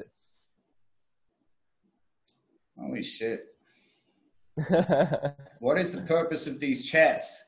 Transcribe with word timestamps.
this? 0.00 0.34
Holy 2.78 3.02
shit. 3.02 3.54
what 5.58 5.78
is 5.78 5.92
the 5.92 6.02
purpose 6.06 6.46
of 6.46 6.60
these 6.60 6.84
chats? 6.84 7.46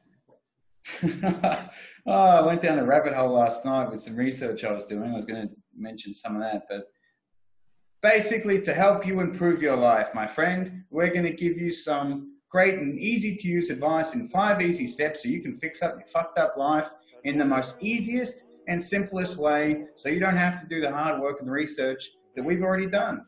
oh, 1.04 1.68
I 2.06 2.42
went 2.42 2.62
down 2.62 2.78
a 2.78 2.84
rabbit 2.84 3.14
hole 3.14 3.34
last 3.34 3.64
night 3.64 3.90
with 3.90 4.00
some 4.00 4.16
research 4.16 4.64
I 4.64 4.72
was 4.72 4.84
doing. 4.84 5.10
I 5.10 5.14
was 5.14 5.24
going 5.24 5.48
to 5.48 5.54
mention 5.76 6.12
some 6.12 6.36
of 6.36 6.42
that, 6.42 6.64
but 6.68 6.88
basically 8.02 8.60
to 8.62 8.74
help 8.74 9.06
you 9.06 9.20
improve 9.20 9.62
your 9.62 9.76
life, 9.76 10.08
my 10.14 10.26
friend, 10.26 10.84
we're 10.90 11.12
going 11.12 11.24
to 11.24 11.32
give 11.32 11.56
you 11.56 11.70
some 11.70 12.36
great 12.50 12.74
and 12.74 12.98
easy 12.98 13.36
to 13.36 13.48
use 13.48 13.70
advice 13.70 14.14
in 14.14 14.28
five 14.28 14.60
easy 14.60 14.86
steps 14.86 15.22
so 15.22 15.28
you 15.28 15.40
can 15.40 15.56
fix 15.56 15.82
up 15.82 15.94
your 15.96 16.06
fucked 16.06 16.38
up 16.38 16.56
life 16.56 16.90
in 17.24 17.38
the 17.38 17.44
most 17.44 17.76
easiest 17.80 18.42
and 18.68 18.82
simplest 18.82 19.36
way 19.36 19.84
so 19.94 20.08
you 20.08 20.20
don't 20.20 20.36
have 20.36 20.60
to 20.60 20.66
do 20.66 20.80
the 20.80 20.90
hard 20.90 21.20
work 21.20 21.38
and 21.38 21.48
the 21.48 21.52
research 21.52 22.10
that 22.34 22.44
we've 22.44 22.62
already 22.62 22.86
done. 22.86 23.26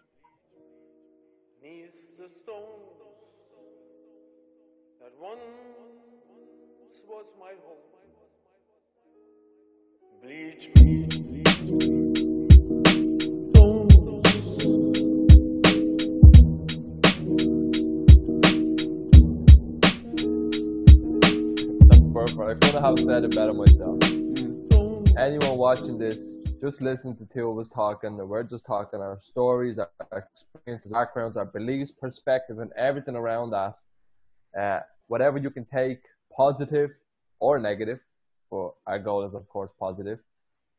Bleach 10.22 10.70
bleach 10.74 11.22
bleach. 11.22 11.44
That's 21.90 22.02
perfect. 22.12 22.64
I 22.64 22.70
feel 22.70 22.80
how 22.80 22.96
sad 22.96 23.24
about 23.24 23.56
myself. 23.56 23.98
Mm. 24.00 25.18
Anyone 25.18 25.58
watching 25.58 25.98
this, 25.98 26.33
just 26.64 26.80
listen 26.80 27.14
to 27.14 27.26
Theo 27.26 27.50
was 27.50 27.68
talking. 27.68 28.16
We're 28.16 28.42
just 28.42 28.64
talking 28.64 29.00
our 29.00 29.18
stories, 29.20 29.76
our 29.78 30.26
experiences, 30.32 30.92
backgrounds, 30.92 31.36
our 31.36 31.44
beliefs, 31.44 31.92
perspective, 31.92 32.58
and 32.58 32.70
everything 32.74 33.16
around 33.16 33.50
that. 33.50 33.74
Uh, 34.58 34.80
whatever 35.08 35.36
you 35.36 35.50
can 35.50 35.66
take, 35.66 35.98
positive 36.34 36.88
or 37.38 37.58
negative, 37.58 37.98
for 38.48 38.72
our 38.86 38.98
goal 38.98 39.26
is 39.26 39.34
of 39.34 39.46
course 39.50 39.72
positive. 39.78 40.20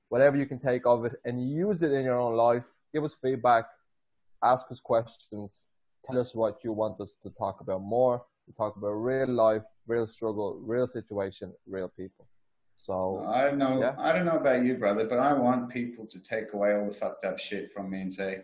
Whatever 0.09 0.38
you 0.38 0.47
can 0.47 0.58
take 0.58 0.88
of 0.88 1.06
it 1.06 1.13
and 1.23 1.52
use 1.52 1.83
it 1.83 1.91
in 1.91 2.03
your 2.03 2.19
own 2.19 2.36
life. 2.36 2.63
Give 2.91 3.03
us 3.03 3.13
feedback, 3.22 3.66
ask 4.41 4.66
us 4.72 4.80
questions, 4.80 5.67
tell 6.08 6.19
us 6.19 6.33
what 6.33 6.63
you 6.63 6.72
want 6.72 7.00
us 7.00 7.11
to 7.22 7.30
talk 7.38 7.61
about 7.61 7.83
more. 7.83 8.25
We 8.47 8.53
talk 8.53 8.75
about 8.75 8.94
real 8.94 9.30
life, 9.30 9.61
real 9.86 10.08
struggle, 10.08 10.59
real 10.66 10.88
situation, 10.88 11.53
real 11.67 11.89
people. 11.89 12.25
So 12.86 13.25
I 13.28 13.41
don't 13.41 13.58
know. 13.58 13.80
Yeah. 13.80 13.95
I 13.97 14.11
don't 14.14 14.25
know 14.25 14.38
about 14.38 14.64
you, 14.64 14.75
brother, 14.75 15.05
but 15.05 15.17
I 15.17 15.33
want 15.33 15.69
people 15.69 16.05
to 16.05 16.19
take 16.19 16.53
away 16.53 16.75
all 16.75 16.86
the 16.86 16.94
fucked 16.94 17.25
up 17.25 17.39
shit 17.39 17.73
from 17.73 17.89
me 17.89 18.02
and 18.02 18.14
say, 18.14 18.41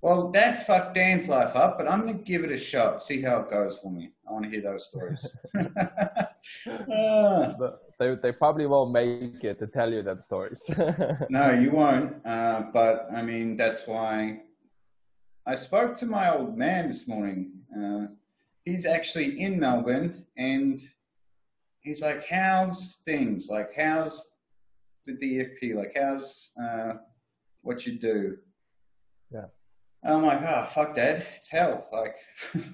"Well, 0.00 0.30
that 0.30 0.64
fucked 0.66 0.94
Dan's 0.94 1.28
life 1.28 1.56
up, 1.56 1.78
but 1.78 1.88
I'm 1.88 2.02
gonna 2.02 2.14
give 2.14 2.44
it 2.44 2.52
a 2.52 2.56
shot, 2.56 3.02
see 3.02 3.22
how 3.22 3.40
it 3.40 3.50
goes 3.50 3.78
for 3.78 3.90
me." 3.90 4.12
I 4.28 4.32
want 4.32 4.44
to 4.44 4.50
hear 4.50 4.62
those 4.62 4.86
stories. 4.86 5.26
they 7.98 8.14
they 8.22 8.30
probably 8.30 8.66
won't 8.66 8.92
make 8.92 9.42
it 9.42 9.58
to 9.58 9.66
tell 9.66 9.92
you 9.92 10.02
that 10.02 10.24
stories. 10.24 10.62
no, 11.28 11.50
you 11.50 11.72
won't. 11.72 12.24
Uh, 12.24 12.66
but 12.72 13.08
I 13.12 13.22
mean, 13.22 13.56
that's 13.56 13.88
why 13.88 14.42
I 15.44 15.56
spoke 15.56 15.96
to 15.96 16.06
my 16.06 16.32
old 16.32 16.56
man 16.56 16.86
this 16.86 17.08
morning. 17.08 17.50
Uh, 17.76 18.06
he's 18.64 18.86
actually 18.86 19.40
in 19.40 19.58
Melbourne 19.58 20.24
and 20.36 20.80
he's 21.82 22.00
like, 22.00 22.26
how's 22.28 23.00
things? 23.04 23.48
Like, 23.50 23.70
how's 23.76 24.34
the 25.06 25.12
DFP? 25.12 25.74
Like, 25.74 25.92
how's 25.96 26.50
uh, 26.60 26.94
what 27.62 27.86
you 27.86 27.98
do? 27.98 28.36
Yeah. 29.32 29.46
I'm 30.04 30.24
like, 30.24 30.40
oh, 30.42 30.68
fuck, 30.74 30.94
Dad. 30.94 31.24
It's 31.36 31.50
hell. 31.50 31.88
Like, 31.92 32.16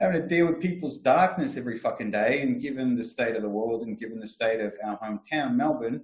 having 0.00 0.20
to 0.20 0.26
deal 0.26 0.46
with 0.46 0.60
people's 0.60 0.98
darkness 0.98 1.56
every 1.56 1.78
fucking 1.78 2.10
day. 2.10 2.42
And 2.42 2.60
given 2.60 2.96
the 2.96 3.04
state 3.04 3.36
of 3.36 3.42
the 3.42 3.48
world 3.48 3.82
and 3.82 3.98
given 3.98 4.18
the 4.18 4.26
state 4.26 4.60
of 4.60 4.74
our 4.84 4.98
hometown, 4.98 5.54
Melbourne, 5.54 6.02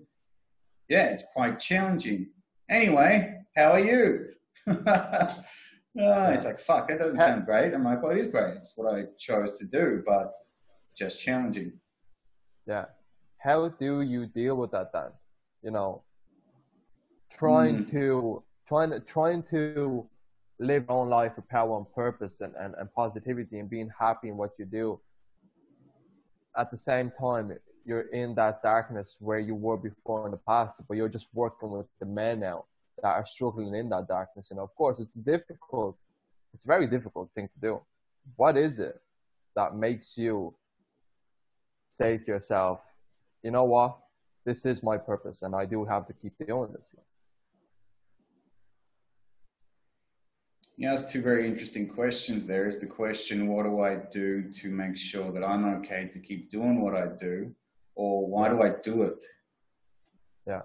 yeah, 0.88 1.06
it's 1.06 1.24
quite 1.34 1.58
challenging. 1.58 2.28
Anyway, 2.70 3.34
how 3.56 3.72
are 3.72 3.80
you? 3.80 4.28
Oh, 6.00 6.30
it's 6.30 6.44
like, 6.44 6.60
fuck, 6.60 6.86
that 6.88 7.00
doesn't 7.00 7.18
sound 7.18 7.44
great. 7.44 7.74
I'm 7.74 7.82
like, 7.82 8.00
well, 8.00 8.12
it 8.12 8.18
is 8.18 8.28
great. 8.28 8.56
It's 8.58 8.74
what 8.76 8.94
I 8.94 9.06
chose 9.18 9.58
to 9.58 9.64
do, 9.64 10.04
but 10.06 10.32
just 10.96 11.20
challenging. 11.20 11.72
Yeah. 12.68 12.84
How 13.38 13.68
do 13.68 14.02
you 14.02 14.26
deal 14.26 14.56
with 14.56 14.72
that 14.72 14.92
then? 14.92 15.10
You 15.62 15.70
know, 15.70 16.02
trying 17.32 17.86
mm. 17.86 17.90
to, 17.92 18.42
trying 18.68 18.90
to, 18.90 19.00
trying 19.00 19.42
to 19.50 20.06
live 20.60 20.84
your 20.88 20.98
own 20.98 21.08
life 21.08 21.32
with 21.36 21.48
power 21.48 21.78
and 21.78 21.90
purpose 21.94 22.40
and, 22.40 22.54
and, 22.60 22.74
and 22.78 22.92
positivity 22.92 23.58
and 23.58 23.70
being 23.70 23.90
happy 23.98 24.28
in 24.28 24.36
what 24.36 24.50
you 24.58 24.66
do. 24.66 25.00
At 26.58 26.70
the 26.70 26.76
same 26.76 27.10
time, 27.18 27.52
you're 27.86 28.08
in 28.12 28.34
that 28.34 28.62
darkness 28.62 29.16
where 29.18 29.38
you 29.38 29.54
were 29.54 29.78
before 29.78 30.26
in 30.26 30.32
the 30.32 30.40
past, 30.46 30.82
but 30.86 30.96
you're 30.96 31.08
just 31.08 31.28
working 31.32 31.70
with 31.70 31.86
the 32.00 32.06
men 32.06 32.40
now 32.40 32.66
that 33.02 33.08
are 33.08 33.24
struggling 33.26 33.74
in 33.74 33.88
that 33.88 34.08
darkness. 34.08 34.48
And 34.50 34.60
of 34.60 34.74
course, 34.74 34.98
it's 34.98 35.14
difficult. 35.14 35.96
It's 36.52 36.64
a 36.64 36.68
very 36.68 36.86
difficult 36.86 37.30
thing 37.34 37.48
to 37.48 37.60
do. 37.60 37.80
What 38.36 38.56
is 38.58 38.78
it 38.78 39.00
that 39.56 39.74
makes 39.74 40.18
you 40.18 40.54
say 41.90 42.18
to 42.18 42.26
yourself, 42.26 42.80
you 43.42 43.50
know 43.50 43.64
what? 43.64 43.98
This 44.44 44.64
is 44.64 44.82
my 44.82 44.96
purpose, 44.96 45.42
and 45.42 45.54
I 45.54 45.66
do 45.66 45.84
have 45.84 46.06
to 46.06 46.12
keep 46.12 46.32
doing 46.46 46.72
this. 46.72 46.86
Yeah, 50.76 50.90
that's 50.90 51.10
two 51.10 51.20
very 51.20 51.48
interesting 51.48 51.88
questions. 51.88 52.46
There 52.46 52.68
is 52.68 52.78
the 52.78 52.86
question, 52.86 53.48
what 53.48 53.64
do 53.64 53.80
I 53.80 53.96
do 54.12 54.50
to 54.60 54.70
make 54.70 54.96
sure 54.96 55.32
that 55.32 55.42
I'm 55.42 55.64
okay 55.80 56.08
to 56.12 56.20
keep 56.20 56.50
doing 56.50 56.80
what 56.80 56.94
I 56.94 57.08
do? 57.18 57.52
Or 57.96 58.28
why 58.28 58.48
do 58.48 58.62
I 58.62 58.70
do 58.82 59.02
it? 59.02 59.20
Yeah. 60.46 60.62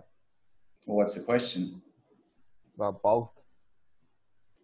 Well, 0.86 0.98
what's 0.98 1.16
the 1.16 1.22
question? 1.22 1.82
Well, 2.78 3.00
both. 3.04 3.30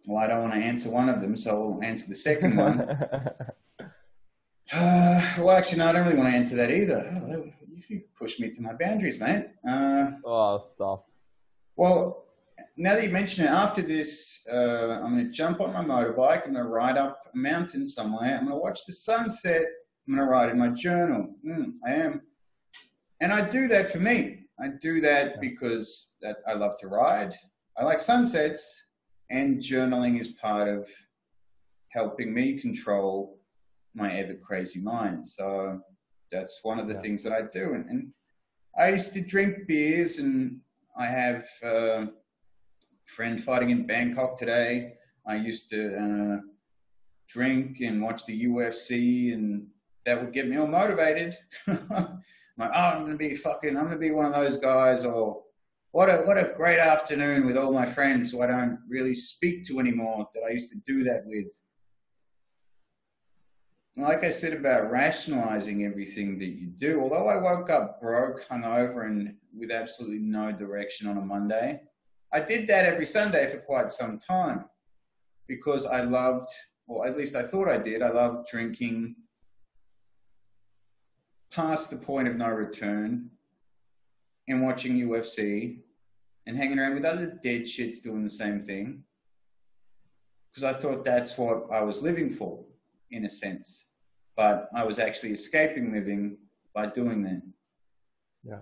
Well, 0.06 0.22
I 0.22 0.28
don't 0.28 0.40
want 0.42 0.54
to 0.54 0.60
answer 0.60 0.88
one 0.88 1.08
of 1.08 1.20
them, 1.20 1.36
so 1.36 1.50
I'll 1.50 1.82
answer 1.82 2.06
the 2.08 2.14
second 2.14 2.56
one. 2.56 2.88
uh, 4.72 5.34
well, 5.38 5.50
actually, 5.50 5.78
no, 5.78 5.88
I 5.88 5.92
don't 5.92 6.04
really 6.06 6.18
want 6.18 6.30
to 6.30 6.36
answer 6.36 6.56
that 6.56 6.70
either. 6.70 7.10
Oh, 7.30 7.44
you 7.88 8.02
pushed 8.16 8.40
me 8.40 8.50
to 8.50 8.62
my 8.62 8.72
boundaries, 8.72 9.18
mate. 9.18 9.46
Uh, 9.68 10.12
oh, 10.24 10.64
stop. 10.74 11.06
Well, 11.76 12.24
now 12.76 12.94
that 12.94 13.04
you 13.04 13.10
mention 13.10 13.44
it, 13.44 13.50
after 13.50 13.82
this, 13.82 14.44
uh, 14.50 15.00
I'm 15.02 15.14
going 15.14 15.26
to 15.26 15.32
jump 15.32 15.60
on 15.60 15.72
my 15.72 15.82
motorbike. 15.84 16.46
I'm 16.46 16.52
going 16.52 16.64
to 16.64 16.70
ride 16.70 16.96
up 16.96 17.20
a 17.32 17.36
mountain 17.36 17.86
somewhere. 17.86 18.36
I'm 18.36 18.46
going 18.46 18.56
to 18.56 18.62
watch 18.62 18.84
the 18.86 18.92
sunset. 18.92 19.64
I'm 20.06 20.14
going 20.14 20.26
to 20.26 20.30
write 20.30 20.50
in 20.50 20.58
my 20.58 20.68
journal. 20.68 21.34
Mm, 21.46 21.72
I 21.86 21.92
am. 21.92 22.22
And 23.20 23.32
I 23.32 23.48
do 23.48 23.68
that 23.68 23.90
for 23.90 23.98
me. 23.98 24.46
I 24.60 24.68
do 24.80 25.00
that 25.00 25.40
because 25.40 26.12
that 26.22 26.36
I 26.46 26.52
love 26.52 26.78
to 26.80 26.88
ride. 26.88 27.34
I 27.78 27.84
like 27.84 28.00
sunsets, 28.00 28.82
and 29.30 29.62
journaling 29.62 30.20
is 30.20 30.28
part 30.28 30.68
of 30.68 30.86
helping 31.88 32.32
me 32.34 32.60
control 32.60 33.39
my 33.94 34.12
ever 34.12 34.34
crazy 34.34 34.80
mind. 34.80 35.26
So 35.26 35.80
that's 36.30 36.60
one 36.62 36.78
of 36.78 36.86
the 36.86 36.94
yeah. 36.94 37.00
things 37.00 37.22
that 37.24 37.32
I 37.32 37.42
do. 37.52 37.74
And, 37.74 37.88
and, 37.88 38.12
I 38.78 38.90
used 38.90 39.12
to 39.14 39.20
drink 39.20 39.66
beers, 39.66 40.18
and 40.18 40.60
I 40.96 41.06
have 41.06 41.44
a 41.60 42.06
friend 43.16 43.42
fighting 43.42 43.70
in 43.70 43.84
Bangkok 43.84 44.38
today. 44.38 44.94
I 45.26 45.36
used 45.36 45.68
to 45.70 45.96
uh, 45.96 46.40
drink 47.28 47.80
and 47.80 48.00
watch 48.00 48.24
the 48.26 48.44
UFC, 48.44 49.34
and 49.34 49.66
that 50.06 50.20
would 50.20 50.32
get 50.32 50.48
me 50.48 50.56
all 50.56 50.68
motivated. 50.68 51.36
I'm 51.66 52.20
like, 52.58 52.70
oh, 52.72 52.80
I'm 52.80 53.04
gonna 53.04 53.16
be 53.16 53.34
fucking, 53.34 53.76
I'm 53.76 53.84
gonna 53.84 53.98
be 53.98 54.12
one 54.12 54.26
of 54.26 54.32
those 54.32 54.56
guys, 54.56 55.04
or 55.04 55.42
what 55.90 56.08
a 56.08 56.18
what 56.18 56.38
a 56.38 56.52
great 56.56 56.78
afternoon 56.78 57.46
with 57.46 57.56
all 57.56 57.72
my 57.72 57.86
friends 57.86 58.30
who 58.30 58.42
I 58.42 58.46
don't 58.46 58.78
really 58.88 59.16
speak 59.16 59.64
to 59.64 59.80
anymore 59.80 60.28
that 60.34 60.42
I 60.48 60.52
used 60.52 60.70
to 60.70 60.78
do 60.86 61.02
that 61.04 61.22
with. 61.26 61.48
Like 63.96 64.24
I 64.24 64.30
said 64.30 64.52
about 64.52 64.90
rationalizing 64.90 65.84
everything 65.84 66.38
that 66.38 66.46
you 66.46 66.68
do, 66.68 67.00
although 67.00 67.28
I 67.28 67.36
woke 67.36 67.70
up 67.70 68.00
broke, 68.00 68.46
hungover, 68.48 69.06
and 69.06 69.34
with 69.56 69.70
absolutely 69.70 70.20
no 70.20 70.52
direction 70.52 71.08
on 71.08 71.18
a 71.18 71.20
Monday, 71.20 71.80
I 72.32 72.40
did 72.40 72.68
that 72.68 72.84
every 72.84 73.06
Sunday 73.06 73.50
for 73.50 73.58
quite 73.58 73.92
some 73.92 74.18
time 74.18 74.66
because 75.48 75.84
I 75.84 76.02
loved, 76.02 76.48
or 76.86 77.06
at 77.06 77.16
least 77.16 77.34
I 77.34 77.42
thought 77.42 77.68
I 77.68 77.78
did, 77.78 78.02
I 78.02 78.10
loved 78.10 78.48
drinking 78.48 79.16
past 81.50 81.90
the 81.90 81.96
point 81.96 82.28
of 82.28 82.36
no 82.36 82.48
return 82.48 83.30
and 84.46 84.62
watching 84.62 84.96
UFC 84.96 85.80
and 86.46 86.56
hanging 86.56 86.78
around 86.78 86.94
with 86.94 87.04
other 87.04 87.26
dead 87.42 87.62
shits 87.62 88.02
doing 88.02 88.22
the 88.22 88.30
same 88.30 88.62
thing 88.62 89.02
because 90.50 90.64
I 90.64 90.72
thought 90.72 91.04
that's 91.04 91.36
what 91.36 91.66
I 91.72 91.82
was 91.82 92.02
living 92.02 92.30
for, 92.30 92.64
in 93.10 93.24
a 93.24 93.30
sense. 93.30 93.86
But 94.36 94.68
I 94.74 94.84
was 94.84 94.98
actually 94.98 95.32
escaping 95.32 95.92
living 95.92 96.38
by 96.74 96.86
doing 96.86 97.22
that. 97.24 97.42
Yeah, 98.44 98.60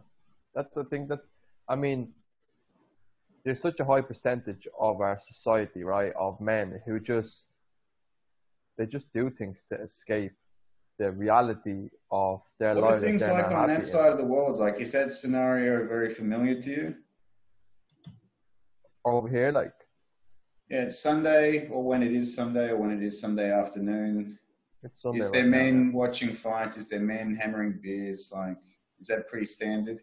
that's 0.55 0.75
the 0.75 0.85
thing 0.85 1.07
that 1.09 1.21
I 1.69 1.77
mean. 1.77 2.01
there's 3.45 3.61
such 3.69 3.81
a 3.81 3.85
high 3.93 4.03
percentage 4.13 4.65
of 4.89 4.95
our 5.01 5.19
society, 5.21 5.83
right, 5.97 6.13
of 6.27 6.33
men 6.41 6.67
who 6.85 6.95
just 7.01 7.47
they 8.77 8.87
just 8.87 9.09
do 9.21 9.25
things 9.31 9.59
to 9.71 9.77
escape 9.89 10.33
the 10.99 11.09
reality 11.13 11.81
of 12.11 12.43
their 12.59 12.75
What 12.75 12.85
lives. 12.85 12.97
are 12.97 13.01
that 13.01 13.07
things 13.07 13.23
like 13.23 13.51
on 13.61 13.69
that 13.69 13.79
in. 13.79 13.85
side 13.85 14.13
of 14.15 14.19
the 14.19 14.25
world? 14.35 14.59
Like, 14.59 14.77
is 14.85 14.93
that 14.93 15.11
scenario 15.11 15.87
very 15.95 16.11
familiar 16.21 16.57
to 16.67 16.71
you? 16.79 16.87
over 19.05 19.29
here? 19.29 19.51
Like, 19.61 19.78
Yeah, 20.71 20.83
it's 20.83 20.99
Sunday, 20.99 21.69
or 21.69 21.83
when 21.83 22.03
it 22.03 22.13
is 22.13 22.35
Sunday, 22.35 22.69
or 22.69 22.77
when 22.77 22.91
it 22.91 23.03
is 23.03 23.21
Sunday 23.21 23.51
afternoon. 23.51 24.39
Sunday. 24.93 25.21
is 25.21 25.31
there 25.31 25.43
right 25.43 25.51
now. 25.51 25.57
men 25.57 25.93
watching 25.93 26.35
fights? 26.35 26.77
Is 26.77 26.89
there 26.91 27.01
men 27.01 27.35
hammering 27.35 27.81
beers? 27.83 28.31
Like, 28.33 28.57
is 29.01 29.09
that 29.09 29.29
pretty 29.29 29.47
standard? 29.47 30.01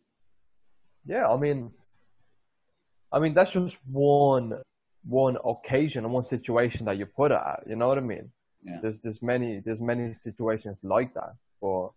Yeah, 1.05 1.29
I 1.29 1.37
mean, 1.37 1.71
I 3.11 3.19
mean 3.19 3.33
that's 3.33 3.51
just 3.51 3.77
one 3.91 4.59
one 5.07 5.37
occasion 5.45 6.03
and 6.03 6.13
one 6.13 6.23
situation 6.23 6.85
that 6.85 6.97
you 6.97 7.05
put 7.05 7.31
it 7.31 7.35
at. 7.35 7.63
You 7.67 7.75
know 7.75 7.87
what 7.87 7.99
I 7.99 8.01
mean? 8.01 8.31
Yeah. 8.63 8.79
There's 8.81 8.99
there's 8.99 9.21
many 9.21 9.61
there's 9.63 9.81
many 9.81 10.15
situations 10.15 10.79
like 10.81 11.13
that, 11.13 11.35
but 11.61 11.89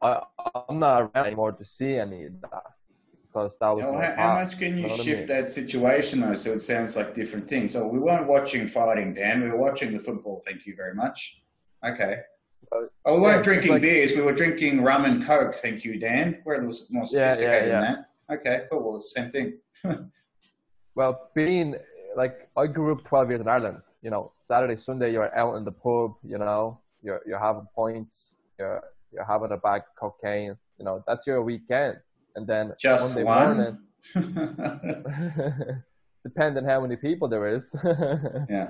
I 0.00 0.22
I'm 0.68 0.78
not 0.78 1.02
around 1.02 1.26
anymore 1.26 1.52
to 1.52 1.64
see 1.64 1.96
any 1.96 2.24
of 2.24 2.40
that 2.40 2.64
because 3.32 3.56
that 3.60 3.68
was 3.68 3.78
You 3.84 3.86
know, 3.92 3.98
my 3.98 4.06
how, 4.06 4.16
how 4.16 4.42
much 4.44 4.58
can 4.58 4.76
you 4.76 4.82
know 4.82 4.88
what 4.88 5.00
I 5.00 5.04
shift 5.04 5.28
that 5.28 5.50
situation 5.50 6.20
though, 6.20 6.34
so 6.34 6.52
it 6.52 6.60
sounds 6.60 6.96
like 6.96 7.14
different 7.14 7.48
things? 7.48 7.72
So 7.72 7.86
we 7.86 7.98
weren't 7.98 8.26
watching 8.26 8.66
fighting, 8.68 9.14
Dan. 9.14 9.42
We 9.42 9.50
were 9.50 9.56
watching 9.56 9.92
the 9.92 10.00
football. 10.00 10.42
Thank 10.44 10.66
you 10.66 10.74
very 10.76 10.94
much. 10.94 11.42
Okay. 11.86 12.16
Uh, 12.72 12.86
Oh, 13.04 13.14
we 13.16 13.20
weren't 13.22 13.38
it's 13.38 13.48
drinking 13.48 13.72
like- 13.72 13.82
beers. 13.82 14.12
We 14.12 14.20
were 14.22 14.32
drinking 14.32 14.82
rum 14.82 15.04
and 15.04 15.24
coke. 15.24 15.56
Thank 15.56 15.84
you, 15.84 15.98
Dan. 15.98 16.40
We're 16.44 16.62
a 16.62 16.66
little 16.68 16.86
more 16.90 17.04
Yeah, 17.10 17.18
yeah, 17.20 17.30
sophisticated 17.30 17.68
yeah. 17.68 17.80
than 17.80 18.06
that. 18.28 18.34
Okay, 18.38 18.56
cool. 18.70 18.92
Well, 18.92 19.02
same 19.02 19.30
thing. 19.30 19.58
Well, 20.94 21.30
being 21.34 21.76
like 22.16 22.48
I 22.56 22.66
grew 22.66 22.92
up 22.92 23.04
12 23.04 23.28
years 23.30 23.40
in 23.40 23.48
Ireland. 23.48 23.78
You 24.02 24.10
know, 24.10 24.32
Saturday, 24.40 24.76
Sunday, 24.76 25.12
you're 25.12 25.34
out 25.36 25.54
in 25.54 25.64
the 25.64 25.72
pub. 25.72 26.14
You 26.24 26.38
know, 26.38 26.80
you're 27.02 27.20
you're 27.26 27.38
having 27.38 27.66
points. 27.74 28.36
You're 28.58 28.82
you're 29.12 29.24
having 29.24 29.52
a 29.52 29.56
bag 29.56 29.82
of 29.82 29.94
cocaine. 29.96 30.56
You 30.78 30.84
know, 30.84 31.02
that's 31.06 31.26
your 31.26 31.42
weekend. 31.42 31.98
And 32.36 32.46
then 32.46 32.72
Just 32.80 33.06
Monday 33.06 33.24
one. 33.24 33.56
morning, 33.56 33.78
depending 36.24 36.64
how 36.64 36.80
many 36.80 36.96
people 36.96 37.28
there 37.28 37.54
is. 37.56 37.74
yeah. 38.48 38.68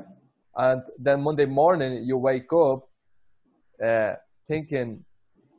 and 0.57 0.83
then 0.99 1.23
Monday 1.23 1.47
morning, 1.47 2.05
you 2.05 2.17
wake 2.17 2.53
up 2.53 2.89
uh, 3.85 4.15
thinking, 4.49 5.05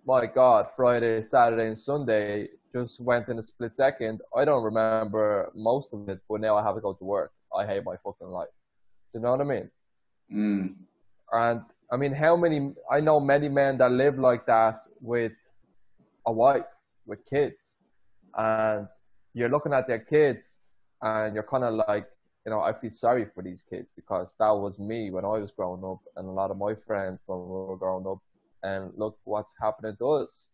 "My 0.05 0.25
God, 0.25 0.67
Friday, 0.75 1.23
Saturday, 1.23 1.67
and 1.67 1.77
Sunday 1.79 2.47
just 2.73 3.01
went 3.01 3.27
in 3.27 3.39
a 3.39 3.43
split 3.43 3.75
second. 3.75 4.21
I 4.35 4.45
don't 4.45 4.63
remember 4.63 5.51
most 5.53 5.89
of 5.93 6.07
it, 6.09 6.19
but 6.29 6.41
now 6.41 6.57
I 6.57 6.63
have 6.63 6.75
to 6.75 6.81
go 6.81 6.93
to 6.93 7.03
work. 7.03 7.31
I 7.55 7.65
hate 7.65 7.83
my 7.83 7.95
fucking 8.03 8.27
life. 8.27 8.47
Do 9.13 9.19
you 9.19 9.23
know 9.23 9.31
what 9.31 9.41
I 9.41 9.43
mean? 9.43 9.71
Mm. 10.33 10.75
And 11.33 11.61
I 11.91 11.97
mean, 11.97 12.13
how 12.13 12.35
many? 12.35 12.73
I 12.89 12.99
know 13.01 13.19
many 13.19 13.49
men 13.49 13.77
that 13.79 13.91
live 13.91 14.17
like 14.17 14.45
that 14.45 14.79
with 15.01 15.33
a 16.25 16.31
wife, 16.31 16.63
with 17.05 17.19
kids, 17.25 17.70
and 18.35 18.87
you're 19.33 19.49
looking 19.49 19.73
at 19.73 19.87
their 19.87 19.99
kids, 19.99 20.59
and 21.01 21.35
you're 21.35 21.43
kind 21.49 21.63
of 21.63 21.73
like, 21.75 22.05
you 22.45 22.51
know, 22.51 22.59
I 22.61 22.73
feel 22.73 22.91
sorry 22.91 23.25
for 23.33 23.43
these 23.43 23.63
kids 23.69 23.89
because 23.95 24.33
that 24.39 24.51
was 24.51 24.79
me 24.79 25.11
when 25.11 25.25
I 25.25 25.39
was 25.39 25.51
growing 25.51 25.83
up, 25.83 25.99
and 26.15 26.27
a 26.27 26.31
lot 26.31 26.51
of 26.51 26.57
my 26.57 26.75
friends 26.87 27.19
when 27.27 27.39
we 27.39 27.49
were 27.51 27.77
growing 27.77 28.07
up, 28.07 28.19
and 28.63 28.91
look 28.97 29.17
what's 29.23 29.53
happening 29.61 29.95
to 29.99 30.09
us. 30.09 30.49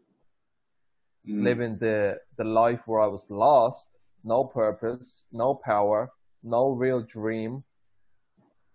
Mm. 1.27 1.39
living 1.39 1.79
the 1.79 2.19
the 2.37 2.45
life 2.45 2.81
where 2.87 3.01
I 3.01 3.07
was 3.07 3.25
lost, 3.31 3.89
no 4.25 4.45
purpose, 4.45 5.25
no 5.33 5.55
power, 5.55 6.11
no 6.43 6.71
real 6.71 7.03
dream. 7.03 7.65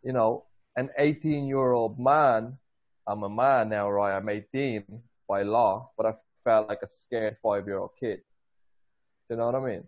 You 0.04 0.14
know, 0.14 0.46
an 0.76 0.90
18 0.98 1.48
year 1.48 1.72
old 1.72 2.00
man. 2.00 2.58
I'm 3.08 3.24
a 3.24 3.30
man 3.30 3.70
now, 3.70 3.90
right? 3.90 4.16
I'm 4.16 4.30
18 4.30 4.84
by 5.28 5.44
law, 5.44 5.92
but 5.98 6.06
I 6.06 6.14
felt 6.44 6.70
like 6.70 6.80
a 6.84 6.88
scared 6.88 7.38
five 7.42 7.66
year 7.66 7.80
old 7.80 7.92
kid. 8.00 8.22
You 9.30 9.38
know 9.38 9.46
what 9.46 9.56
I 9.56 9.60
mean? 9.60 9.84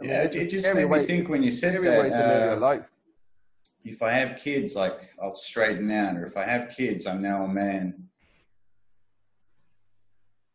I 0.00 0.04
Yeah, 0.04 0.22
it's 0.22 0.36
it 0.36 0.48
just 0.48 0.74
made 0.74 0.88
me 0.88 1.00
think 1.00 1.28
when 1.28 1.42
you 1.42 1.50
said 1.50 1.74
that, 1.74 1.82
way 1.82 2.10
to 2.10 2.16
live 2.16 2.58
uh, 2.58 2.60
life. 2.60 2.86
if 3.84 4.02
I 4.02 4.12
have 4.12 4.38
kids, 4.38 4.74
like 4.74 5.14
I'll 5.22 5.34
straighten 5.34 5.90
out, 5.90 6.16
or 6.16 6.26
if 6.26 6.36
I 6.36 6.44
have 6.44 6.70
kids, 6.70 7.06
I'm 7.06 7.22
now 7.22 7.44
a 7.44 7.48
man. 7.48 8.08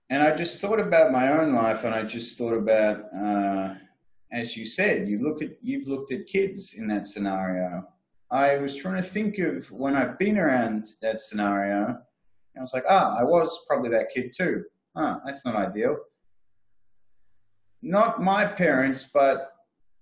And 0.09 0.23
I 0.23 0.35
just 0.35 0.59
thought 0.59 0.79
about 0.79 1.11
my 1.11 1.31
own 1.31 1.53
life, 1.53 1.83
and 1.83 1.93
I 1.93 2.03
just 2.03 2.37
thought 2.37 2.55
about, 2.55 3.13
uh, 3.13 3.75
as 4.31 4.57
you 4.57 4.65
said, 4.65 5.07
you 5.07 5.21
look 5.21 5.41
at 5.41 5.51
you've 5.61 5.87
looked 5.87 6.11
at 6.11 6.25
kids 6.25 6.73
in 6.73 6.87
that 6.87 7.07
scenario. 7.07 7.87
I 8.31 8.57
was 8.57 8.75
trying 8.75 9.01
to 9.01 9.07
think 9.07 9.39
of 9.39 9.71
when 9.71 9.95
I've 9.95 10.19
been 10.19 10.37
around 10.37 10.87
that 11.01 11.19
scenario. 11.19 11.85
And 11.87 11.97
I 12.57 12.61
was 12.61 12.73
like, 12.73 12.85
ah, 12.87 13.17
I 13.19 13.23
was 13.23 13.65
probably 13.67 13.89
that 13.91 14.09
kid 14.13 14.33
too. 14.35 14.65
Ah, 14.95 15.19
that's 15.25 15.45
not 15.45 15.55
ideal. 15.55 15.97
Not 17.81 18.21
my 18.21 18.45
parents, 18.45 19.09
but 19.11 19.51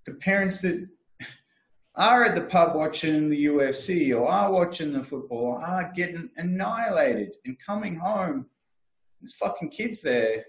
the 0.06 0.14
parents 0.16 0.62
that 0.62 0.88
are 1.96 2.26
at 2.26 2.36
the 2.36 2.42
pub 2.42 2.76
watching 2.76 3.30
the 3.30 3.46
UFC 3.46 4.18
or 4.18 4.28
are 4.28 4.52
watching 4.52 4.92
the 4.92 5.04
football 5.04 5.62
are 5.64 5.92
getting 5.96 6.30
annihilated 6.36 7.36
and 7.46 7.58
coming 7.66 7.96
home. 7.96 8.48
There's 9.22 9.36
fucking 9.36 9.70
kids 9.70 10.02
there. 10.02 10.44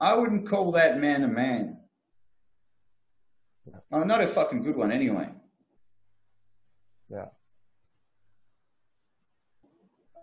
I 0.00 0.14
wouldn't 0.14 0.48
call 0.48 0.72
that 0.72 0.98
man 0.98 1.24
a 1.24 1.28
man. 1.28 1.78
Oh, 3.92 4.04
not 4.04 4.22
a 4.22 4.28
fucking 4.28 4.62
good 4.62 4.76
one 4.76 4.92
anyway. 4.92 5.28
Yeah. 7.10 7.26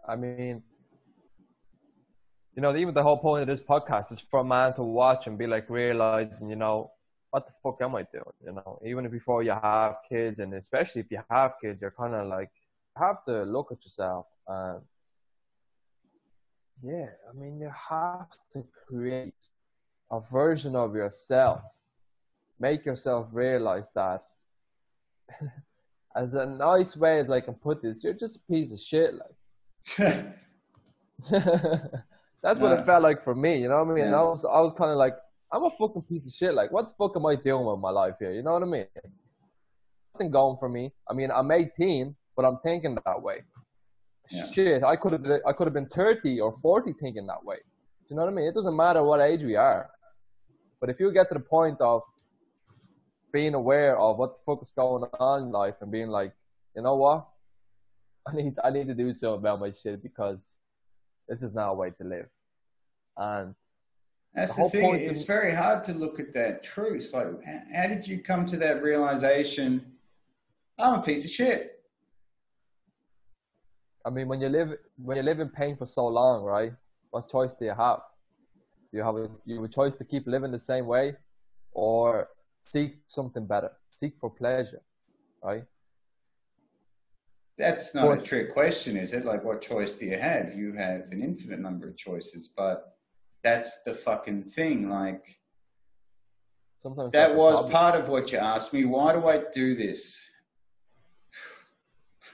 I 0.07 0.15
mean, 0.15 0.61
you 2.55 2.61
know, 2.61 2.75
even 2.75 2.93
the 2.93 3.03
whole 3.03 3.17
point 3.17 3.41
of 3.41 3.47
this 3.47 3.65
podcast 3.65 4.11
is 4.11 4.19
for 4.19 4.41
a 4.41 4.43
man 4.43 4.73
to 4.75 4.83
watch 4.83 5.27
and 5.27 5.37
be 5.37 5.47
like 5.47 5.69
realizing, 5.69 6.49
you 6.49 6.55
know, 6.55 6.91
what 7.31 7.47
the 7.47 7.53
fuck 7.63 7.81
am 7.81 7.95
I 7.95 8.05
doing? 8.11 8.37
You 8.45 8.53
know, 8.53 8.79
even 8.85 9.09
before 9.09 9.41
you 9.43 9.51
have 9.51 9.95
kids, 10.07 10.39
and 10.39 10.53
especially 10.53 11.01
if 11.01 11.09
you 11.09 11.21
have 11.31 11.53
kids, 11.61 11.81
you're 11.81 11.95
kind 11.97 12.13
of 12.13 12.27
like 12.27 12.49
have 12.97 13.25
to 13.27 13.43
look 13.43 13.71
at 13.71 13.83
yourself 13.83 14.27
and 14.47 14.81
yeah, 16.83 17.07
I 17.29 17.33
mean, 17.33 17.59
you 17.59 17.71
have 17.89 18.27
to 18.53 18.63
create 18.87 19.33
a 20.11 20.19
version 20.31 20.75
of 20.75 20.95
yourself, 20.95 21.61
make 22.59 22.85
yourself 22.85 23.27
realize 23.31 23.87
that. 23.95 24.23
as 26.15 26.33
a 26.33 26.45
nice 26.45 26.95
way 26.95 27.19
as 27.19 27.29
I 27.29 27.39
can 27.41 27.53
put 27.55 27.81
this, 27.81 28.03
you're 28.03 28.13
just 28.13 28.37
a 28.37 28.51
piece 28.51 28.71
of 28.71 28.79
shit. 28.79 29.13
Like 29.15 29.35
that's 31.29 32.59
what 32.59 32.71
Yeah. 32.71 32.79
it 32.81 32.85
felt 32.85 33.03
like 33.03 33.23
for 33.23 33.35
me. 33.35 33.57
You 33.61 33.69
know 33.69 33.83
what 33.83 33.91
I 33.91 33.95
mean? 33.95 34.09
Yeah. 34.11 34.19
I 34.19 34.23
was 34.23 34.45
I 34.45 34.59
was 34.61 34.73
kind 34.77 34.91
of 34.91 34.97
like 34.97 35.15
I'm 35.51 35.63
a 35.63 35.69
fucking 35.71 36.03
piece 36.03 36.25
of 36.27 36.33
shit. 36.33 36.53
Like 36.53 36.71
what 36.71 36.89
the 36.89 36.93
fuck 36.97 37.15
am 37.15 37.25
I 37.25 37.35
doing 37.35 37.65
with 37.65 37.79
my 37.79 37.89
life 37.91 38.15
here? 38.19 38.31
You 38.31 38.43
know 38.43 38.53
what 38.53 38.63
I 38.63 38.65
mean? 38.65 38.85
Nothing 40.15 40.31
going 40.31 40.57
for 40.59 40.69
me. 40.69 40.91
I 41.09 41.13
mean, 41.13 41.29
I'm 41.31 41.49
18, 41.51 42.15
but 42.35 42.45
I'm 42.45 42.57
thinking 42.63 42.97
that 43.05 43.21
way. 43.21 43.37
Yeah. 44.31 44.45
Shit, 44.51 44.83
I 44.83 44.95
could 44.95 45.13
have 45.13 45.25
I 45.47 45.53
could 45.53 45.67
have 45.67 45.73
been 45.73 45.87
30 45.89 46.39
or 46.39 46.57
40 46.61 46.93
thinking 47.01 47.27
that 47.27 47.43
way. 47.43 47.57
You 48.09 48.15
know 48.15 48.23
what 48.23 48.31
I 48.31 48.35
mean? 48.35 48.45
It 48.47 48.53
doesn't 48.55 48.75
matter 48.75 49.03
what 49.03 49.19
age 49.21 49.41
we 49.41 49.55
are. 49.55 49.89
But 50.79 50.89
if 50.89 50.99
you 50.99 51.11
get 51.11 51.29
to 51.29 51.35
the 51.35 51.39
point 51.39 51.79
of 51.81 52.01
being 53.33 53.55
aware 53.55 53.97
of 53.97 54.17
what 54.17 54.37
the 54.37 54.43
fuck 54.45 54.61
is 54.63 54.71
going 54.77 55.03
on 55.19 55.43
in 55.43 55.51
life 55.51 55.75
and 55.81 55.91
being 55.91 56.07
like, 56.07 56.31
you 56.75 56.83
know 56.83 56.95
what? 56.95 57.27
I 58.27 58.33
need 58.35 58.53
I 58.63 58.69
need 58.69 58.87
to 58.87 58.93
do 58.93 59.13
something 59.13 59.39
about 59.39 59.59
my 59.59 59.71
shit 59.71 60.01
because 60.01 60.55
this 61.27 61.41
is 61.41 61.53
not 61.53 61.71
a 61.71 61.73
way 61.73 61.89
to 61.89 62.03
live. 62.07 62.27
And 63.17 63.55
That's 64.33 64.55
The 64.55 64.63
the, 64.63 64.69
thing. 64.69 64.95
It's 64.95 65.21
in- 65.21 65.27
very 65.27 65.53
hard 65.53 65.83
to 65.85 65.93
look 65.93 66.19
at 66.19 66.33
that 66.33 66.63
truth. 66.63 67.11
Like, 67.13 67.43
how, 67.43 67.59
how 67.75 67.87
did 67.87 68.07
you 68.07 68.21
come 68.21 68.45
to 68.47 68.57
that 68.57 68.81
realization? 68.81 69.85
I'm 70.79 70.99
a 70.99 71.03
piece 71.03 71.25
of 71.25 71.31
shit. 71.31 71.83
I 74.05 74.09
mean, 74.09 74.27
when 74.27 74.39
you 74.41 74.49
live 74.49 74.69
when 74.97 75.17
you 75.17 75.23
live 75.23 75.39
in 75.39 75.49
pain 75.49 75.75
for 75.75 75.87
so 75.87 76.07
long, 76.07 76.43
right? 76.43 76.73
What 77.11 77.29
choice 77.29 77.53
do 77.55 77.65
you 77.65 77.73
have? 77.73 77.99
You 78.91 79.01
have 79.01 79.15
a 79.15 79.27
you 79.45 79.55
have 79.55 79.63
a 79.65 79.73
choice 79.79 79.95
to 79.97 80.05
keep 80.05 80.27
living 80.27 80.51
the 80.51 80.59
same 80.59 80.85
way, 80.85 81.15
or 81.71 82.29
seek 82.65 82.97
something 83.07 83.45
better, 83.45 83.71
seek 83.95 84.13
for 84.19 84.29
pleasure, 84.29 84.81
right? 85.43 85.63
That's 87.57 87.93
not 87.93 88.17
a 88.17 88.21
trick 88.21 88.51
question, 88.51 88.97
is 88.97 89.13
it? 89.13 89.25
Like, 89.25 89.43
what 89.43 89.61
choice 89.61 89.93
do 89.93 90.05
you 90.05 90.17
have? 90.17 90.55
You 90.55 90.73
have 90.73 91.11
an 91.11 91.21
infinite 91.21 91.59
number 91.59 91.87
of 91.87 91.97
choices, 91.97 92.47
but 92.47 92.97
that's 93.43 93.83
the 93.83 93.93
fucking 93.93 94.45
thing. 94.45 94.89
Like, 94.89 95.23
Sometimes 96.79 97.11
that 97.11 97.35
was 97.35 97.59
problem. 97.59 97.71
part 97.71 97.95
of 97.95 98.09
what 98.09 98.31
you 98.31 98.39
asked 98.39 98.73
me. 98.73 98.85
Why 98.85 99.13
do 99.13 99.27
I 99.27 99.43
do 99.53 99.75
this? 99.75 100.19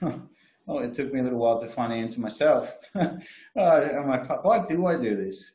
well, 0.00 0.78
it 0.80 0.94
took 0.94 1.12
me 1.12 1.20
a 1.20 1.22
little 1.22 1.38
while 1.38 1.60
to 1.60 1.68
find 1.68 1.92
the 1.92 1.96
answer 1.96 2.20
myself. 2.20 2.76
uh, 2.94 3.08
I'm 3.56 4.08
like, 4.08 4.44
why 4.44 4.64
do 4.66 4.86
I 4.86 4.96
do 4.96 5.16
this? 5.16 5.52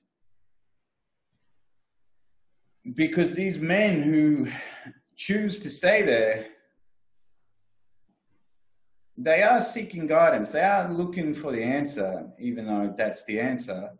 Because 2.94 3.34
these 3.34 3.60
men 3.60 4.04
who 4.04 4.48
choose 5.16 5.60
to 5.62 5.70
stay 5.70 6.04
there, 6.04 6.48
they 9.18 9.42
are 9.42 9.62
seeking 9.62 10.08
guidance. 10.08 10.52
They 10.52 10.62
are 10.62 10.92
looking 10.92 11.34
for 11.34 11.52
the 11.52 11.64
answer, 11.64 12.28
even 12.38 12.68
though 12.68 12.94
that's 12.96 13.26
the 13.26 13.40
answer. 13.40 13.92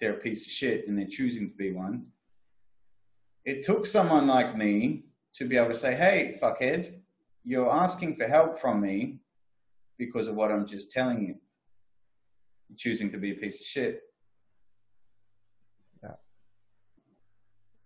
They're 0.00 0.14
a 0.14 0.20
piece 0.20 0.44
of 0.46 0.52
shit 0.52 0.88
and 0.88 0.98
they're 0.98 1.06
choosing 1.06 1.50
to 1.50 1.56
be 1.56 1.72
one. 1.72 2.06
It 3.44 3.62
took 3.62 3.86
someone 3.86 4.26
like 4.26 4.56
me 4.56 5.04
to 5.34 5.44
be 5.44 5.56
able 5.56 5.68
to 5.68 5.74
say, 5.74 5.94
hey, 5.94 6.38
fuckhead, 6.42 7.00
you're 7.44 7.70
asking 7.70 8.16
for 8.16 8.26
help 8.26 8.58
from 8.58 8.80
me 8.80 9.18
because 9.98 10.26
of 10.26 10.34
what 10.34 10.50
I'm 10.50 10.66
just 10.66 10.90
telling 10.90 11.20
you. 11.20 11.36
You're 12.68 12.76
choosing 12.76 13.12
to 13.12 13.18
be 13.18 13.32
a 13.32 13.34
piece 13.34 13.60
of 13.60 13.66
shit. 13.66 14.02
Yeah. 16.02 16.16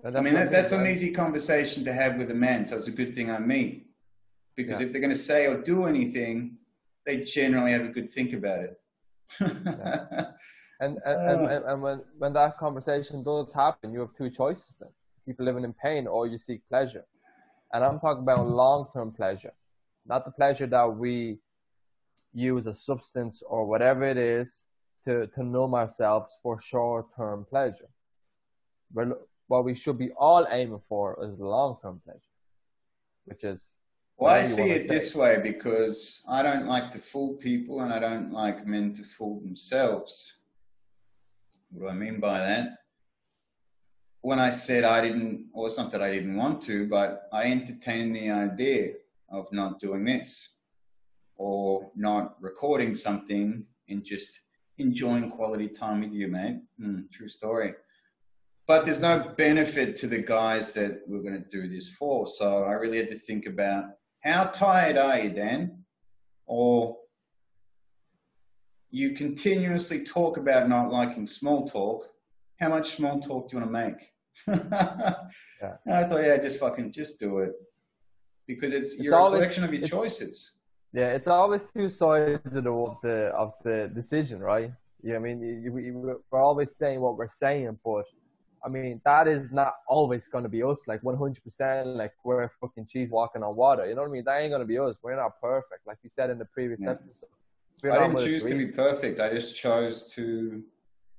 I 0.05 0.21
mean, 0.21 0.35
that, 0.35 0.51
that's 0.51 0.73
an 0.73 0.87
easy 0.87 1.11
conversation 1.13 1.85
to 1.85 1.93
have 1.93 2.17
with 2.17 2.31
a 2.31 2.35
man, 2.35 2.67
so 2.67 2.77
it's 2.79 2.89
a 2.89 2.93
good 2.93 3.15
thing 3.15 3.31
I'm 3.31 3.47
me. 3.47 3.85
Because 4.57 4.81
Yeah. 4.81 4.87
if 4.87 4.93
they're 4.93 5.01
going 5.01 5.13
to 5.13 5.19
say 5.19 5.47
or 5.47 5.57
do 5.63 5.85
anything, 5.87 6.57
they 7.07 7.23
generally 7.25 7.73
have 7.73 7.83
a 7.83 7.89
good 7.89 8.09
think 8.11 8.33
about 8.33 8.61
it. 8.61 8.81
And 10.83 10.97
and, 11.05 11.21
and, 11.31 11.41
and, 11.53 11.65
and 11.67 11.83
when, 11.83 12.01
when 12.19 12.33
that 12.33 12.57
conversation 12.57 13.23
does 13.23 13.53
happen, 13.53 13.93
you 13.93 14.01
have 14.01 14.15
two 14.17 14.31
choices 14.31 14.77
then. 14.81 14.89
People 15.27 15.45
living 15.45 15.63
in 15.65 15.75
pain 15.75 16.07
or 16.07 16.27
you 16.27 16.39
seek 16.39 16.67
pleasure. 16.71 17.05
And 17.75 17.85
I'm 17.85 18.01
talking 18.01 18.23
about 18.23 18.47
long 18.47 18.89
term 18.95 19.13
pleasure, 19.13 19.53
not 20.07 20.25
the 20.25 20.31
pleasure 20.31 20.67
that 20.69 20.97
we 20.97 21.39
use 22.33 22.67
a 22.67 22.75
substance 22.75 23.43
or 23.47 23.67
whatever 23.67 24.05
it 24.05 24.17
is 24.17 24.65
to, 25.07 25.27
to 25.35 25.43
numb 25.45 25.75
ourselves 25.75 26.35
for 26.43 26.59
short 26.61 27.07
term 27.15 27.45
pleasure. 27.49 27.91
But 28.93 29.09
what 29.51 29.65
we 29.65 29.75
should 29.75 29.99
be 29.99 30.13
all 30.13 30.47
aiming 30.49 30.81
for 30.89 31.19
is 31.25 31.37
long 31.41 31.77
term 31.83 32.01
pleasure, 32.05 32.35
which 33.25 33.43
is 33.43 33.75
Well, 34.17 34.33
I 34.33 34.45
see 34.45 34.71
it 34.71 34.83
say. 34.83 34.89
this 34.95 35.13
way 35.13 35.41
because 35.43 36.23
I 36.29 36.41
don't 36.45 36.67
like 36.67 36.93
to 36.93 37.01
fool 37.01 37.35
people 37.35 37.81
and 37.81 37.93
I 37.93 37.99
don't 37.99 38.31
like 38.33 38.65
men 38.65 38.95
to 38.95 39.03
fool 39.03 39.41
themselves. 39.41 40.35
What 41.71 41.81
do 41.83 41.89
I 41.89 41.95
mean 41.95 42.21
by 42.21 42.39
that? 42.39 42.67
When 44.21 44.39
I 44.39 44.53
said 44.53 44.85
I 44.85 45.01
didn't, 45.01 45.47
well, 45.53 45.67
it's 45.67 45.79
not 45.79 45.91
that 45.93 46.03
I 46.03 46.13
didn't 46.13 46.37
want 46.37 46.63
to, 46.69 46.87
but 46.87 47.29
I 47.33 47.43
entertained 47.51 48.15
the 48.15 48.31
idea 48.31 48.93
of 49.33 49.47
not 49.51 49.81
doing 49.81 50.05
this 50.05 50.31
or 51.37 51.91
not 51.97 52.37
recording 52.41 52.95
something 52.95 53.65
and 53.89 54.05
just 54.05 54.43
enjoying 54.79 55.29
quality 55.31 55.69
time 55.69 56.03
with 56.03 56.13
you, 56.13 56.29
mate. 56.29 56.61
Mm, 56.81 57.11
true 57.11 57.29
story. 57.29 57.75
But 58.71 58.85
there's 58.85 59.01
no 59.01 59.33
benefit 59.37 59.97
to 59.97 60.07
the 60.07 60.19
guys 60.19 60.73
that 60.75 61.01
we're 61.09 61.23
going 61.23 61.43
to 61.43 61.49
do 61.51 61.69
this 61.69 61.89
for. 61.91 62.29
So 62.29 62.63
I 62.63 62.75
really 62.75 62.99
had 62.99 63.09
to 63.09 63.19
think 63.19 63.47
about 63.47 63.83
how 64.23 64.45
tired 64.45 64.97
are 64.97 65.19
you, 65.19 65.31
Dan? 65.31 65.83
Or 66.47 66.97
you 68.93 69.17
continuously 69.17 70.05
talk 70.05 70.37
about 70.37 70.69
not 70.69 70.93
liking 70.93 71.27
small 71.27 71.67
talk. 71.67 72.11
How 72.61 72.69
much 72.69 72.95
small 72.95 73.19
talk 73.19 73.51
do 73.51 73.57
you 73.57 73.61
want 73.65 73.73
to 73.75 73.79
make? 73.89 74.01
Yeah. 75.61 75.77
I 75.93 76.05
thought, 76.05 76.23
yeah, 76.23 76.37
just 76.39 76.61
fucking 76.61 76.93
just 76.93 77.19
do 77.19 77.41
it. 77.41 77.53
Because 78.47 78.73
it's, 78.73 78.95
It's 78.95 79.13
always- 79.13 79.41
collection 79.41 79.65
of 79.65 79.75
your 79.75 79.85
choices. 79.85 80.53
Yeah, 80.93 81.09
it's 81.09 81.27
always 81.27 81.65
two 81.65 81.89
sides 81.91 82.41
of 82.47 82.63
the 82.63 82.71
of 82.71 82.97
the, 83.03 83.33
of 83.37 83.53
the 83.65 83.91
decision, 83.93 84.39
right? 84.39 84.71
Yeah, 85.03 85.17
I 85.17 85.19
mean, 85.19 85.43
you, 85.43 85.77
you, 85.79 86.21
we're 86.31 86.41
always 86.41 86.77
saying 86.77 87.01
what 87.01 87.17
we're 87.17 87.27
saying, 87.29 87.77
but 87.85 88.05
I 88.65 88.69
mean, 88.69 89.01
that 89.05 89.27
is 89.27 89.51
not 89.51 89.77
always 89.89 90.27
going 90.27 90.45
to 90.45 90.51
be 90.51 90.63
us. 90.63 90.81
Like 90.87 91.03
100%, 91.03 91.97
like 91.97 92.13
we're 92.25 92.51
fucking 92.61 92.87
Jesus 92.87 93.13
walking 93.13 93.43
on 93.43 93.57
water. 93.57 93.87
You 93.87 93.95
know 93.95 94.03
what 94.03 94.09
I 94.09 94.13
mean? 94.13 94.25
That 94.25 94.41
ain't 94.41 94.51
going 94.51 94.61
to 94.61 94.67
be 94.67 94.79
us. 94.79 94.97
We're 95.03 95.17
not 95.17 95.41
perfect, 95.41 95.87
like 95.87 95.99
you 96.03 96.11
said 96.13 96.31
in 96.31 96.39
the 96.39 96.45
previous 96.45 96.81
Yeah. 96.81 96.91
episode. 96.93 97.29
I 97.85 98.07
didn't 98.07 98.25
choose 98.25 98.43
to 98.43 98.55
be 98.55 98.67
perfect. 98.67 99.21
I 99.21 99.31
just 99.31 99.57
chose 99.57 100.13
to 100.13 100.63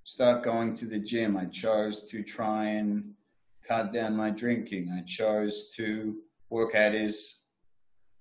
start 0.04 0.44
going 0.44 0.76
to 0.76 0.86
the 0.86 1.00
gym. 1.00 1.36
I 1.36 1.46
chose 1.46 2.04
to 2.10 2.22
try 2.22 2.66
and 2.66 3.16
cut 3.68 3.92
down 3.92 4.16
my 4.16 4.30
drinking. 4.30 4.92
I 4.96 5.02
chose 5.08 5.72
to 5.78 6.18
work 6.50 6.76
out 6.76 6.94
is 6.94 7.38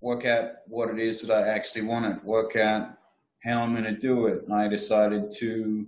work 0.00 0.24
out 0.24 0.52
what 0.66 0.88
it 0.88 0.98
is 0.98 1.20
that 1.22 1.36
I 1.36 1.48
actually 1.48 1.82
wanted. 1.82 2.24
Work 2.24 2.56
out 2.56 2.96
how 3.44 3.62
I'm 3.62 3.72
going 3.72 3.84
to 3.84 3.92
do 3.92 4.26
it. 4.26 4.44
And 4.44 4.54
I 4.54 4.68
decided 4.68 5.30
to 5.32 5.86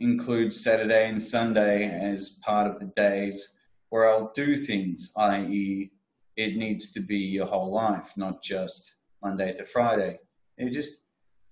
include 0.00 0.52
Saturday 0.52 1.08
and 1.08 1.20
Sunday 1.20 1.88
as 1.88 2.40
part 2.42 2.66
of 2.66 2.78
the 2.78 2.90
days 2.96 3.50
where 3.90 4.08
I'll 4.08 4.32
do 4.34 4.56
things, 4.56 5.12
i.e., 5.16 5.90
it 6.36 6.56
needs 6.56 6.92
to 6.92 7.00
be 7.00 7.18
your 7.18 7.46
whole 7.46 7.70
life, 7.70 8.12
not 8.16 8.42
just 8.42 8.94
Monday 9.22 9.52
to 9.52 9.64
Friday. 9.66 10.18
It 10.56 10.72
just 10.72 11.02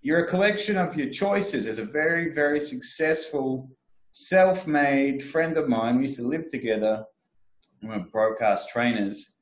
you're 0.00 0.24
a 0.24 0.28
collection 0.28 0.76
of 0.78 0.96
your 0.96 1.10
choices. 1.10 1.66
As 1.66 1.78
a 1.78 1.84
very, 1.84 2.32
very 2.32 2.60
successful, 2.60 3.68
self-made 4.12 5.24
friend 5.24 5.56
of 5.58 5.68
mine, 5.68 5.96
we 5.96 6.02
used 6.02 6.16
to 6.16 6.26
live 6.26 6.48
together. 6.48 7.04
We 7.82 7.88
were 7.88 7.98
broadcast 7.98 8.70
trainers. 8.70 9.34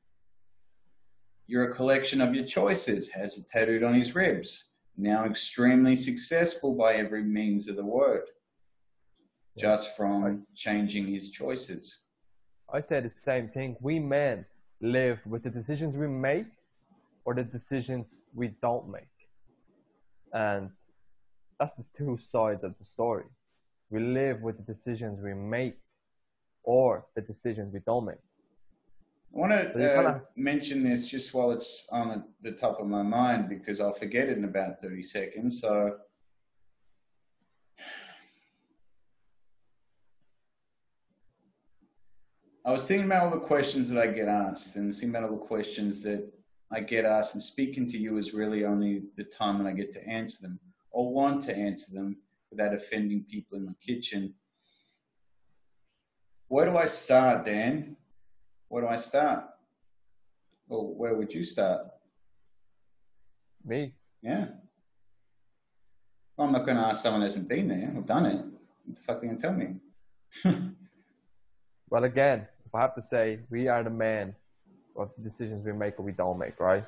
You're 1.46 1.70
a 1.70 1.74
collection 1.74 2.20
of 2.20 2.34
your 2.34 2.46
choices. 2.46 3.10
Has 3.10 3.36
it 3.38 3.48
tattooed 3.48 3.82
on 3.82 3.94
his 3.94 4.14
ribs. 4.14 4.64
Now 4.96 5.26
extremely 5.26 5.94
successful 5.94 6.74
by 6.74 6.94
every 6.94 7.22
means 7.22 7.68
of 7.68 7.76
the 7.76 7.84
word, 7.84 8.22
just 9.58 9.96
from 9.96 10.46
changing 10.54 11.06
his 11.06 11.30
choices. 11.30 11.98
I 12.72 12.80
say 12.80 13.00
the 13.00 13.10
same 13.10 13.48
thing. 13.48 13.76
We 13.80 13.98
men 13.98 14.44
live 14.80 15.18
with 15.26 15.42
the 15.42 15.50
decisions 15.50 15.96
we 15.96 16.08
make 16.08 16.46
or 17.24 17.34
the 17.34 17.44
decisions 17.44 18.22
we 18.34 18.48
don't 18.60 18.88
make. 18.90 19.04
And 20.32 20.70
that's 21.58 21.74
the 21.74 21.84
two 21.96 22.18
sides 22.18 22.64
of 22.64 22.74
the 22.78 22.84
story. 22.84 23.24
We 23.90 24.00
live 24.00 24.42
with 24.42 24.56
the 24.58 24.72
decisions 24.74 25.20
we 25.22 25.32
make 25.32 25.78
or 26.64 27.06
the 27.14 27.22
decisions 27.22 27.72
we 27.72 27.80
don't 27.80 28.06
make. 28.06 28.16
I 29.34 29.38
want 29.38 29.52
to 29.52 29.68
uh, 29.68 29.94
kinda- 29.94 30.22
mention 30.34 30.82
this 30.82 31.08
just 31.08 31.32
while 31.34 31.50
it's 31.52 31.86
on 31.90 32.24
the 32.42 32.52
top 32.52 32.80
of 32.80 32.86
my 32.86 33.02
mind 33.02 33.48
because 33.48 33.80
I'll 33.80 33.92
forget 33.92 34.28
it 34.28 34.38
in 34.38 34.44
about 34.44 34.80
30 34.80 35.02
seconds. 35.02 35.60
So, 35.60 35.98
I 42.66 42.72
was 42.72 42.88
thinking 42.88 43.06
about 43.06 43.26
all 43.26 43.30
the 43.30 43.46
questions 43.46 43.88
that 43.90 43.98
I 44.02 44.08
get 44.08 44.26
asked 44.26 44.74
and 44.74 44.92
thinking 44.92 45.10
about 45.10 45.30
all 45.30 45.38
the 45.38 45.44
questions 45.44 46.02
that 46.02 46.28
I 46.68 46.80
get 46.80 47.04
asked, 47.04 47.34
and 47.34 47.42
speaking 47.42 47.86
to 47.86 47.96
you 47.96 48.18
is 48.18 48.34
really 48.34 48.64
only 48.64 49.04
the 49.16 49.22
time 49.22 49.58
when 49.58 49.68
I 49.68 49.72
get 49.72 49.92
to 49.92 50.04
answer 50.04 50.42
them 50.42 50.58
or 50.90 51.14
want 51.14 51.44
to 51.44 51.56
answer 51.56 51.92
them 51.92 52.16
without 52.50 52.74
offending 52.74 53.22
people 53.22 53.56
in 53.56 53.66
my 53.66 53.72
kitchen. 53.80 54.34
Where 56.48 56.64
do 56.64 56.76
I 56.76 56.86
start, 56.86 57.44
Dan? 57.44 57.96
Where 58.66 58.82
do 58.82 58.88
I 58.88 58.96
start? 58.96 59.44
Well, 60.66 60.88
where 60.88 61.14
would 61.14 61.32
you 61.32 61.44
start? 61.44 61.86
Me, 63.64 63.94
Yeah. 64.22 64.46
Well, 66.36 66.48
I'm 66.48 66.52
not 66.52 66.66
going 66.66 66.78
to 66.78 66.82
ask 66.82 67.00
someone 67.00 67.20
who 67.20 67.26
hasn't 67.26 67.48
been 67.48 67.68
there. 67.68 67.94
I've 67.96 68.06
done 68.06 68.26
it. 68.26 68.44
What 68.84 68.96
the 68.96 69.02
fuck 69.02 69.18
are 69.18 69.20
they 69.20 69.26
going 69.28 69.38
to 69.38 69.42
tell 69.42 69.52
me? 69.52 70.72
well, 71.88 72.02
again, 72.02 72.48
if 72.66 72.74
I 72.74 72.80
have 72.80 72.94
to 72.96 73.02
say, 73.02 73.38
we 73.50 73.68
are 73.68 73.82
the 73.82 73.90
man 73.90 74.34
of 74.96 75.10
the 75.16 75.28
decisions 75.28 75.64
we 75.64 75.72
make 75.72 75.98
or 75.98 76.02
we 76.02 76.12
don't 76.12 76.38
make, 76.38 76.58
right? 76.58 76.84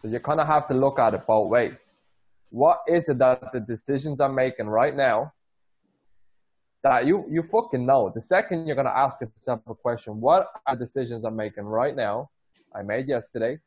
So 0.00 0.08
you 0.08 0.20
kind 0.20 0.40
of 0.40 0.46
have 0.46 0.68
to 0.68 0.74
look 0.74 0.98
at 0.98 1.14
it 1.14 1.26
both 1.26 1.48
ways. 1.48 1.96
What 2.50 2.80
is 2.86 3.08
it 3.08 3.18
that 3.18 3.52
the 3.52 3.60
decisions 3.60 4.20
I'm 4.20 4.34
making 4.34 4.68
right 4.68 4.94
now 4.94 5.32
that 6.82 7.06
you, 7.06 7.24
you 7.30 7.42
fucking 7.50 7.84
know? 7.84 8.12
The 8.14 8.22
second 8.22 8.66
you're 8.66 8.76
going 8.76 8.86
to 8.86 8.96
ask 8.96 9.18
yourself 9.20 9.60
a 9.66 9.74
question, 9.74 10.20
what 10.20 10.48
are 10.66 10.76
decisions 10.76 11.24
I'm 11.24 11.36
making 11.36 11.64
right 11.64 11.96
now, 11.96 12.30
I 12.74 12.82
made 12.82 13.08
yesterday, 13.08 13.58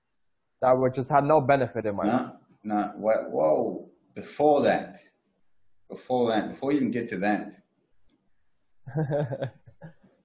that 0.62 0.78
would 0.78 0.94
just 0.94 1.10
had 1.10 1.26
no 1.26 1.42
benefit 1.42 1.86
in 1.86 1.96
my 1.96 2.06
life? 2.06 2.32
no, 2.64 2.76
no. 2.76 2.92
Whoa, 2.96 3.30
whoa. 3.30 3.90
Before 4.14 4.62
that, 4.62 5.02
before 5.90 6.30
that, 6.30 6.50
before 6.50 6.72
you 6.72 6.78
even 6.78 6.92
get 6.92 7.08
to 7.10 7.18
that, 7.18 7.58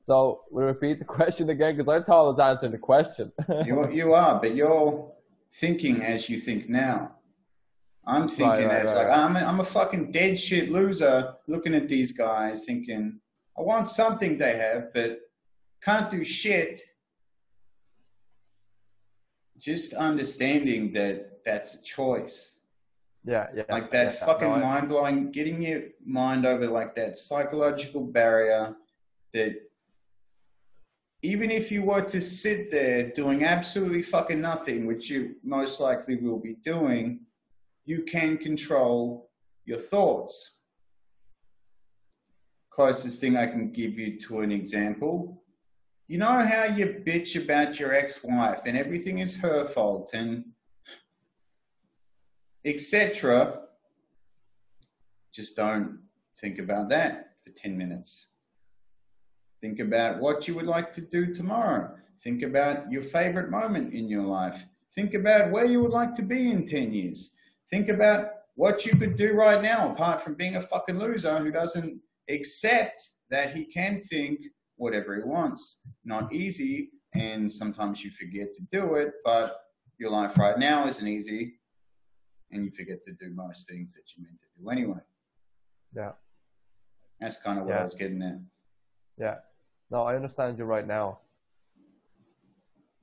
so 0.06 0.42
we 0.52 0.62
repeat 0.62 1.00
the 1.00 1.04
question 1.18 1.50
again 1.50 1.76
because 1.76 1.88
I 1.88 2.04
thought 2.04 2.24
I 2.24 2.28
was 2.28 2.38
answering 2.38 2.72
the 2.72 2.78
question. 2.78 3.32
you, 3.64 3.90
you 3.90 4.12
are, 4.14 4.40
but 4.40 4.54
you're 4.54 5.12
thinking 5.52 6.02
as 6.02 6.30
you 6.30 6.38
think 6.38 6.68
now. 6.68 7.12
I'm 8.06 8.28
thinking 8.28 8.46
Right, 8.46 8.66
right, 8.66 8.82
as 8.82 8.94
right, 8.94 9.08
like. 9.08 9.18
I'm 9.18 9.36
a, 9.36 9.40
I'm 9.40 9.58
a 9.58 9.64
fucking 9.64 10.12
dead 10.12 10.38
shit 10.38 10.70
loser 10.70 11.34
looking 11.48 11.74
at 11.74 11.88
these 11.88 12.12
guys 12.12 12.64
thinking 12.64 13.18
I 13.58 13.62
want 13.62 13.88
something 13.88 14.38
they 14.38 14.56
have 14.56 14.94
but 14.94 15.22
can't 15.82 16.08
do 16.08 16.22
shit. 16.22 16.82
Just 19.58 19.92
understanding 19.94 20.92
that 20.92 21.40
that's 21.44 21.74
a 21.74 21.82
choice. 21.82 22.54
Yeah, 23.24 23.48
yeah. 23.56 23.64
Like 23.68 23.90
that 23.90 24.14
yeah, 24.14 24.24
fucking 24.26 24.48
no, 24.48 24.58
mind 24.58 24.88
blowing, 24.88 25.32
getting 25.32 25.60
your 25.62 25.82
mind 26.04 26.46
over 26.46 26.68
like 26.68 26.94
that 26.94 27.18
psychological 27.18 28.04
barrier 28.04 28.76
that 29.34 29.65
even 31.22 31.50
if 31.50 31.72
you 31.72 31.82
were 31.82 32.02
to 32.02 32.20
sit 32.20 32.70
there 32.70 33.10
doing 33.10 33.44
absolutely 33.44 34.02
fucking 34.02 34.40
nothing, 34.40 34.86
which 34.86 35.08
you 35.10 35.36
most 35.42 35.80
likely 35.80 36.16
will 36.16 36.38
be 36.38 36.54
doing, 36.64 37.20
you 37.84 38.02
can 38.02 38.36
control 38.36 39.30
your 39.64 39.78
thoughts. 39.78 40.52
Closest 42.70 43.20
thing 43.20 43.36
I 43.36 43.46
can 43.46 43.72
give 43.72 43.98
you 43.98 44.18
to 44.20 44.40
an 44.40 44.52
example. 44.52 45.42
You 46.08 46.18
know 46.18 46.46
how 46.46 46.64
you 46.64 47.02
bitch 47.06 47.42
about 47.42 47.80
your 47.80 47.94
ex 47.94 48.22
wife 48.22 48.60
and 48.66 48.76
everything 48.76 49.18
is 49.18 49.38
her 49.38 49.64
fault 49.64 50.10
and 50.12 50.44
etc. 52.64 53.60
Just 55.32 55.56
don't 55.56 56.00
think 56.40 56.58
about 56.58 56.90
that 56.90 57.32
for 57.44 57.50
10 57.50 57.76
minutes. 57.76 58.26
Think 59.66 59.80
about 59.80 60.20
what 60.20 60.46
you 60.46 60.54
would 60.54 60.66
like 60.66 60.92
to 60.92 61.00
do 61.00 61.34
tomorrow. 61.34 61.92
Think 62.22 62.44
about 62.44 62.88
your 62.88 63.02
favorite 63.02 63.50
moment 63.50 63.92
in 63.92 64.08
your 64.08 64.22
life. 64.22 64.64
Think 64.94 65.12
about 65.14 65.50
where 65.50 65.64
you 65.64 65.80
would 65.82 65.90
like 65.90 66.14
to 66.14 66.22
be 66.22 66.52
in 66.52 66.68
10 66.68 66.92
years. 66.92 67.34
Think 67.68 67.88
about 67.88 68.28
what 68.54 68.86
you 68.86 68.96
could 68.96 69.16
do 69.16 69.32
right 69.32 69.60
now, 69.60 69.90
apart 69.90 70.22
from 70.22 70.34
being 70.34 70.54
a 70.54 70.60
fucking 70.60 71.00
loser 71.00 71.38
who 71.40 71.50
doesn't 71.50 72.00
accept 72.30 73.08
that 73.28 73.56
he 73.56 73.64
can 73.64 74.00
think 74.02 74.38
whatever 74.76 75.16
he 75.16 75.22
wants. 75.24 75.80
Not 76.04 76.32
easy, 76.32 76.90
and 77.12 77.52
sometimes 77.52 78.04
you 78.04 78.12
forget 78.12 78.54
to 78.54 78.62
do 78.70 78.94
it, 78.94 79.14
but 79.24 79.56
your 79.98 80.10
life 80.10 80.38
right 80.38 80.60
now 80.60 80.86
isn't 80.86 81.08
easy, 81.08 81.54
and 82.52 82.64
you 82.64 82.70
forget 82.70 83.02
to 83.02 83.12
do 83.14 83.34
most 83.34 83.68
things 83.68 83.94
that 83.94 84.04
you 84.16 84.22
meant 84.22 84.38
to 84.38 84.62
do 84.62 84.70
anyway. 84.70 85.00
Yeah. 85.92 86.12
That's 87.20 87.38
kind 87.38 87.58
of 87.58 87.64
what 87.64 87.72
Yeah. 87.74 87.80
I 87.80 87.84
was 87.84 87.96
getting 87.96 88.22
at. 88.22 88.38
Yeah. 89.18 89.38
No, 89.90 90.02
I 90.02 90.16
understand 90.16 90.58
you 90.58 90.64
right 90.64 90.86
now. 90.86 91.20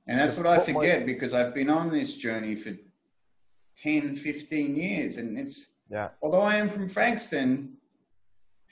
And 0.06 0.18
that's 0.18 0.36
what 0.36 0.46
I 0.46 0.58
forget 0.58 1.06
because 1.06 1.32
I've 1.32 1.54
been 1.54 1.70
on 1.70 1.90
this 1.90 2.14
journey 2.16 2.54
for 2.56 2.72
10, 3.78 4.16
15 4.16 4.76
years. 4.76 5.16
And 5.16 5.38
it's, 5.38 5.72
Yeah. 5.88 6.10
although 6.22 6.42
I 6.42 6.56
am 6.56 6.68
from 6.68 6.88
Frankston, 6.90 7.78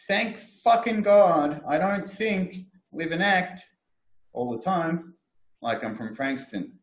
thank 0.07 0.37
fucking 0.39 1.03
God, 1.03 1.63
I 1.67 1.79
don't 1.79 2.07
think, 2.07 2.67
live 2.93 3.13
and 3.13 3.23
act 3.23 3.63
all 4.35 4.51
the 4.55 4.63
time 4.63 5.15
like 5.63 5.83
I'm 5.83 5.95
from 5.97 6.15
Frankston. 6.15 6.79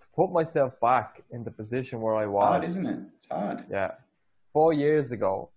To 0.00 0.06
put 0.14 0.32
myself 0.32 0.80
back 0.80 1.22
in 1.30 1.44
the 1.44 1.50
position 1.50 2.00
where 2.00 2.14
I 2.16 2.22
It's 2.24 2.30
was. 2.32 2.46
hard, 2.48 2.64
isn't 2.64 2.86
it? 2.86 3.00
It's 3.18 3.26
hard. 3.26 3.64
Yeah. 3.70 3.92
Four 4.52 4.72
years 4.72 5.12
ago. 5.12 5.50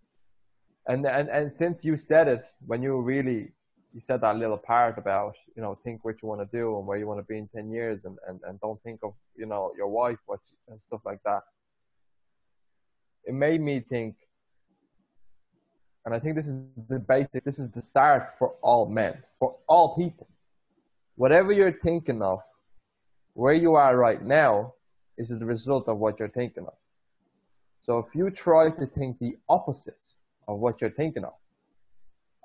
And, 0.87 1.05
and 1.05 1.29
and 1.29 1.53
since 1.53 1.85
you 1.85 1.97
said 1.97 2.27
it, 2.27 2.41
when 2.65 2.81
you 2.81 2.99
really 2.99 3.51
you 3.93 3.99
said 3.99 4.21
that 4.21 4.37
little 4.37 4.57
part 4.57 4.97
about, 4.97 5.35
you 5.55 5.61
know, 5.61 5.77
think 5.83 6.05
what 6.05 6.21
you 6.21 6.27
want 6.27 6.41
to 6.41 6.57
do 6.57 6.77
and 6.77 6.85
where 6.85 6.97
you 6.97 7.07
want 7.07 7.19
to 7.19 7.25
be 7.25 7.37
in 7.37 7.47
ten 7.47 7.71
years 7.71 8.05
and, 8.05 8.17
and, 8.27 8.39
and 8.47 8.59
don't 8.61 8.81
think 8.83 8.99
of, 9.03 9.13
you 9.35 9.45
know, 9.45 9.71
your 9.77 9.87
wife 9.87 10.17
what 10.25 10.39
and 10.67 10.79
stuff 10.87 11.01
like 11.05 11.19
that. 11.25 11.41
It 13.25 13.33
made 13.33 13.61
me 13.61 13.83
think 13.87 14.15
and 16.05 16.15
I 16.15 16.19
think 16.19 16.35
this 16.35 16.47
is 16.47 16.65
the 16.87 16.97
basic 16.99 17.43
this 17.43 17.59
is 17.59 17.69
the 17.69 17.81
start 17.81 18.33
for 18.39 18.55
all 18.61 18.87
men, 18.87 19.21
for 19.37 19.55
all 19.67 19.95
people. 19.95 20.27
Whatever 21.15 21.51
you're 21.51 21.77
thinking 21.83 22.21
of, 22.21 22.39
where 23.33 23.53
you 23.53 23.75
are 23.75 23.95
right 23.95 24.23
now 24.23 24.73
is 25.17 25.29
the 25.29 25.45
result 25.45 25.87
of 25.87 25.97
what 25.97 26.19
you're 26.19 26.29
thinking 26.29 26.65
of. 26.65 26.73
So 27.81 27.99
if 27.99 28.15
you 28.15 28.29
try 28.29 28.69
to 28.71 28.87
think 28.87 29.19
the 29.19 29.35
opposite 29.47 29.99
of 30.49 30.57
what 30.59 30.81
you're 30.81 30.89
thinking 30.89 31.23
of, 31.23 31.33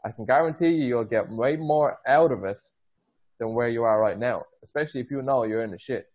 I 0.05 0.11
can 0.11 0.27
guarantee 0.27 0.69
you 0.69 0.87
you'll 0.87 1.05
get 1.05 1.29
way 1.31 1.57
more 1.57 1.99
out 2.07 2.31
of 2.31 2.45
it 2.45 2.61
than 3.39 3.55
where 3.55 3.69
you 3.69 3.85
are 3.85 3.99
right 3.99 4.19
now, 4.19 4.45
especially 4.63 5.01
if 5.01 5.11
you 5.11 5.23
know 5.23 5.45
you're 5.45 5.65
in 5.65 5.71
the 5.71 5.79
shit. 5.79 6.07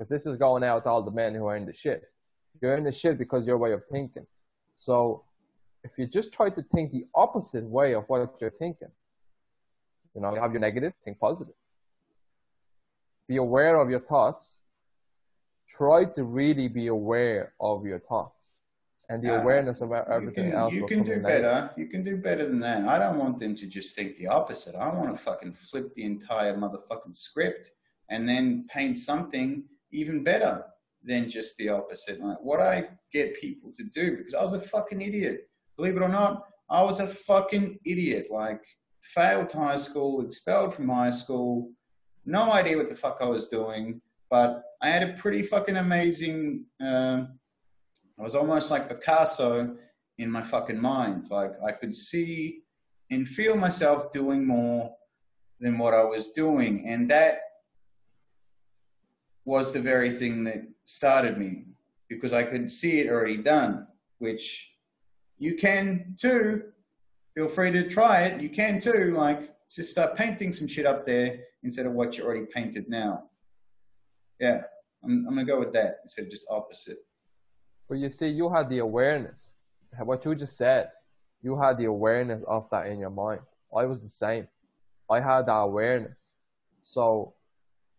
If 0.00 0.08
this 0.08 0.24
is 0.24 0.38
going 0.38 0.64
out 0.64 0.84
to 0.84 0.88
all 0.88 1.02
the 1.02 1.10
men 1.10 1.34
who 1.34 1.46
are 1.46 1.56
in 1.56 1.66
the 1.66 1.74
shit. 1.74 2.04
You're 2.62 2.76
in 2.76 2.84
the 2.84 2.92
shit 2.92 3.18
because 3.18 3.46
your 3.46 3.58
way 3.58 3.72
of 3.72 3.82
thinking. 3.92 4.26
So 4.78 5.24
if 5.84 5.90
you 5.98 6.06
just 6.06 6.32
try 6.32 6.48
to 6.48 6.62
think 6.74 6.90
the 6.90 7.04
opposite 7.14 7.64
way 7.64 7.94
of 7.94 8.04
what 8.08 8.34
you're 8.40 8.50
thinking, 8.58 8.88
you 10.14 10.22
know, 10.22 10.34
you 10.34 10.40
have 10.40 10.52
your 10.52 10.60
negative, 10.60 10.94
think 11.04 11.18
positive. 11.18 11.54
Be 13.28 13.36
aware 13.36 13.76
of 13.76 13.90
your 13.90 14.00
thoughts. 14.00 14.56
Try 15.68 16.06
to 16.16 16.24
really 16.24 16.68
be 16.68 16.86
aware 16.86 17.52
of 17.60 17.84
your 17.84 18.00
thoughts 18.00 18.50
and 19.10 19.22
the 19.22 19.30
Uh, 19.36 19.42
awareness 19.42 19.80
You 19.80 19.92
everything 19.94 20.50
can, 20.50 20.58
else. 20.60 20.72
you 20.72 20.86
can 20.86 21.02
do 21.02 21.12
in 21.14 21.22
later. 21.22 21.42
better. 21.42 21.70
You 21.76 21.86
can 21.88 22.02
do 22.04 22.16
better 22.16 22.46
than 22.48 22.60
that. 22.60 22.80
I 22.94 22.96
don't 22.98 23.18
want 23.18 23.38
them 23.38 23.54
to 23.56 23.66
just 23.66 23.94
think 23.96 24.16
the 24.16 24.28
opposite. 24.28 24.74
I 24.76 24.88
want 24.98 25.10
to 25.14 25.20
fucking 25.28 25.52
flip 25.54 25.92
the 25.94 26.04
entire 26.04 26.54
motherfucking 26.56 27.16
script 27.16 27.72
and 28.08 28.28
then 28.28 28.66
paint 28.68 28.98
something 28.98 29.64
even 29.90 30.22
better 30.22 30.64
than 31.02 31.28
just 31.28 31.56
the 31.56 31.68
opposite. 31.70 32.20
Like 32.20 32.40
what 32.40 32.60
I 32.60 32.88
get 33.12 33.34
people 33.40 33.72
to 33.78 33.82
do, 33.82 34.16
because 34.16 34.34
I 34.34 34.42
was 34.42 34.54
a 34.54 34.60
fucking 34.60 35.00
idiot. 35.00 35.48
Believe 35.76 35.96
it 35.96 36.02
or 36.02 36.08
not, 36.08 36.46
I 36.68 36.80
was 36.82 37.00
a 37.00 37.06
fucking 37.08 37.78
idiot. 37.84 38.28
Like 38.30 38.62
failed 39.02 39.50
high 39.50 39.78
school, 39.78 40.24
expelled 40.24 40.72
from 40.74 40.88
high 40.88 41.10
school, 41.10 41.72
no 42.24 42.52
idea 42.52 42.76
what 42.76 42.90
the 42.90 42.96
fuck 42.96 43.18
I 43.20 43.24
was 43.26 43.48
doing, 43.48 44.00
but 44.30 44.62
I 44.80 44.88
had 44.90 45.02
a 45.02 45.14
pretty 45.14 45.42
fucking 45.42 45.76
amazing. 45.78 46.66
Um, 46.80 47.39
I 48.20 48.22
was 48.22 48.34
almost 48.34 48.70
like 48.70 48.88
Picasso 48.88 49.76
in 50.18 50.30
my 50.30 50.42
fucking 50.42 50.78
mind. 50.78 51.28
Like 51.30 51.52
I 51.66 51.72
could 51.72 51.94
see 51.94 52.64
and 53.10 53.26
feel 53.26 53.56
myself 53.56 54.12
doing 54.12 54.46
more 54.46 54.94
than 55.58 55.78
what 55.78 55.94
I 55.94 56.04
was 56.04 56.32
doing. 56.32 56.86
And 56.86 57.10
that 57.10 57.40
was 59.46 59.72
the 59.72 59.80
very 59.80 60.10
thing 60.10 60.44
that 60.44 60.62
started 60.84 61.38
me 61.38 61.64
because 62.10 62.34
I 62.34 62.42
could 62.42 62.70
see 62.70 63.00
it 63.00 63.08
already 63.08 63.38
done, 63.38 63.86
which 64.18 64.70
you 65.38 65.56
can 65.56 66.14
too. 66.20 66.64
Feel 67.34 67.48
free 67.48 67.70
to 67.70 67.88
try 67.88 68.24
it. 68.24 68.42
You 68.42 68.50
can 68.50 68.80
too. 68.80 69.14
Like 69.16 69.54
just 69.74 69.92
start 69.92 70.14
painting 70.14 70.52
some 70.52 70.68
shit 70.68 70.84
up 70.84 71.06
there 71.06 71.38
instead 71.62 71.86
of 71.86 71.92
what 71.92 72.18
you 72.18 72.24
already 72.24 72.44
painted 72.52 72.86
now. 72.88 73.24
Yeah, 74.38 74.62
I'm, 75.02 75.26
I'm 75.26 75.34
gonna 75.34 75.46
go 75.46 75.58
with 75.58 75.72
that 75.72 76.00
instead 76.04 76.26
of 76.26 76.30
just 76.30 76.44
opposite. 76.50 76.98
But 77.90 77.98
you 77.98 78.08
see, 78.08 78.28
you 78.28 78.48
had 78.48 78.68
the 78.68 78.78
awareness. 78.78 79.50
What 79.98 80.24
you 80.24 80.36
just 80.36 80.56
said, 80.56 80.90
you 81.42 81.60
had 81.60 81.76
the 81.76 81.86
awareness 81.86 82.44
of 82.46 82.70
that 82.70 82.86
in 82.86 83.00
your 83.00 83.10
mind. 83.10 83.40
I 83.76 83.84
was 83.84 84.00
the 84.00 84.08
same. 84.08 84.46
I 85.10 85.18
had 85.18 85.46
that 85.46 85.52
awareness. 85.70 86.34
So, 86.82 87.34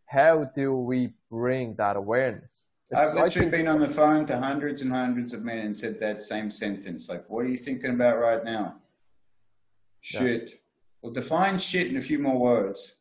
how 0.06 0.46
do 0.56 0.74
we 0.74 1.12
bring 1.30 1.76
that 1.76 1.98
awareness? 1.98 2.70
I've 2.96 3.10
It's- 3.10 3.16
literally 3.16 3.50
think- 3.50 3.52
been 3.52 3.68
on 3.68 3.82
the 3.82 3.90
phone 3.90 4.26
to 4.28 4.38
hundreds 4.40 4.82
and 4.82 4.92
hundreds 4.92 5.34
of 5.34 5.44
men 5.44 5.66
and 5.66 5.76
said 5.78 6.00
that 6.00 6.24
same 6.24 6.52
sentence. 6.52 7.10
Like, 7.10 7.30
what 7.30 7.46
are 7.46 7.50
you 7.50 7.58
thinking 7.58 7.92
about 7.92 8.18
right 8.18 8.44
now? 8.46 8.82
Yeah. 10.14 10.20
Shit. 10.22 10.62
Well, 11.02 11.12
define 11.12 11.60
shit 11.60 11.88
in 11.88 11.98
a 11.98 12.02
few 12.02 12.20
more 12.20 12.38
words. 12.40 12.96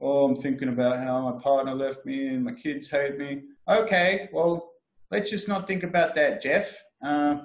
Oh, 0.00 0.24
I'm 0.24 0.36
thinking 0.36 0.68
about 0.68 1.00
how 1.00 1.30
my 1.30 1.38
partner 1.38 1.74
left 1.74 2.06
me 2.06 2.28
and 2.28 2.44
my 2.44 2.52
kids 2.52 2.88
hate 2.90 3.18
me. 3.18 3.42
Okay, 3.68 4.30
well, 4.32 4.69
let's 5.10 5.30
just 5.30 5.48
not 5.48 5.66
think 5.66 5.82
about 5.82 6.14
that, 6.14 6.42
Jeff. 6.42 6.76
Uh, 7.02 7.42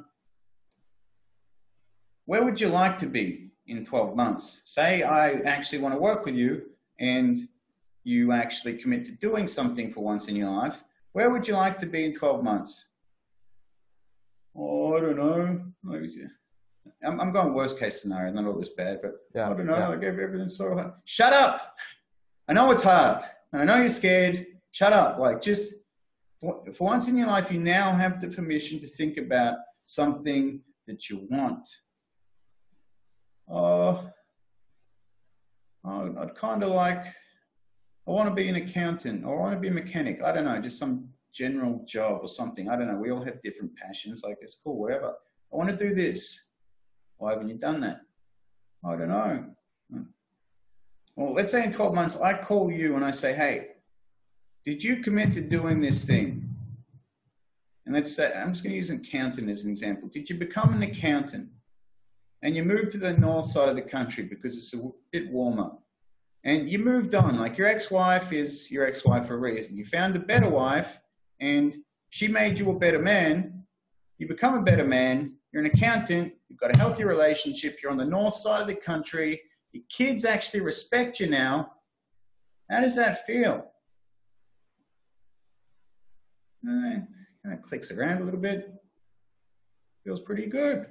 where 2.26 2.44
would 2.44 2.60
you 2.60 2.70
like 2.70 2.98
to 3.00 3.06
be 3.06 3.50
in 3.68 3.86
12 3.86 4.16
months? 4.16 4.62
Say 4.66 5.04
I 5.04 5.34
actually 5.42 5.80
want 5.80 5.94
to 5.96 6.00
work 6.00 6.26
with 6.26 6.36
you 6.36 6.64
and 7.00 7.38
you 8.04 8.32
actually 8.32 8.78
commit 8.78 9.06
to 9.06 9.12
doing 9.12 9.48
something 9.48 9.92
for 9.92 10.02
once 10.04 10.28
in 10.28 10.36
your 10.36 10.52
life. 10.52 10.84
Where 11.14 11.30
would 11.30 11.48
you 11.48 11.54
like 11.56 11.80
to 11.80 11.86
be 11.86 12.06
in 12.06 12.14
12 12.14 12.44
months? 12.44 12.86
Oh, 14.56 14.98
I 14.98 15.00
don't 15.02 15.18
know. 15.18 15.62
I'm, 17.04 17.20
I'm 17.20 17.32
going 17.32 17.54
worst 17.54 17.80
case 17.80 18.02
scenario, 18.02 18.32
not 18.34 18.46
all 18.46 18.60
this 18.60 18.70
bad, 18.70 19.00
but 19.02 19.14
Yeah, 19.34 19.50
I 19.50 19.54
don't 19.54 19.66
know. 19.66 19.78
yeah. 19.78 19.90
I 19.90 19.96
gave 19.96 20.18
everything 20.20 20.50
so 20.50 20.74
hard. 20.74 20.94
Shut 21.06 21.34
up. 21.34 21.76
I 22.48 22.54
know 22.54 22.72
it's 22.72 22.84
hard. 22.84 23.24
I 23.54 23.64
know 23.66 23.78
you're 23.78 23.90
scared. 23.90 24.46
Shut 24.72 24.94
up. 24.94 25.20
Like, 25.20 25.42
just 25.42 25.74
for, 26.74 26.84
once 26.84 27.08
in 27.08 27.18
your 27.18 27.28
life, 27.28 27.52
you 27.52 27.60
now 27.60 27.96
have 27.96 28.22
the 28.22 28.28
permission 28.28 28.80
to 28.80 28.88
think 28.88 29.18
about 29.18 29.58
something 29.84 30.62
that 30.88 31.10
you 31.10 31.28
want. 31.30 31.68
Oh 33.50 34.10
I'd 35.88 36.36
kind 36.36 36.64
of 36.64 36.70
like, 36.70 37.06
I 38.08 38.12
want 38.12 38.30
to 38.30 38.36
be 38.36 38.48
an 38.50 38.56
accountant 38.56 39.26
or 39.26 39.38
I 39.38 39.42
want 39.42 39.54
to 39.56 39.60
be 39.60 39.68
a 39.68 39.72
mechanic. 39.72 40.22
I 40.24 40.32
don't 40.32 40.46
know, 40.46 40.60
just 40.62 40.80
some 40.80 41.10
general 41.34 41.84
job 41.88 42.20
or 42.22 42.28
something. 42.28 42.70
I 42.70 42.76
don't 42.76 42.88
know. 42.88 42.98
We 42.98 43.12
all 43.12 43.24
have 43.24 43.42
different 43.44 43.76
passions. 43.76 44.24
Like, 44.24 44.38
it's 44.42 44.60
cool, 44.64 44.80
whatever. 44.80 45.14
I 45.54 45.56
want 45.56 45.70
to 45.70 45.78
do 45.78 45.94
this. 45.94 46.40
Why 47.18 47.32
haven't 47.32 47.50
you 47.50 47.56
done 47.56 47.82
that? 47.82 48.02
I 48.86 48.96
don't 48.96 49.10
know. 49.10 49.46
Hmm. 49.92 50.02
Well, 51.16 51.34
let's 51.34 51.52
say 51.52 51.64
in 51.64 51.72
12 51.72 51.94
months, 51.94 52.18
I 52.18 52.34
call 52.34 52.72
you 52.72 52.96
and 52.96 53.06
I 53.06 53.12
say, 53.12 53.34
hey, 53.34 53.68
did 54.66 54.84
you 54.84 54.98
commit 54.98 55.34
to 55.34 55.42
doing 55.42 55.82
this 55.82 56.06
thing? 56.06 56.56
and 57.86 57.94
let's 57.94 58.16
say, 58.16 58.34
I'm 58.34 58.52
just 58.52 58.64
going 58.64 58.72
to 58.72 58.78
use 58.78 58.90
an 58.90 58.98
accountant 58.98 59.50
as 59.50 59.64
an 59.64 59.70
example. 59.70 60.10
Did 60.10 60.30
you 60.30 60.38
become 60.38 60.74
an 60.74 60.82
accountant 60.82 61.50
and 62.42 62.56
you 62.56 62.64
moved 62.64 62.92
to 62.92 62.98
the 62.98 63.14
north 63.14 63.46
side 63.46 63.70
of 63.70 63.76
the 63.76 63.82
country 63.82 64.24
because 64.24 64.58
it's 64.58 64.74
a 64.74 64.90
bit 65.12 65.30
warmer? 65.30 65.72
And 66.44 66.70
you 66.70 66.80
moved 66.80 67.16
on, 67.16 67.38
like 67.38 67.58
your 67.58 67.68
ex 67.68 67.90
wife 67.90 68.32
is 68.34 68.70
your 68.72 68.86
ex 68.86 69.06
wife 69.06 69.28
for 69.28 69.36
a 69.36 69.40
reason. 69.40 69.78
You 69.78 69.86
found 69.86 70.16
a 70.16 70.20
better 70.20 70.50
wife 70.50 71.00
and 71.40 71.76
she 72.10 72.28
made 72.28 72.60
you 72.60 72.70
a 72.72 72.80
better 72.80 73.00
man. 73.00 73.64
You 74.18 74.28
become 74.28 74.56
a 74.56 74.62
better 74.62 74.86
man. 74.86 75.34
You're 75.52 75.64
an 75.64 75.72
accountant. 75.72 76.34
You've 76.50 76.60
got 76.60 76.74
a 76.74 76.78
healthy 76.78 77.04
relationship. 77.04 77.80
You're 77.82 77.92
on 77.92 77.98
the 77.98 78.06
north 78.06 78.36
side 78.36 78.62
of 78.62 78.68
the 78.68 78.76
country. 78.76 79.42
Your 79.74 79.84
kids 79.90 80.26
actually 80.26 80.62
respect 80.62 81.20
you 81.20 81.28
now. 81.28 81.72
How 82.70 82.82
does 82.82 82.96
that 82.96 83.26
feel? 83.26 83.72
Uh, 86.68 87.00
kind 87.44 87.54
of 87.58 87.62
clicks 87.62 87.92
around 87.92 88.22
a 88.22 88.26
little 88.26 88.40
bit. 88.40 88.74
Feels 90.04 90.22
pretty 90.22 90.48
good. 90.48 90.88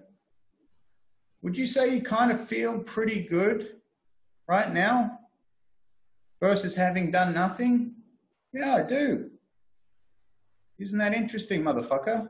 Would 1.42 1.56
you 1.56 1.66
say 1.66 1.94
you 1.94 2.02
kind 2.02 2.30
of 2.32 2.46
feel 2.48 2.78
pretty 2.78 3.22
good 3.22 3.76
right 4.48 4.72
now 4.72 5.18
versus 6.40 6.74
having 6.76 7.10
done 7.10 7.34
nothing? 7.34 7.94
Yeah, 8.52 8.76
I 8.76 8.82
do. 8.82 9.30
Isn't 10.78 10.98
that 10.98 11.12
interesting, 11.12 11.62
motherfucker? 11.62 12.28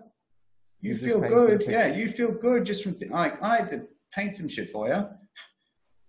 You, 0.80 0.92
you 0.92 0.96
feel 0.96 1.20
good. 1.20 1.64
Yeah, 1.66 1.86
you 1.86 2.08
feel 2.08 2.32
good 2.32 2.66
just 2.66 2.82
from, 2.82 2.96
like, 3.10 3.42
I 3.42 3.56
had 3.58 3.70
to 3.70 3.86
paint 4.14 4.36
some 4.36 4.48
shit 4.48 4.70
for 4.70 4.88
you, 4.88 5.06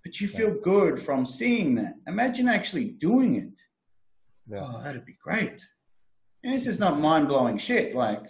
but 0.03 0.19
you 0.19 0.27
feel 0.27 0.53
good 0.61 1.01
from 1.01 1.25
seeing 1.25 1.75
that. 1.75 1.95
Imagine 2.07 2.49
actually 2.49 2.85
doing 2.85 3.35
it. 3.35 3.49
Yeah. 4.47 4.67
Oh, 4.67 4.81
that'd 4.83 5.05
be 5.05 5.17
great. 5.23 5.65
And 6.45 6.53
this 6.53 6.67
is 6.67 6.79
not 6.79 6.99
mind 6.99 7.27
blowing 7.27 7.57
shit. 7.57 7.95
Like, 7.95 8.21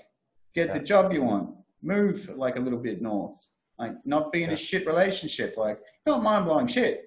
get 0.53 0.69
yeah. 0.69 0.77
the 0.77 0.85
job 0.85 1.11
you 1.11 1.21
want, 1.21 1.53
move 1.83 2.31
like 2.37 2.55
a 2.55 2.61
little 2.61 2.79
bit 2.79 3.01
north, 3.01 3.35
like 3.77 3.91
not 4.05 4.31
be 4.31 4.41
in 4.41 4.49
yeah. 4.49 4.55
a 4.55 4.57
shit 4.57 4.87
relationship. 4.87 5.55
Like, 5.57 5.79
not 6.05 6.23
mind 6.23 6.45
blowing 6.45 6.67
shit. 6.67 7.03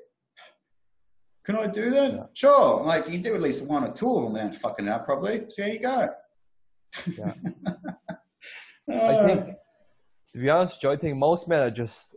Can 1.44 1.56
I 1.56 1.66
do 1.66 1.88
that? 1.92 2.12
Yeah. 2.12 2.22
Sure. 2.34 2.84
Like, 2.84 3.08
you 3.08 3.20
do 3.20 3.34
at 3.34 3.40
least 3.40 3.64
one 3.64 3.84
or 3.84 3.92
two 3.94 4.18
of 4.18 4.24
them 4.24 4.32
without 4.34 4.54
fucking 4.56 4.86
it 4.86 4.90
up, 4.90 5.06
probably. 5.06 5.46
See 5.48 5.62
there 5.62 5.72
you 5.72 5.80
go. 5.80 6.10
Yeah. 7.16 7.32
I 8.90 8.92
uh. 8.92 9.26
think, 9.26 9.46
to 10.34 10.38
be 10.38 10.50
honest, 10.50 10.82
Joe, 10.82 10.92
I 10.92 10.96
think 10.96 11.16
most 11.16 11.48
men 11.48 11.62
are 11.62 11.70
just, 11.70 12.14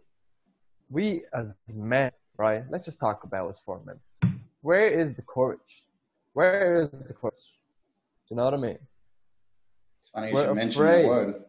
we 0.89 1.23
as 1.33 1.55
men, 1.73 2.11
right? 2.37 2.65
Let's 2.69 2.83
just 2.83 2.99
talk 2.99 3.23
about 3.23 3.51
us 3.51 3.59
for 3.65 3.77
a 3.77 3.85
minute. 3.85 4.41
Where 4.59 4.89
is 4.89 5.13
the 5.13 5.21
courage? 5.21 5.85
Where 6.33 6.89
is 6.93 7.05
the 7.05 7.13
courage? 7.13 7.30
You 8.31 8.37
know 8.37 8.45
what 8.45 8.53
I 8.53 8.57
mean? 8.57 8.79
Funny 10.13 10.33
we're 10.33 10.45
you 10.45 10.69
afraid. 10.69 11.03
the 11.03 11.07
word. 11.09 11.43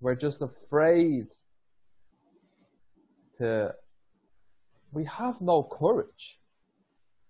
We're 0.00 0.14
just 0.14 0.42
afraid 0.42 1.28
to. 3.38 3.74
We 4.92 5.06
have 5.06 5.40
no 5.40 5.62
courage. 5.62 6.38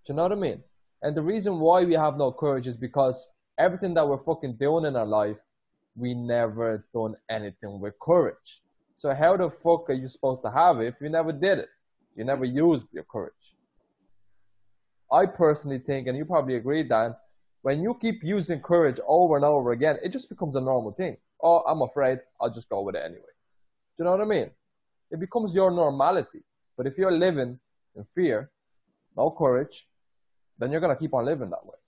Do 0.04 0.12
you 0.12 0.16
know 0.16 0.24
what 0.24 0.32
I 0.32 0.36
mean? 0.36 0.62
And 1.02 1.16
the 1.16 1.22
reason 1.22 1.60
why 1.60 1.84
we 1.84 1.94
have 1.94 2.16
no 2.16 2.32
courage 2.32 2.66
is 2.66 2.76
because 2.76 3.28
everything 3.56 3.94
that 3.94 4.06
we're 4.06 4.22
fucking 4.24 4.56
doing 4.56 4.84
in 4.84 4.96
our 4.96 5.06
life, 5.06 5.36
we 5.94 6.14
never 6.14 6.86
done 6.92 7.14
anything 7.30 7.80
with 7.80 7.94
courage. 8.00 8.62
So 8.96 9.14
how 9.14 9.36
the 9.36 9.50
fuck 9.62 9.88
are 9.90 9.94
you 9.94 10.08
supposed 10.08 10.42
to 10.42 10.50
have 10.50 10.80
it 10.80 10.88
if 10.88 10.94
you 11.00 11.08
never 11.08 11.30
did 11.30 11.58
it? 11.58 11.68
You 12.16 12.24
never 12.24 12.44
used 12.44 12.88
your 12.92 13.04
courage. 13.04 13.54
I 15.12 15.26
personally 15.26 15.78
think, 15.78 16.08
and 16.08 16.16
you 16.18 16.24
probably 16.24 16.56
agree, 16.56 16.82
Dan, 16.82 17.14
when 17.66 17.82
you 17.82 17.98
keep 18.00 18.22
using 18.22 18.60
courage 18.60 19.00
over 19.08 19.34
and 19.34 19.44
over 19.44 19.72
again, 19.72 19.96
it 20.00 20.12
just 20.12 20.28
becomes 20.28 20.54
a 20.54 20.60
normal 20.60 20.92
thing. 20.92 21.16
Oh, 21.42 21.64
I'm 21.66 21.82
afraid. 21.82 22.20
I'll 22.40 22.54
just 22.58 22.68
go 22.68 22.82
with 22.82 22.94
it 22.94 23.02
anyway. 23.04 23.34
Do 23.96 23.96
you 23.98 24.04
know 24.04 24.12
what 24.12 24.20
I 24.20 24.24
mean? 24.24 24.52
It 25.10 25.18
becomes 25.18 25.52
your 25.52 25.72
normality. 25.72 26.42
But 26.76 26.86
if 26.86 26.96
you're 26.96 27.10
living 27.10 27.58
in 27.96 28.06
fear, 28.14 28.52
no 29.16 29.32
courage, 29.36 29.88
then 30.60 30.70
you're 30.70 30.80
gonna 30.80 30.94
keep 30.94 31.12
on 31.12 31.24
living 31.24 31.50
that 31.50 31.66
way. 31.66 31.80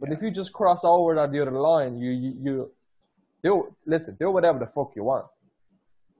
But 0.00 0.08
yeah. 0.08 0.16
if 0.16 0.22
you 0.22 0.30
just 0.30 0.54
cross 0.54 0.84
over 0.84 1.14
that 1.16 1.32
the 1.32 1.40
other 1.42 1.50
line, 1.50 1.98
you 1.98 2.10
you, 2.10 2.30
you 2.42 2.70
do 3.42 3.76
listen, 3.84 4.16
do 4.18 4.30
whatever 4.30 4.58
the 4.58 4.70
fuck 4.74 4.92
you 4.96 5.04
want. 5.04 5.26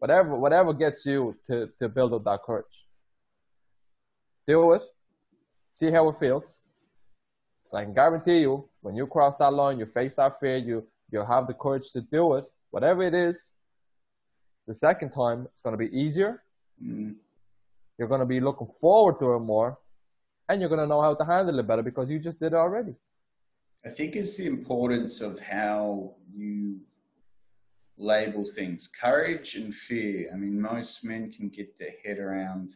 Whatever 0.00 0.36
whatever 0.36 0.74
gets 0.74 1.06
you 1.06 1.34
to, 1.46 1.70
to 1.80 1.88
build 1.88 2.12
up 2.12 2.24
that 2.24 2.40
courage. 2.44 2.76
Do 4.46 4.72
it. 4.72 4.82
See 5.74 5.90
how 5.90 6.10
it 6.10 6.16
feels. 6.20 6.60
I 7.74 7.84
can 7.84 7.94
guarantee 7.94 8.40
you, 8.40 8.68
when 8.82 8.94
you 8.94 9.06
cross 9.06 9.34
that 9.38 9.52
line, 9.52 9.78
you 9.78 9.86
face 9.86 10.14
that 10.14 10.38
fear, 10.40 10.56
you 10.56 10.86
you'll 11.10 11.26
have 11.26 11.46
the 11.46 11.54
courage 11.54 11.90
to 11.92 12.00
do 12.00 12.34
it, 12.34 12.44
whatever 12.70 13.02
it 13.02 13.14
is. 13.14 13.50
The 14.66 14.74
second 14.74 15.10
time, 15.10 15.46
it's 15.52 15.60
going 15.60 15.76
to 15.78 15.78
be 15.78 15.96
easier. 15.96 16.42
Mm. 16.82 17.14
You're 17.98 18.08
going 18.08 18.20
to 18.20 18.26
be 18.26 18.40
looking 18.40 18.68
forward 18.80 19.18
to 19.20 19.34
it 19.34 19.40
more, 19.40 19.78
and 20.48 20.60
you're 20.60 20.68
going 20.68 20.80
to 20.80 20.86
know 20.86 21.00
how 21.00 21.14
to 21.14 21.24
handle 21.24 21.58
it 21.58 21.66
better 21.66 21.82
because 21.82 22.10
you 22.10 22.18
just 22.18 22.40
did 22.40 22.52
it 22.52 22.56
already. 22.56 22.94
I 23.84 23.90
think 23.90 24.16
it's 24.16 24.36
the 24.36 24.46
importance 24.46 25.20
of 25.20 25.38
how 25.38 26.14
you 26.34 26.80
label 27.96 28.44
things. 28.44 28.88
Courage 28.88 29.54
and 29.56 29.74
fear. 29.74 30.30
I 30.32 30.36
mean, 30.36 30.60
most 30.60 31.04
men 31.04 31.32
can 31.32 31.48
get 31.48 31.78
their 31.78 31.94
head 32.04 32.18
around 32.18 32.74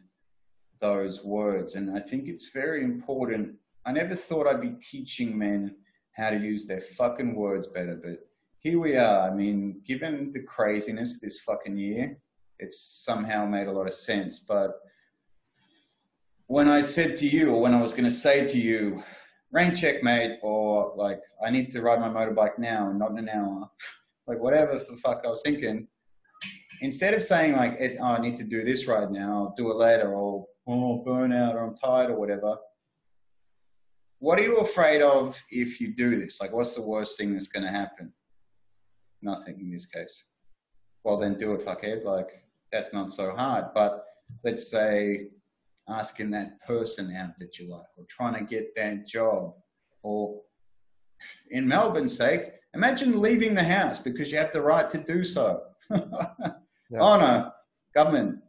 those 0.79 1.23
words, 1.23 1.75
and 1.75 1.97
I 1.97 1.99
think 1.99 2.27
it's 2.27 2.49
very 2.49 2.83
important 2.83 3.55
I 3.85 3.91
never 3.91 4.15
thought 4.15 4.47
I'd 4.47 4.61
be 4.61 4.75
teaching 4.91 5.37
men 5.37 5.75
how 6.13 6.29
to 6.29 6.37
use 6.37 6.67
their 6.67 6.81
fucking 6.81 7.35
words 7.35 7.67
better, 7.67 7.99
but 8.01 8.19
here 8.59 8.79
we 8.79 8.97
are. 8.97 9.29
I 9.29 9.33
mean, 9.33 9.81
given 9.85 10.31
the 10.33 10.43
craziness 10.43 11.19
this 11.19 11.39
fucking 11.39 11.77
year, 11.77 12.17
it's 12.59 13.03
somehow 13.05 13.45
made 13.45 13.67
a 13.67 13.71
lot 13.71 13.87
of 13.87 13.93
sense. 13.93 14.39
But 14.39 14.71
when 16.47 16.67
I 16.67 16.81
said 16.81 17.15
to 17.17 17.27
you, 17.27 17.51
or 17.51 17.61
when 17.61 17.73
I 17.73 17.81
was 17.81 17.93
going 17.93 18.03
to 18.03 18.11
say 18.11 18.45
to 18.45 18.57
you, 18.57 19.01
rain 19.51 19.75
check, 19.75 20.03
mate, 20.03 20.39
or 20.41 20.93
like, 20.97 21.21
I 21.43 21.49
need 21.49 21.71
to 21.71 21.81
ride 21.81 22.01
my 22.01 22.09
motorbike 22.09 22.59
now 22.59 22.89
and 22.89 22.99
not 22.99 23.11
in 23.11 23.19
an 23.19 23.29
hour, 23.29 23.69
like 24.27 24.39
whatever 24.39 24.77
the 24.77 24.97
fuck 24.97 25.21
I 25.25 25.29
was 25.29 25.41
thinking, 25.41 25.87
instead 26.81 27.13
of 27.13 27.23
saying 27.23 27.55
like, 27.55 27.79
oh, 28.01 28.03
I 28.03 28.19
need 28.19 28.35
to 28.37 28.43
do 28.43 28.65
this 28.65 28.87
right 28.87 29.09
now, 29.09 29.31
I'll 29.31 29.53
do 29.55 29.71
it 29.71 29.77
later, 29.77 30.13
or 30.13 30.45
oh, 30.67 31.03
burnout, 31.07 31.53
or 31.53 31.65
I'm 31.65 31.77
tired, 31.77 32.11
or 32.11 32.19
whatever 32.19 32.57
what 34.19 34.37
are 34.37 34.43
you 34.43 34.57
afraid 34.57 35.01
of 35.01 35.41
if 35.49 35.79
you 35.79 35.93
do 35.95 36.19
this? 36.19 36.39
Like, 36.39 36.53
what's 36.53 36.75
the 36.75 36.81
worst 36.81 37.17
thing 37.17 37.33
that's 37.33 37.47
going 37.47 37.65
to 37.65 37.71
happen? 37.71 38.13
Nothing 39.21 39.59
in 39.59 39.71
this 39.71 39.85
case. 39.85 40.23
Well, 41.03 41.17
then 41.17 41.37
do 41.37 41.53
it, 41.53 41.65
fuckhead. 41.65 42.03
Like, 42.03 42.29
that's 42.71 42.93
not 42.93 43.13
so 43.13 43.33
hard. 43.35 43.65
But 43.73 44.03
let's 44.43 44.69
say 44.69 45.27
asking 45.87 46.31
that 46.31 46.61
person 46.65 47.15
out 47.15 47.31
that 47.39 47.57
you 47.57 47.69
like, 47.71 47.87
or 47.97 48.05
trying 48.09 48.35
to 48.35 48.43
get 48.43 48.75
that 48.75 49.07
job, 49.07 49.53
or 50.03 50.41
in 51.51 51.67
Melbourne's 51.67 52.15
sake, 52.15 52.51
imagine 52.73 53.21
leaving 53.21 53.55
the 53.55 53.63
house 53.63 53.99
because 53.99 54.31
you 54.31 54.37
have 54.37 54.53
the 54.53 54.61
right 54.61 54.89
to 54.89 54.97
do 54.97 55.23
so. 55.23 55.61
yeah. 55.91 55.99
Oh 56.99 57.19
no, 57.19 57.51
government, 57.95 58.39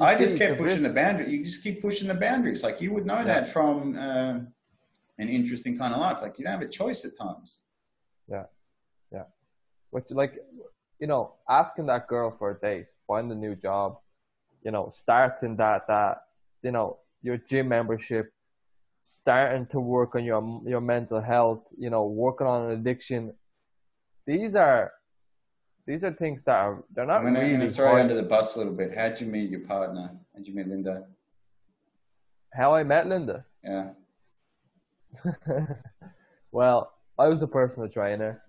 I 0.00 0.16
just 0.16 0.38
kept 0.38 0.58
pushing 0.58 0.82
the 0.82 0.92
boundary. 0.92 1.32
You 1.32 1.44
just 1.44 1.62
keep 1.62 1.82
pushing 1.82 2.08
the 2.08 2.14
boundaries. 2.14 2.62
Like 2.62 2.80
you 2.80 2.92
would 2.92 3.04
know 3.04 3.18
yeah. 3.18 3.24
that 3.24 3.52
from 3.52 3.96
uh, 3.96 4.34
an 5.18 5.28
interesting 5.28 5.76
kind 5.76 5.92
of 5.92 6.00
life. 6.00 6.18
Like 6.22 6.38
you 6.38 6.44
don't 6.44 6.52
have 6.52 6.62
a 6.62 6.68
choice 6.68 7.04
at 7.04 7.18
times. 7.18 7.60
Yeah, 8.28 8.44
yeah. 9.12 9.24
What 9.90 10.10
like, 10.10 10.38
you 11.00 11.06
know, 11.08 11.34
asking 11.48 11.86
that 11.86 12.06
girl 12.06 12.34
for 12.38 12.52
a 12.52 12.60
date, 12.60 12.86
find 13.08 13.30
a 13.32 13.34
new 13.34 13.56
job, 13.56 13.98
you 14.64 14.70
know, 14.70 14.90
starting 14.92 15.56
that 15.56 15.86
that, 15.88 16.18
you 16.62 16.70
know, 16.70 16.98
your 17.22 17.36
gym 17.36 17.68
membership, 17.68 18.32
starting 19.02 19.66
to 19.66 19.80
work 19.80 20.14
on 20.14 20.24
your 20.24 20.62
your 20.64 20.80
mental 20.80 21.20
health, 21.20 21.64
you 21.76 21.90
know, 21.90 22.04
working 22.06 22.46
on 22.46 22.70
an 22.70 22.78
addiction. 22.78 23.32
These 24.26 24.54
are 24.54 24.92
these 25.86 26.04
are 26.04 26.12
things 26.12 26.40
that 26.46 26.56
are 26.56 26.84
they're 26.94 27.06
not 27.06 27.18
I'm 27.18 27.24
gonna, 27.24 27.40
really. 27.40 27.54
I'm 27.54 27.60
gonna 27.60 27.70
throw 27.70 27.96
you 27.96 28.02
under 28.02 28.14
the 28.14 28.22
bus 28.22 28.54
a 28.56 28.58
little 28.58 28.74
bit. 28.74 28.96
How'd 28.96 29.20
you 29.20 29.26
meet 29.26 29.50
your 29.50 29.60
partner? 29.60 30.10
How'd 30.34 30.46
you 30.46 30.54
meet 30.54 30.68
Linda? 30.68 31.04
How 32.52 32.74
I 32.74 32.84
met 32.84 33.06
Linda? 33.06 33.44
Yeah. 33.64 33.90
well, 36.52 36.92
I 37.18 37.28
was 37.28 37.42
a 37.42 37.46
personal 37.46 37.88
trainer. 37.88 38.42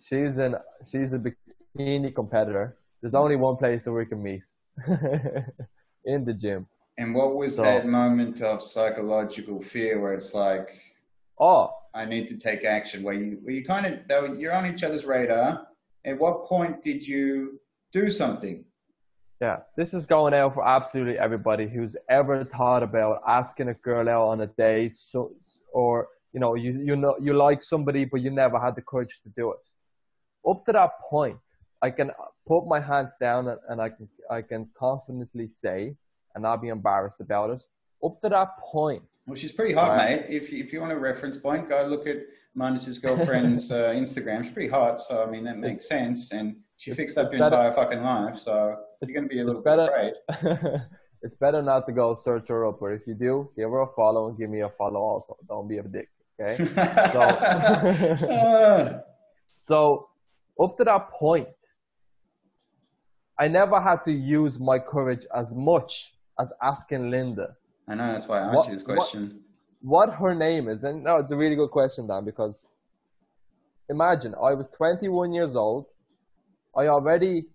She's 0.00 0.36
an 0.36 0.56
she's 0.90 1.12
a 1.12 1.18
bikini 1.18 2.14
competitor. 2.14 2.76
There's 3.00 3.14
only 3.14 3.36
one 3.36 3.56
place 3.56 3.86
where 3.86 3.94
we 3.94 4.06
can 4.06 4.22
meet. 4.22 4.42
in 6.04 6.24
the 6.24 6.32
gym. 6.32 6.66
And 6.98 7.14
what 7.14 7.34
was 7.34 7.56
so, 7.56 7.62
that 7.62 7.86
moment 7.86 8.42
of 8.42 8.62
psychological 8.62 9.62
fear 9.62 10.00
where 10.00 10.14
it's 10.14 10.34
like, 10.34 10.68
oh, 11.38 11.70
I 11.94 12.04
need 12.04 12.28
to 12.28 12.36
take 12.36 12.64
action? 12.64 13.02
Where 13.02 13.14
you, 13.14 13.38
where 13.42 13.54
you 13.54 13.64
kind 13.64 13.86
of, 13.86 14.00
though 14.08 14.34
you're 14.34 14.52
on 14.52 14.66
each 14.66 14.82
other's 14.82 15.04
radar, 15.04 15.66
at 16.04 16.18
what 16.18 16.46
point 16.46 16.82
did 16.82 17.06
you 17.06 17.60
do 17.92 18.10
something? 18.10 18.64
Yeah, 19.40 19.58
this 19.76 19.94
is 19.94 20.04
going 20.04 20.34
out 20.34 20.54
for 20.54 20.66
absolutely 20.66 21.18
everybody 21.18 21.66
who's 21.66 21.96
ever 22.10 22.44
thought 22.44 22.82
about 22.82 23.22
asking 23.26 23.68
a 23.68 23.74
girl 23.74 24.08
out 24.08 24.28
on 24.28 24.42
a 24.42 24.46
date, 24.46 24.98
so 24.98 25.32
or 25.72 26.08
you 26.32 26.40
know 26.40 26.54
you 26.54 26.78
you 26.84 26.94
know 26.94 27.16
you 27.20 27.32
like 27.32 27.62
somebody 27.62 28.04
but 28.04 28.20
you 28.20 28.30
never 28.30 28.58
had 28.60 28.76
the 28.76 28.82
courage 28.82 29.20
to 29.22 29.30
do 29.36 29.52
it. 29.52 29.58
up 30.48 30.64
to 30.66 30.72
that 30.72 30.90
point, 31.08 31.38
I 31.80 31.90
can 31.90 32.10
put 32.46 32.66
my 32.66 32.80
hands 32.80 33.12
down 33.18 33.48
and, 33.48 33.58
and 33.68 33.80
I 33.80 33.88
can 33.88 34.08
I 34.30 34.42
can 34.42 34.68
confidently 34.78 35.48
say 35.48 35.96
and 36.34 36.42
not 36.42 36.60
be 36.60 36.68
embarrassed 36.68 37.20
about 37.20 37.50
it. 37.50 37.62
Up 38.04 38.20
to 38.22 38.28
that 38.28 38.50
point. 38.58 39.09
Well, 39.30 39.38
she's 39.38 39.52
pretty 39.52 39.74
hot, 39.74 39.90
right. 39.90 40.28
mate. 40.28 40.42
If 40.42 40.52
if 40.52 40.72
you 40.72 40.80
want 40.80 40.92
a 40.92 40.98
reference 40.98 41.36
point, 41.36 41.68
go 41.68 41.86
look 41.86 42.04
at 42.08 42.16
Mandus's 42.56 42.98
girlfriend's 42.98 43.70
uh, 43.80 43.90
Instagram. 43.90 44.42
She's 44.42 44.50
pretty 44.50 44.68
hot, 44.68 45.00
so 45.00 45.22
I 45.22 45.30
mean 45.30 45.44
that 45.44 45.56
makes 45.56 45.88
sense. 45.88 46.32
And 46.32 46.56
she 46.78 46.92
fixed 46.94 47.16
up 47.16 47.32
your 47.32 47.44
entire 47.44 47.72
fucking 47.72 48.02
life, 48.02 48.36
so 48.36 48.74
you're 49.00 49.14
gonna 49.14 49.28
be 49.28 49.40
a 49.40 49.44
little 49.44 49.62
bit 49.62 49.78
afraid. 49.78 50.14
it's 51.22 51.36
better 51.36 51.62
not 51.62 51.86
to 51.86 51.92
go 51.92 52.16
search 52.16 52.48
her 52.48 52.66
up, 52.66 52.78
but 52.80 52.86
if 52.86 53.02
you 53.06 53.14
do, 53.14 53.48
give 53.56 53.70
her 53.70 53.82
a 53.82 53.86
follow 53.94 54.30
and 54.30 54.36
give 54.36 54.50
me 54.50 54.62
a 54.62 54.70
follow 54.70 54.98
also. 54.98 55.36
Don't 55.46 55.68
be 55.68 55.78
a 55.78 55.84
dick, 55.84 56.08
okay? 56.40 56.56
so, 57.12 59.00
so 59.60 60.08
up 60.60 60.76
to 60.78 60.82
that 60.82 61.12
point, 61.12 61.46
I 63.38 63.46
never 63.46 63.80
had 63.80 63.98
to 64.06 64.12
use 64.12 64.58
my 64.58 64.80
courage 64.80 65.24
as 65.36 65.54
much 65.54 66.14
as 66.40 66.52
asking 66.60 67.12
Linda. 67.12 67.54
I 67.88 67.94
know 67.94 68.06
that's 68.12 68.28
why 68.28 68.38
I 68.38 68.42
asked 68.42 68.56
what, 68.56 68.68
you 68.68 68.74
this 68.74 68.82
question. 68.82 69.40
What, 69.80 70.08
what 70.10 70.18
her 70.18 70.34
name 70.34 70.68
is, 70.68 70.84
and 70.84 71.04
no, 71.04 71.16
it's 71.16 71.32
a 71.32 71.36
really 71.36 71.56
good 71.56 71.70
question, 71.70 72.06
Dan, 72.06 72.24
because 72.24 72.72
imagine 73.88 74.34
I 74.34 74.54
was 74.54 74.68
21 74.76 75.32
years 75.32 75.56
old. 75.56 75.86
I 76.76 76.86
already 76.86 77.46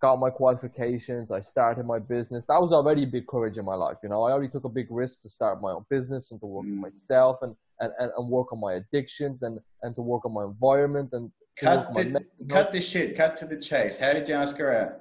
got 0.00 0.16
my 0.16 0.30
qualifications. 0.30 1.30
I 1.30 1.40
started 1.40 1.86
my 1.86 1.98
business. 1.98 2.44
That 2.46 2.60
was 2.60 2.72
already 2.72 3.04
big 3.06 3.26
courage 3.26 3.58
in 3.58 3.64
my 3.64 3.74
life. 3.74 3.96
You 4.02 4.08
know, 4.08 4.22
I 4.22 4.32
already 4.32 4.50
took 4.50 4.64
a 4.64 4.68
big 4.68 4.86
risk 4.90 5.22
to 5.22 5.28
start 5.28 5.60
my 5.60 5.72
own 5.72 5.84
business 5.88 6.30
and 6.30 6.40
to 6.40 6.46
work 6.46 6.66
mm. 6.66 6.76
myself 6.76 7.38
and, 7.42 7.54
and, 7.80 7.92
and, 7.98 8.10
and 8.16 8.28
work 8.28 8.52
on 8.52 8.60
my 8.60 8.74
addictions 8.74 9.42
and, 9.42 9.58
and 9.82 9.94
to 9.96 10.02
work 10.02 10.24
on 10.24 10.32
my 10.32 10.44
environment 10.44 11.10
and 11.12 11.30
cut 11.58 11.92
the, 11.94 12.24
cut 12.48 12.72
the 12.72 12.80
shit, 12.80 13.16
cut 13.16 13.36
to 13.38 13.46
the 13.46 13.56
chase. 13.56 13.98
How 13.98 14.12
did 14.12 14.28
you 14.28 14.34
ask 14.34 14.56
her 14.58 14.76
out? 14.76 14.92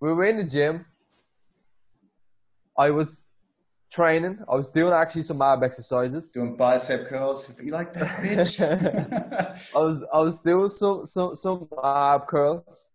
We 0.00 0.12
were 0.12 0.26
in 0.26 0.36
the 0.38 0.44
gym. 0.44 0.84
I 2.78 2.90
was 2.90 3.26
training. 3.90 4.38
I 4.50 4.54
was 4.54 4.68
doing 4.68 4.92
actually 4.92 5.24
some 5.24 5.42
ab 5.42 5.62
exercises. 5.62 6.30
Doing 6.30 6.56
bicep 6.56 7.06
curls. 7.06 7.48
If 7.48 7.62
You 7.62 7.72
like 7.72 7.92
that, 7.94 8.22
bitch? 8.22 8.60
I 9.76 9.78
was 9.78 10.04
I 10.12 10.18
was 10.18 10.40
doing 10.40 10.68
some 10.68 11.06
some 11.06 11.36
some 11.36 11.68
ab 11.84 12.26
curls. 12.26 12.90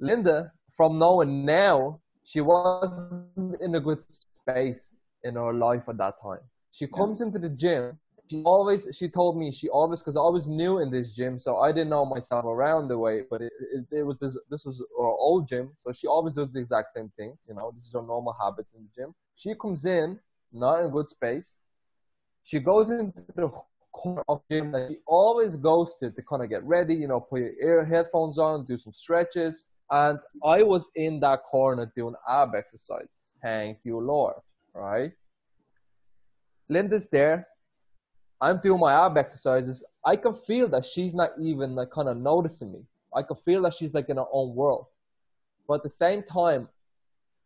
Linda, 0.00 0.52
from 0.76 0.98
knowing 0.98 1.44
now, 1.44 2.00
she 2.24 2.40
wasn't 2.40 3.60
in 3.60 3.74
a 3.74 3.80
good 3.80 4.02
space 4.40 4.94
in 5.24 5.34
her 5.34 5.52
life 5.52 5.82
at 5.88 5.98
that 5.98 6.14
time. 6.22 6.40
She 6.72 6.86
comes 6.86 7.20
yeah. 7.20 7.26
into 7.26 7.38
the 7.38 7.50
gym 7.50 7.98
she 8.30 8.42
always 8.44 8.88
she 8.92 9.08
told 9.08 9.36
me 9.36 9.52
she 9.52 9.68
always 9.68 10.00
because 10.00 10.16
I 10.16 10.28
was 10.28 10.48
new 10.48 10.78
in 10.78 10.90
this 10.90 11.14
gym, 11.14 11.38
so 11.38 11.58
I 11.58 11.72
didn't 11.72 11.90
know 11.90 12.04
myself 12.04 12.44
around 12.44 12.88
the 12.88 12.98
way. 12.98 13.22
But 13.28 13.42
it, 13.42 13.52
it, 13.72 13.84
it 13.90 14.02
was 14.02 14.18
this 14.20 14.38
this 14.50 14.64
was 14.64 14.82
our 14.98 15.06
old 15.06 15.48
gym, 15.48 15.70
so 15.78 15.92
she 15.92 16.06
always 16.06 16.34
does 16.34 16.50
the 16.52 16.60
exact 16.60 16.92
same 16.92 17.10
things. 17.16 17.38
You 17.48 17.54
know, 17.54 17.72
this 17.74 17.86
is 17.86 17.92
her 17.92 18.02
normal 18.02 18.36
habits 18.40 18.72
in 18.74 18.82
the 18.82 19.02
gym. 19.02 19.14
She 19.36 19.54
comes 19.54 19.84
in 19.84 20.18
not 20.52 20.80
in 20.82 20.90
good 20.90 21.08
space. 21.08 21.58
She 22.44 22.58
goes 22.60 22.90
into 22.90 23.12
the 23.34 23.50
corner 23.92 24.22
of 24.28 24.42
the 24.48 24.56
gym 24.56 24.72
that 24.72 24.88
she 24.88 24.98
always 25.06 25.56
goes 25.56 25.94
to 26.00 26.10
to 26.10 26.22
kind 26.22 26.42
of 26.42 26.48
get 26.48 26.64
ready. 26.64 26.94
You 26.94 27.08
know, 27.08 27.20
put 27.20 27.40
your 27.40 27.52
ear 27.62 27.84
headphones 27.84 28.38
on, 28.38 28.64
do 28.64 28.78
some 28.78 28.92
stretches. 28.92 29.68
And 29.90 30.18
I 30.44 30.62
was 30.62 30.88
in 30.96 31.20
that 31.20 31.40
corner 31.50 31.92
doing 31.94 32.14
ab 32.28 32.50
exercises. 32.56 33.36
Thank 33.42 33.78
you, 33.84 34.00
Lord. 34.00 34.36
Right? 34.74 35.12
Linda's 36.68 37.08
there 37.08 37.46
I'm 38.42 38.58
doing 38.58 38.80
my 38.80 39.06
ab 39.06 39.16
exercises, 39.16 39.84
I 40.04 40.16
can 40.16 40.34
feel 40.34 40.66
that 40.70 40.84
she's 40.84 41.14
not 41.14 41.30
even 41.40 41.76
like 41.76 41.90
kind 41.90 42.08
of 42.08 42.16
noticing 42.16 42.72
me. 42.72 42.80
I 43.14 43.22
can 43.22 43.36
feel 43.44 43.62
that 43.62 43.74
she's 43.74 43.94
like 43.94 44.08
in 44.08 44.16
her 44.16 44.26
own 44.32 44.56
world. 44.56 44.86
But 45.68 45.74
at 45.74 45.82
the 45.84 45.90
same 45.90 46.24
time, 46.24 46.68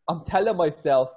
I'm 0.08 0.24
telling 0.24 0.56
myself 0.56 1.10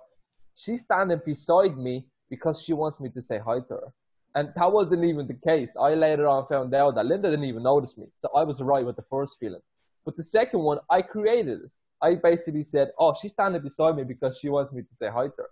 she's 0.55 0.81
standing 0.81 1.21
beside 1.25 1.77
me 1.77 2.05
because 2.29 2.61
she 2.61 2.73
wants 2.73 2.99
me 2.99 3.09
to 3.11 3.21
say 3.21 3.39
hi 3.39 3.59
to 3.59 3.73
her. 3.75 3.93
And 4.35 4.49
that 4.57 4.71
wasn't 4.71 5.05
even 5.05 5.27
the 5.27 5.33
case. 5.33 5.73
I 5.79 5.93
later 5.93 6.27
on 6.27 6.45
found 6.47 6.75
out 6.75 6.95
that 6.95 7.05
Linda 7.05 7.29
didn't 7.29 7.45
even 7.45 7.63
notice 7.63 7.97
me. 7.97 8.07
So 8.19 8.29
I 8.35 8.43
was 8.43 8.61
right 8.61 8.85
with 8.85 8.97
the 8.97 9.05
first 9.09 9.37
feeling. 9.39 9.61
But 10.03 10.17
the 10.17 10.23
second 10.23 10.59
one, 10.59 10.79
I 10.89 11.01
created. 11.01 11.61
I 12.01 12.15
basically 12.15 12.65
said, 12.65 12.89
oh, 12.99 13.15
she's 13.19 13.31
standing 13.31 13.61
beside 13.61 13.95
me 13.95 14.03
because 14.03 14.37
she 14.39 14.49
wants 14.49 14.73
me 14.73 14.81
to 14.81 14.95
say 14.95 15.07
hi 15.07 15.27
to 15.27 15.33
her. 15.37 15.49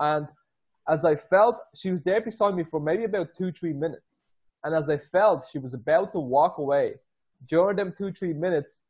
And 0.00 0.26
as 0.88 1.04
I 1.04 1.16
felt 1.16 1.56
she 1.74 1.92
was 1.92 2.02
there 2.02 2.20
beside 2.20 2.54
me 2.54 2.64
for 2.64 2.80
maybe 2.80 3.04
about 3.04 3.28
two, 3.36 3.52
three 3.52 3.72
minutes. 3.72 4.20
And 4.64 4.74
as 4.74 4.88
I 4.88 4.98
felt 4.98 5.46
she 5.50 5.58
was 5.58 5.74
about 5.74 6.12
to 6.12 6.20
walk 6.20 6.58
away, 6.58 6.94
during 7.48 7.76
them 7.76 7.94
two, 7.96 8.12
three 8.12 8.32
minutes, 8.32 8.82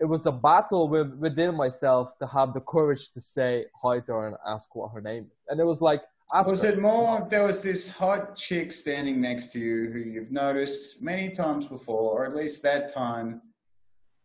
it 0.00 0.04
was 0.04 0.26
a 0.26 0.32
battle 0.32 0.88
with, 0.88 1.14
within 1.14 1.54
myself 1.54 2.16
to 2.18 2.26
have 2.26 2.54
the 2.54 2.60
courage 2.60 3.12
to 3.12 3.20
say 3.20 3.66
hi 3.82 4.00
to 4.00 4.12
her 4.12 4.28
and 4.28 4.36
ask 4.46 4.74
what 4.74 4.92
her 4.92 5.00
name 5.00 5.26
is. 5.34 5.44
And 5.48 5.60
it 5.60 5.64
was 5.64 5.80
like, 5.80 6.02
was 6.32 6.62
her. 6.62 6.68
it 6.68 6.78
more 6.78 7.26
there 7.30 7.44
was 7.44 7.62
this 7.62 7.88
hot 7.88 8.36
chick 8.36 8.70
standing 8.70 9.20
next 9.20 9.50
to 9.52 9.58
you 9.58 9.90
who 9.90 9.98
you've 9.98 10.30
noticed 10.30 11.02
many 11.02 11.30
times 11.30 11.66
before, 11.66 12.20
or 12.20 12.26
at 12.26 12.36
least 12.36 12.62
that 12.62 12.92
time 12.92 13.40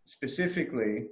specifically, 0.06 1.08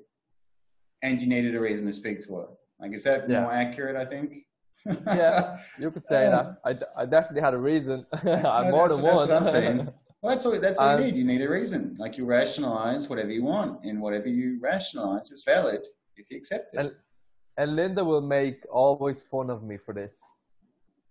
and 1.01 1.21
you 1.21 1.27
needed 1.27 1.55
a 1.55 1.59
reason 1.59 1.85
to 1.87 1.93
speak 1.93 2.21
to 2.27 2.35
her? 2.35 2.47
Like, 2.79 2.93
is 2.93 3.03
that 3.03 3.29
yeah. 3.29 3.41
more 3.41 3.53
accurate, 3.53 3.95
I 3.95 4.05
think? 4.05 4.45
Yeah, 4.85 5.57
you 5.79 5.91
could 5.91 6.07
say 6.07 6.25
that. 6.25 6.57
I, 6.65 7.01
I 7.01 7.05
definitely 7.05 7.41
had 7.41 7.53
a 7.53 7.57
reason. 7.57 8.05
I'm 8.13 8.71
more 8.71 8.89
than 8.89 9.01
one. 9.01 9.15
That's 9.15 9.29
what 9.29 9.31
I'm 9.31 9.45
saying. 9.45 9.89
Well, 10.23 10.35
that's 10.35 10.45
what, 10.45 10.61
that's 10.61 10.77
what 10.77 10.87
um, 10.87 10.99
you 10.99 11.05
need. 11.07 11.15
You 11.15 11.23
need 11.23 11.41
a 11.41 11.49
reason. 11.49 11.95
Like 11.97 12.15
you 12.15 12.25
rationalize 12.25 13.09
whatever 13.09 13.31
you 13.31 13.43
want, 13.43 13.83
and 13.83 13.99
whatever 13.99 14.27
you 14.27 14.59
rationalize 14.61 15.31
is 15.31 15.43
valid 15.43 15.81
if 16.15 16.27
you 16.29 16.37
accept 16.37 16.75
it. 16.75 16.79
And, 16.79 16.91
and 17.57 17.75
Linda 17.75 18.05
will 18.05 18.21
make 18.21 18.63
always 18.71 19.23
fun 19.31 19.49
of 19.49 19.63
me 19.63 19.77
for 19.83 19.95
this. 19.95 20.21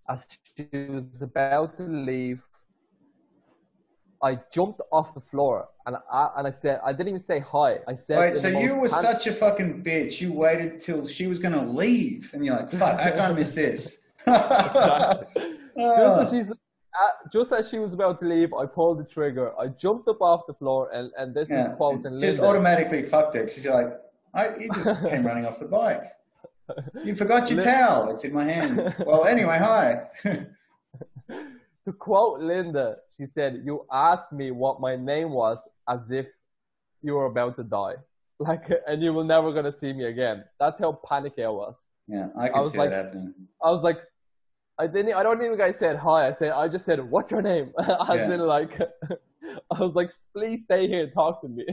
As 0.09 0.25
she 0.57 0.69
was 0.89 1.23
about 1.23 1.77
to 1.79 1.83
leave, 1.83 2.41
I 4.23 4.39
jumped 4.53 4.81
off 4.93 5.15
the 5.15 5.21
floor 5.21 5.69
and 5.87 5.97
I 6.13 6.29
and 6.37 6.47
I 6.47 6.51
said 6.51 6.81
I 6.85 6.93
didn't 6.93 7.09
even 7.09 7.21
say 7.21 7.41
hi. 7.41 7.79
I 7.89 7.95
said. 7.95 8.19
Wait, 8.19 8.37
so 8.37 8.49
you 8.49 8.75
were 8.75 8.89
such 8.89 9.27
a 9.27 9.33
fucking 9.33 9.83
bitch. 9.83 10.21
You 10.21 10.33
waited 10.33 10.81
till 10.81 11.07
she 11.07 11.27
was 11.27 11.39
gonna 11.39 11.65
leave, 11.65 12.31
and 12.33 12.45
you're 12.45 12.57
like, 12.57 12.71
"Fuck, 12.71 13.01
I 13.01 13.11
can't 13.11 13.35
miss 13.37 13.55
this." 13.55 14.03
just, 14.27 14.35
as 16.35 16.53
uh, 16.53 16.55
just 17.33 17.53
as 17.53 17.69
she 17.69 17.79
was 17.79 17.93
about 17.93 18.21
to 18.21 18.27
leave, 18.27 18.53
I 18.53 18.67
pulled 18.67 18.99
the 18.99 19.05
trigger. 19.05 19.59
I 19.59 19.69
jumped 19.69 20.09
up 20.09 20.21
off 20.21 20.47
the 20.47 20.55
floor, 20.55 20.91
and 20.93 21.11
and 21.17 21.35
this 21.35 21.49
yeah, 21.51 21.71
is 21.71 21.77
quoting 21.77 22.21
Just 22.21 22.39
Linda. 22.39 22.47
automatically 22.47 23.03
fucked 23.03 23.37
it. 23.37 23.53
She's 23.53 23.67
like, 23.67 23.99
I, 24.35 24.57
"You 24.57 24.71
just 24.75 25.01
came 25.09 25.27
running 25.27 25.47
off 25.47 25.59
the 25.59 25.67
bike. 25.67 26.05
You 27.05 27.17
forgot 27.17 27.51
your 27.51 27.63
towel. 27.63 28.11
It's 28.11 28.25
in 28.25 28.33
my 28.33 28.45
hand." 28.45 28.95
Well, 29.07 29.25
anyway, 29.25 29.59
hi 29.59 30.07
to 31.87 31.93
quote 31.93 32.41
Linda, 32.41 32.97
she 33.17 33.27
said, 33.27 33.63
"You 33.65 33.87
asked 33.91 34.33
me 34.33 34.51
what 34.51 34.81
my 34.81 34.97
name 34.97 35.31
was 35.31 35.59
as 35.89 36.11
if 36.11 36.27
you 37.03 37.15
were 37.15 37.27
about 37.27 37.57
to 37.57 37.65
die, 37.65 37.95
like, 38.39 38.71
and 38.87 39.03
you 39.03 39.13
were 39.13 39.25
never 39.25 39.53
gonna 39.53 39.73
see 39.73 39.93
me 39.93 40.05
again." 40.05 40.45
That's 40.59 40.81
how 40.81 41.01
panicky 41.09 41.45
I 41.45 41.49
was. 41.49 41.87
Yeah, 42.07 42.29
I 42.37 42.49
can 42.49 42.59
I 42.59 42.61
was 42.61 42.73
see 42.73 42.79
like. 42.79 42.93
I 42.93 43.71
was 43.71 43.83
like, 43.83 43.99
I 44.79 44.87
didn't. 44.87 45.15
I 45.15 45.23
don't 45.23 45.43
even. 45.43 45.61
I 45.61 45.73
said 45.73 45.97
hi. 45.97 46.29
I 46.29 46.33
said. 46.33 46.53
I 46.53 46.69
just 46.69 46.85
said, 46.85 46.99
"What's 47.11 47.31
your 47.31 47.43
name?" 47.43 47.73
as 47.79 47.89
yeah. 47.89 48.37
like, 48.37 48.79
I 49.71 49.81
was 49.81 49.95
like, 49.95 50.11
"Please 50.35 50.63
stay 50.63 50.87
here 50.87 51.05
and 51.05 51.13
talk 51.13 51.41
to 51.43 51.49
me." 51.49 51.67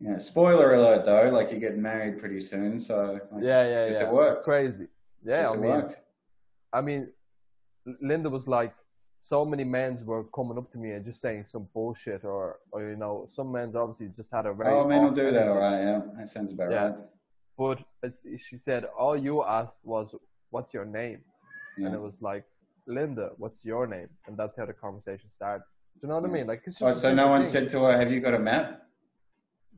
yeah. 0.00 0.18
Spoiler 0.18 0.74
alert, 0.74 1.04
though. 1.04 1.30
Like 1.30 1.50
you're 1.50 1.60
getting 1.60 1.82
married 1.82 2.18
pretty 2.18 2.40
soon, 2.40 2.78
so. 2.78 3.20
Like, 3.32 3.42
yeah, 3.42 3.64
yeah, 3.64 3.86
yeah. 3.92 4.08
It 4.08 4.12
worked. 4.12 4.38
It's 4.38 4.44
crazy. 4.44 4.86
Yeah, 5.24 5.50
I 5.50 5.56
mean, 5.56 5.94
I 6.72 6.80
mean, 6.80 7.08
Linda 8.00 8.30
was 8.30 8.46
like, 8.46 8.74
so 9.20 9.44
many 9.44 9.64
men 9.64 9.98
were 10.04 10.24
coming 10.24 10.58
up 10.58 10.70
to 10.72 10.78
me 10.78 10.92
and 10.92 11.04
just 11.04 11.20
saying 11.20 11.44
some 11.46 11.68
bullshit 11.74 12.24
or, 12.24 12.60
or 12.70 12.90
you 12.90 12.96
know, 12.96 13.26
some 13.28 13.50
men's 13.52 13.74
obviously 13.74 14.08
just 14.16 14.30
had 14.32 14.46
a 14.46 14.52
very. 14.52 14.72
Oh, 14.72 14.86
men 14.86 15.04
will 15.04 15.10
do 15.10 15.30
that, 15.30 15.48
all 15.48 15.58
right. 15.58 15.82
Yeah, 15.82 16.00
that 16.16 16.28
sounds 16.28 16.52
about 16.52 16.70
yeah. 16.70 16.84
right. 16.84 16.94
But 17.56 17.78
she 18.38 18.56
said, 18.56 18.84
all 18.96 19.16
you 19.16 19.42
asked 19.44 19.80
was, 19.84 20.14
"What's 20.50 20.72
your 20.72 20.84
name?" 20.84 21.20
Yeah. 21.76 21.86
And 21.86 21.94
it 21.94 22.00
was 22.00 22.22
like, 22.22 22.44
"Linda, 22.86 23.30
what's 23.36 23.64
your 23.64 23.86
name?" 23.86 24.08
And 24.26 24.36
that's 24.36 24.56
how 24.56 24.66
the 24.66 24.72
conversation 24.72 25.30
started. 25.32 25.64
Do 25.94 26.06
you 26.06 26.08
know 26.08 26.16
what 26.16 26.24
I 26.24 26.28
hmm. 26.28 26.34
mean? 26.34 26.46
Like, 26.46 26.62
it's 26.66 26.80
oh, 26.80 26.90
just 26.90 27.04
oh, 27.04 27.08
so 27.08 27.14
no 27.14 27.28
one 27.28 27.42
thing. 27.42 27.52
said 27.52 27.70
to 27.70 27.82
her, 27.84 27.98
"Have 27.98 28.12
you 28.12 28.20
got 28.20 28.34
a 28.34 28.38
map?" 28.38 28.82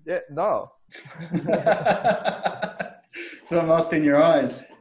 Yeah, 0.05 0.19
no. 0.31 0.73
so 3.49 3.61
I'm 3.61 3.69
lost 3.69 3.93
in 3.93 4.05
your 4.05 4.23
eyes. 4.23 4.67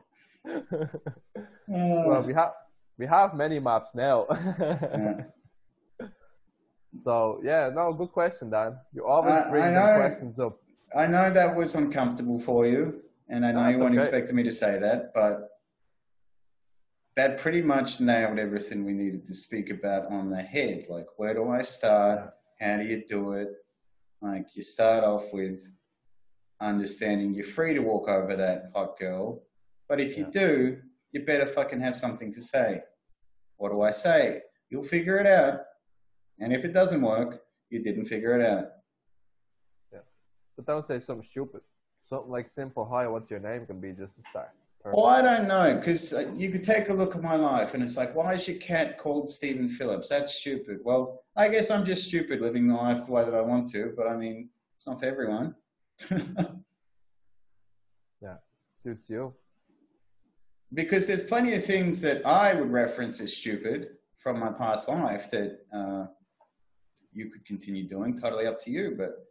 Hmm. 1.69 2.03
well, 2.07 2.23
we 2.23 2.33
have 2.33 2.53
we 2.99 3.07
have 3.07 3.33
many 3.33 3.59
maps 3.59 3.91
now. 3.95 4.27
yeah. 4.59 5.21
So 7.03 7.39
yeah, 7.43 7.69
no, 7.73 7.93
good 7.93 8.11
question, 8.11 8.49
Dan. 8.49 8.75
You 8.93 9.05
always 9.05 9.43
bring 9.49 9.73
the 9.73 9.93
questions 9.95 10.39
up. 10.39 10.59
I 10.95 11.07
know 11.07 11.31
that 11.31 11.55
was 11.55 11.75
uncomfortable 11.75 12.39
for 12.39 12.65
you, 12.67 13.01
and 13.29 13.45
I 13.45 13.51
know 13.51 13.63
That's 13.63 13.77
you 13.77 13.83
weren't 13.83 13.95
okay. 13.95 14.03
expecting 14.05 14.35
me 14.35 14.43
to 14.43 14.51
say 14.51 14.79
that, 14.79 15.13
but 15.13 15.49
that 17.15 17.37
pretty 17.37 17.61
much 17.61 17.99
nailed 18.01 18.39
everything 18.39 18.83
we 18.85 18.93
needed 18.93 19.25
to 19.27 19.35
speak 19.35 19.69
about 19.69 20.11
on 20.11 20.29
the 20.29 20.41
head. 20.41 20.85
Like, 20.89 21.07
where 21.17 21.33
do 21.33 21.49
I 21.49 21.61
start? 21.61 22.31
How 22.59 22.77
do 22.77 22.83
you 22.83 23.03
do 23.07 23.33
it? 23.33 23.49
Like 24.21 24.47
you 24.55 24.63
start 24.63 25.03
off 25.03 25.25
with 25.31 25.61
understanding 26.59 27.33
you're 27.33 27.45
free 27.45 27.73
to 27.75 27.79
walk 27.79 28.09
over 28.09 28.35
that 28.35 28.71
hot 28.75 28.99
girl, 28.99 29.43
but 29.87 30.01
if 30.01 30.17
you 30.17 30.25
Yeah. 30.25 30.41
do, 30.41 30.81
you 31.11 31.23
better 31.25 31.45
fucking 31.45 31.79
have 31.81 31.95
something 31.95 32.33
to 32.33 32.41
say. 32.41 32.83
What 33.59 33.71
do 33.71 33.81
I 33.81 33.91
say? 33.91 34.41
You'll 34.69 34.83
figure 34.83 35.17
it 35.17 35.27
out. 35.27 35.59
And 36.39 36.53
if 36.53 36.63
it 36.63 36.73
doesn't 36.73 37.01
work, 37.01 37.41
you 37.69 37.83
didn't 37.83 38.05
figure 38.05 38.39
it 38.39 38.49
out. 38.49 38.69
Yeah. 39.93 39.99
But 40.55 40.65
don't 40.65 40.87
say 40.87 41.01
something 41.01 41.27
stupid. 41.29 41.61
Something 42.01 42.31
like 42.31 42.51
simple, 42.51 42.85
hi, 42.85 43.05
what's 43.07 43.29
your 43.29 43.41
name 43.41 43.65
can 43.65 43.79
be 43.79 43.91
just 43.91 44.17
a 44.17 44.21
start. 44.31 44.49
Well, 44.85 45.07
I 45.07 45.21
don't 45.21 45.47
know, 45.47 45.75
because 45.75 46.13
uh, 46.13 46.31
you 46.33 46.49
could 46.49 46.63
take 46.63 46.87
a 46.87 46.93
look 46.93 47.13
at 47.13 47.21
my 47.21 47.35
life 47.35 47.73
and 47.73 47.83
it's 47.83 47.97
like, 47.97 48.15
why 48.15 48.33
is 48.33 48.47
your 48.47 48.57
cat 48.57 48.97
called 48.97 49.29
Stephen 49.29 49.67
Phillips? 49.67 50.07
That's 50.07 50.35
stupid. 50.35 50.79
Well, 50.85 51.21
I 51.35 51.49
guess 51.49 51.69
I'm 51.69 51.85
just 51.85 52.05
stupid 52.05 52.39
living 52.39 52.69
the 52.69 52.75
life 52.75 53.05
the 53.05 53.11
way 53.11 53.25
that 53.25 53.33
I 53.33 53.41
want 53.41 53.69
to, 53.71 53.93
but 53.95 54.07
I 54.07 54.15
mean, 54.15 54.49
it's 54.77 54.87
not 54.87 55.01
for 55.01 55.05
everyone. 55.05 55.55
Yeah, 58.21 58.35
suits 58.75 59.09
you. 59.09 59.33
Because 60.73 61.07
there's 61.07 61.23
plenty 61.23 61.53
of 61.55 61.65
things 61.65 62.01
that 62.01 62.25
I 62.25 62.53
would 62.53 62.71
reference 62.71 63.19
as 63.19 63.35
stupid 63.35 63.89
from 64.19 64.39
my 64.39 64.51
past 64.51 64.87
life 64.87 65.31
that 65.31 65.59
uh, 65.73 66.05
you 67.13 67.29
could 67.29 67.45
continue 67.45 67.87
doing. 67.87 68.19
Totally 68.19 68.45
up 68.45 68.61
to 68.63 68.71
you. 68.71 68.95
But 68.97 69.25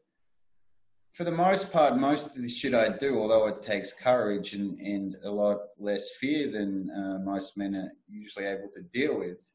for 1.12 1.24
the 1.24 1.31
most 1.33 1.72
part, 1.72 1.96
most 1.96 2.37
of 2.37 2.42
the 2.42 2.48
shit 2.48 2.74
I 2.74 2.96
do, 2.96 3.18
although 3.18 3.46
it 3.48 3.62
takes 3.62 3.92
courage 3.92 4.53
and, 4.55 4.79
and 4.81 5.16
a 5.24 5.31
lot 5.31 5.59
less 5.79 6.11
fear 6.20 6.51
than 6.51 6.90
uh, 6.90 7.18
most 7.24 7.57
men 7.57 7.74
are 7.74 7.92
usually 8.09 8.46
able 8.46 8.68
to 8.74 8.83
deal 8.83 9.18
with, 9.18 9.48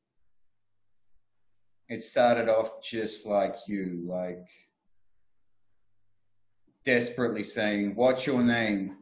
it 1.90 2.02
started 2.02 2.50
off 2.50 2.82
just 2.82 3.26
like 3.26 3.56
you, 3.68 4.04
like 4.08 4.46
desperately 6.86 7.44
saying, 7.44 7.96
What's 7.96 8.26
your 8.26 8.42
name? 8.42 8.98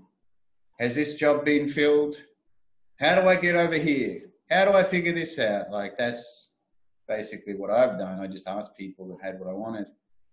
Has 0.79 0.95
this 0.95 1.15
job 1.15 1.45
been 1.45 1.69
filled? 1.69 2.21
How 3.01 3.15
do 3.19 3.27
I 3.27 3.35
get 3.35 3.55
over 3.55 3.77
here? 3.77 4.29
How 4.51 4.65
do 4.65 4.73
I 4.73 4.83
figure 4.83 5.11
this 5.11 5.39
out? 5.39 5.71
Like 5.71 5.97
that's 5.97 6.51
basically 7.07 7.55
what 7.55 7.71
I've 7.71 7.97
done. 7.97 8.19
I 8.19 8.27
just 8.27 8.47
asked 8.47 8.77
people 8.77 9.07
that 9.07 9.25
had 9.25 9.39
what 9.39 9.49
I 9.49 9.53
wanted. 9.53 9.87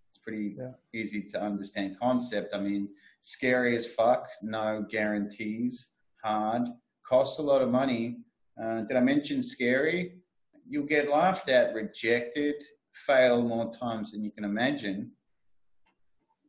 It's 0.09 0.19
pretty 0.19 0.55
Yeah. 0.55 0.73
easy 0.93 1.23
to 1.29 1.41
understand 1.41 1.97
concept. 1.99 2.53
I 2.53 2.59
mean, 2.59 2.89
scary 3.21 3.75
as 3.75 3.87
fuck, 3.87 4.29
no 4.43 4.85
guarantees, 4.87 5.95
hard, 6.23 6.67
costs 7.03 7.39
a 7.39 7.41
lot 7.41 7.63
of 7.63 7.69
money. 7.69 8.19
Uh, 8.55 8.81
did 8.81 8.95
I 8.97 8.99
mention 8.99 9.41
scary? 9.41 10.21
You'll 10.67 10.85
get 10.85 11.09
laughed 11.09 11.49
at, 11.49 11.73
rejected, 11.73 12.63
fail 12.93 13.41
more 13.41 13.73
times 13.73 14.11
than 14.11 14.23
you 14.23 14.29
can 14.29 14.43
imagine. 14.43 15.11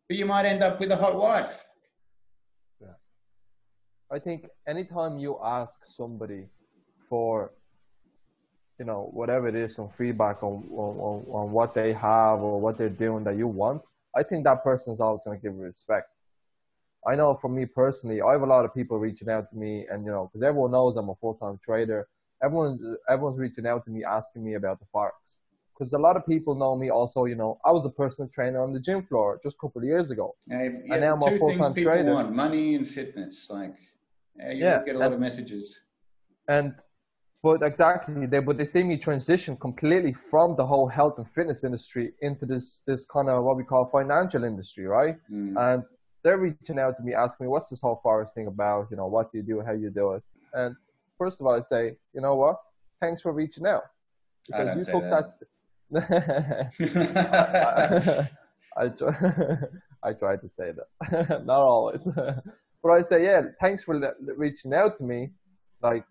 But 0.07 0.19
you 0.19 0.27
might 0.27 0.45
end 0.45 0.63
up 0.63 0.81
with 0.81 0.91
a 0.91 0.97
hot 0.97 1.17
wife. 1.17 1.65
I 4.13 4.19
think 4.19 4.47
anytime 4.67 5.19
you 5.19 5.39
ask 5.45 5.79
somebody 5.87 6.47
for, 7.09 7.53
you 8.79 8.85
know, 8.85 9.09
whatever 9.13 9.47
it 9.47 9.55
is, 9.55 9.75
some 9.75 9.89
feedback 9.97 10.43
on, 10.43 10.65
on, 10.73 11.25
on 11.31 11.53
what 11.53 11.75
they 11.75 11.93
have 11.93 12.41
or 12.41 12.61
what 12.61 12.77
they're 12.77 12.89
doing 12.89 13.23
that 13.25 13.37
you 13.37 13.47
want, 13.47 13.83
I 14.17 14.25
think 14.25 14.43
that 14.45 14.65
person 14.65 14.93
is 14.93 15.01
always 15.01 15.23
going 15.25 15.39
to 15.39 15.43
give 15.43 15.55
you 15.55 15.63
respect. 15.63 16.09
I 17.07 17.15
know 17.15 17.39
for 17.41 17.49
me 17.49 17.67
personally, 17.67 18.21
I 18.21 18.33
have 18.33 18.43
a 18.43 18.47
lot 18.47 18.65
of 18.65 18.75
people 18.75 18.99
reaching 18.99 19.31
out 19.31 19.49
to 19.51 19.57
me 19.57 19.87
and, 19.91 20.05
you 20.05 20.11
know, 20.11 20.29
because 20.33 20.45
everyone 20.45 20.73
knows 20.73 20.97
I'm 20.97 21.09
a 21.09 21.15
full-time 21.15 21.61
trader. 21.65 22.09
Everyone's, 22.43 22.83
everyone's 23.09 23.39
reaching 23.39 23.67
out 23.67 23.85
to 23.85 23.91
me, 23.91 24.03
asking 24.05 24.45
me 24.45 24.55
about 24.55 24.81
the 24.81 24.87
Forex. 24.93 25.13
Because 25.73 25.93
a 25.93 25.99
lot 25.99 26.17
of 26.17 26.27
people 26.27 26.55
know 26.57 26.77
me 26.77 26.91
also, 26.91 27.27
you 27.27 27.37
know, 27.37 27.59
I 27.65 27.71
was 27.71 27.87
a 27.87 27.91
personal 27.91 28.29
trainer 28.29 28.63
on 28.63 28.73
the 28.73 28.81
gym 28.81 29.07
floor 29.07 29.41
just 29.43 29.57
a 29.57 29.67
couple 29.67 29.81
of 29.81 29.87
years 29.87 30.11
ago. 30.11 30.35
Yeah, 30.47 30.69
yeah, 30.85 30.97
now 30.99 31.15
I'm 31.15 31.23
a 31.23 31.39
full-time 31.39 31.73
people 31.73 31.93
trader. 31.93 32.13
want: 32.13 32.35
money 32.35 32.75
and 32.75 32.87
fitness. 32.87 33.49
Like, 33.49 33.77
yeah, 34.37 34.51
you 34.53 34.65
Yeah, 34.65 34.85
get 34.85 34.97
a 34.97 34.99
lot 34.99 35.07
and- 35.07 35.15
of 35.15 35.21
messages. 35.21 35.79
And 36.49 36.75
but 37.43 37.63
exactly, 37.63 38.27
they 38.27 38.41
but 38.41 38.59
they 38.59 38.65
see 38.67 38.83
me 38.83 38.99
transition 38.99 39.57
completely 39.57 40.13
from 40.13 40.57
the 40.57 40.67
whole 40.67 40.89
health 40.89 41.17
and 41.19 41.29
fitness 41.31 41.65
industry 41.65 42.13
into 42.21 42.45
this 42.45 42.83
this 42.87 43.05
kind 43.07 43.29
of 43.31 43.45
what 43.45 43.57
we 43.57 43.65
call 43.65 43.87
financial 43.87 44.45
industry, 44.45 44.85
right? 44.87 45.17
Mm. 45.33 45.57
And 45.57 45.83
they're 46.23 46.39
reaching 46.39 46.79
out 46.79 46.97
to 46.99 47.03
me, 47.03 47.15
asking 47.15 47.47
me, 47.47 47.49
"What's 47.51 47.71
this 47.71 47.81
whole 47.81 47.99
Forex 48.05 48.35
thing 48.35 48.47
about? 48.47 48.89
You 48.91 48.97
know, 48.99 49.07
what 49.07 49.33
do 49.33 49.39
you 49.39 49.45
do? 49.45 49.63
How 49.63 49.73
you 49.73 49.89
do 49.91 50.13
it?" 50.17 50.23
And 50.53 50.77
first 51.17 51.41
of 51.41 51.47
all, 51.47 51.55
I 51.57 51.63
say, 51.63 51.97
"You 52.15 52.21
know 52.21 52.35
what? 52.35 52.57
Thanks 53.01 53.23
for 53.23 53.33
reaching 53.33 53.67
out 53.67 53.85
I 54.53 54.65
don't 54.65 54.77
you 54.79 54.85
took 54.85 55.03
that. 55.15 55.27
that." 55.91 56.71
I 58.77 58.89
try, 58.89 59.13
I 60.09 60.13
try 60.13 60.37
to 60.37 60.49
say 60.49 60.73
that, 60.73 61.45
not 61.47 61.61
always, 61.61 62.07
but 62.83 62.91
I 62.93 63.03
say, 63.03 63.25
yeah, 63.25 63.43
thanks 63.61 63.85
for 63.85 63.99
le- 63.99 64.15
reaching 64.37 64.73
out 64.75 64.99
to 64.99 65.05
me. 65.05 65.31
Like, 65.83 66.05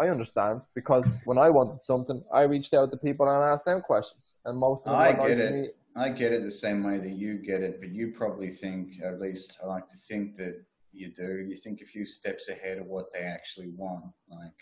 I 0.00 0.08
understand 0.08 0.62
because 0.74 1.08
when 1.24 1.38
I 1.38 1.50
wanted 1.50 1.84
something, 1.84 2.22
I 2.32 2.42
reached 2.42 2.74
out 2.74 2.90
to 2.90 2.96
people 2.96 3.28
and 3.28 3.44
asked 3.44 3.66
them 3.66 3.82
questions, 3.82 4.34
and 4.44 4.58
most 4.58 4.82
of 4.86 4.92
them 4.92 5.00
I 5.00 5.28
get 5.28 5.38
it. 5.38 5.52
me. 5.52 5.68
I 5.94 6.08
get 6.08 6.32
it 6.32 6.42
the 6.42 6.50
same 6.50 6.82
way 6.82 6.98
that 6.98 7.10
you 7.10 7.34
get 7.34 7.62
it, 7.62 7.78
but 7.78 7.90
you 7.90 8.12
probably 8.16 8.50
think, 8.50 9.02
at 9.04 9.20
least 9.20 9.58
I 9.62 9.66
like 9.66 9.88
to 9.90 9.96
think 9.96 10.36
that 10.38 10.64
you 10.92 11.12
do. 11.12 11.44
You 11.46 11.56
think 11.56 11.82
a 11.82 11.86
few 11.86 12.06
steps 12.06 12.48
ahead 12.48 12.78
of 12.78 12.86
what 12.86 13.12
they 13.12 13.20
actually 13.20 13.68
want. 13.76 14.06
Like, 14.30 14.58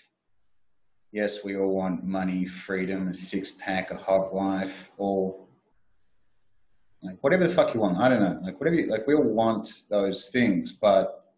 yes, 1.12 1.45
we 1.45 1.57
all 1.57 1.75
want 1.75 2.05
money, 2.05 2.45
freedom, 2.47 3.09
a 3.09 3.14
six 3.14 3.53
pack, 3.53 3.93
a 3.93 3.97
hot 3.97 4.35
wife, 4.35 4.90
or 4.97 5.39
like 7.03 7.23
whatever 7.23 7.47
the 7.47 7.55
fuck 7.55 7.75
you 7.75 7.81
want. 7.81 7.99
I 7.99 8.09
don't 8.09 8.23
know. 8.23 8.41
Like 8.43 8.61
whatever. 8.61 8.77
You, 8.77 8.87
like 8.87 9.07
we 9.07 9.15
all 9.15 9.23
want 9.23 9.69
those 9.89 10.29
things, 10.29 10.73
but 10.73 11.35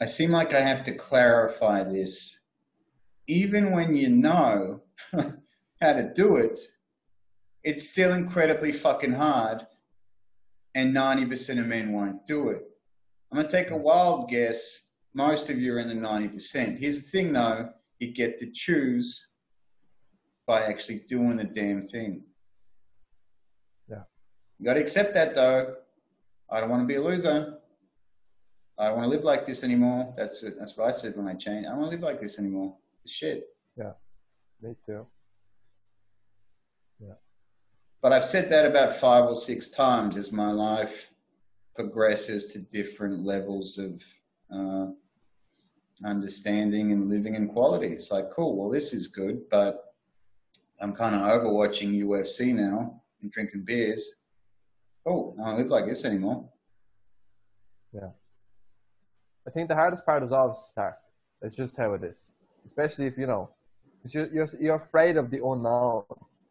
I 0.00 0.06
seem 0.06 0.30
like 0.30 0.54
I 0.54 0.60
have 0.60 0.84
to 0.84 0.92
clarify 0.92 1.82
this. 1.82 2.38
Even 3.26 3.72
when 3.72 3.96
you 3.96 4.08
know 4.08 4.82
how 5.12 5.92
to 5.92 6.12
do 6.14 6.36
it, 6.36 6.58
it's 7.64 7.90
still 7.90 8.12
incredibly 8.12 8.72
fucking 8.72 9.12
hard, 9.12 9.66
and 10.74 10.94
90% 10.94 11.58
of 11.58 11.66
men 11.66 11.92
won't 11.92 12.26
do 12.26 12.48
it. 12.48 12.62
I'm 13.30 13.42
to 13.42 13.48
take 13.48 13.70
a 13.70 13.76
wild 13.76 14.30
guess. 14.30 14.84
Most 15.14 15.50
of 15.50 15.58
you 15.58 15.74
are 15.74 15.80
in 15.80 15.88
the 15.88 15.94
90%. 15.94 16.78
Here's 16.78 17.02
the 17.02 17.10
thing 17.10 17.32
though 17.32 17.70
you 17.98 18.12
get 18.12 18.38
to 18.38 18.50
choose 18.52 19.26
by 20.46 20.62
actually 20.62 21.02
doing 21.08 21.36
the 21.36 21.44
damn 21.44 21.86
thing. 21.86 22.22
You 24.58 24.64
got 24.64 24.74
to 24.74 24.80
accept 24.80 25.14
that 25.14 25.34
though. 25.34 25.74
I 26.50 26.60
don't 26.60 26.70
want 26.70 26.82
to 26.82 26.86
be 26.86 26.96
a 26.96 27.02
loser. 27.02 27.58
I 28.78 28.86
don't 28.86 28.96
want 28.96 29.04
to 29.06 29.10
live 29.10 29.24
like 29.24 29.46
this 29.46 29.64
anymore. 29.64 30.12
That's 30.16 30.42
it. 30.42 30.54
That's 30.58 30.76
what 30.76 30.88
I 30.88 30.90
said 30.92 31.16
when 31.16 31.28
I 31.28 31.34
changed. 31.34 31.66
I 31.66 31.70
don't 31.70 31.80
want 31.80 31.90
to 31.90 31.96
live 31.96 32.04
like 32.04 32.20
this 32.20 32.38
anymore. 32.38 32.76
It's 33.04 33.12
shit. 33.12 33.48
Yeah, 33.76 33.92
me 34.62 34.74
too. 34.86 35.06
Yeah. 37.00 37.14
But 38.00 38.12
I've 38.12 38.24
said 38.24 38.50
that 38.50 38.66
about 38.66 38.96
five 38.96 39.24
or 39.24 39.34
six 39.34 39.70
times 39.70 40.16
as 40.16 40.32
my 40.32 40.52
life 40.52 41.10
progresses 41.74 42.46
to 42.52 42.58
different 42.58 43.24
levels 43.24 43.78
of 43.78 44.02
uh, 44.52 44.86
understanding 46.04 46.92
and 46.92 47.08
living 47.08 47.34
in 47.34 47.48
quality. 47.48 47.88
It's 47.88 48.10
like, 48.10 48.30
cool, 48.30 48.56
well, 48.56 48.70
this 48.70 48.92
is 48.92 49.08
good, 49.08 49.48
but 49.50 49.94
I'm 50.80 50.94
kind 50.94 51.14
of 51.14 51.22
overwatching 51.22 52.00
UFC 52.02 52.54
now 52.54 53.02
and 53.22 53.30
drinking 53.32 53.64
beers. 53.64 54.17
Oh, 55.08 55.34
I 55.40 55.48
don't 55.48 55.58
live 55.58 55.68
like 55.68 55.86
this 55.86 56.04
anymore. 56.04 56.48
Yeah. 57.92 58.10
I 59.46 59.50
think 59.50 59.68
the 59.68 59.74
hardest 59.74 60.04
part 60.04 60.22
is 60.22 60.32
always 60.32 60.58
to 60.58 60.64
start. 60.64 60.94
It's 61.40 61.56
just 61.56 61.76
how 61.76 61.94
it 61.94 62.04
is, 62.04 62.32
especially 62.66 63.06
if 63.06 63.16
you 63.16 63.26
know, 63.26 63.50
you're, 64.04 64.28
you're 64.32 64.48
you're 64.60 64.76
afraid 64.76 65.16
of 65.16 65.30
the 65.30 65.38
unknown. 65.44 66.04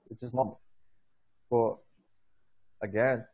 It's 0.09 0.21
just 0.21 0.33
not. 0.33 0.57
But 1.51 1.77
again, 2.81 3.25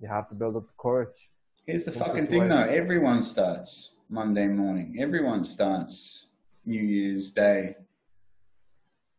you 0.00 0.08
have 0.08 0.28
to 0.28 0.34
build 0.34 0.56
up 0.56 0.66
the 0.66 0.72
courage. 0.78 1.30
Here's 1.66 1.84
the 1.84 1.92
fucking 1.92 2.28
thing 2.28 2.42
way. 2.42 2.48
though. 2.48 2.64
Everyone 2.64 3.22
starts 3.22 3.92
Monday 4.08 4.46
morning. 4.46 4.96
Everyone 5.00 5.44
starts 5.44 6.26
New 6.64 6.80
Year's 6.80 7.30
Day. 7.30 7.76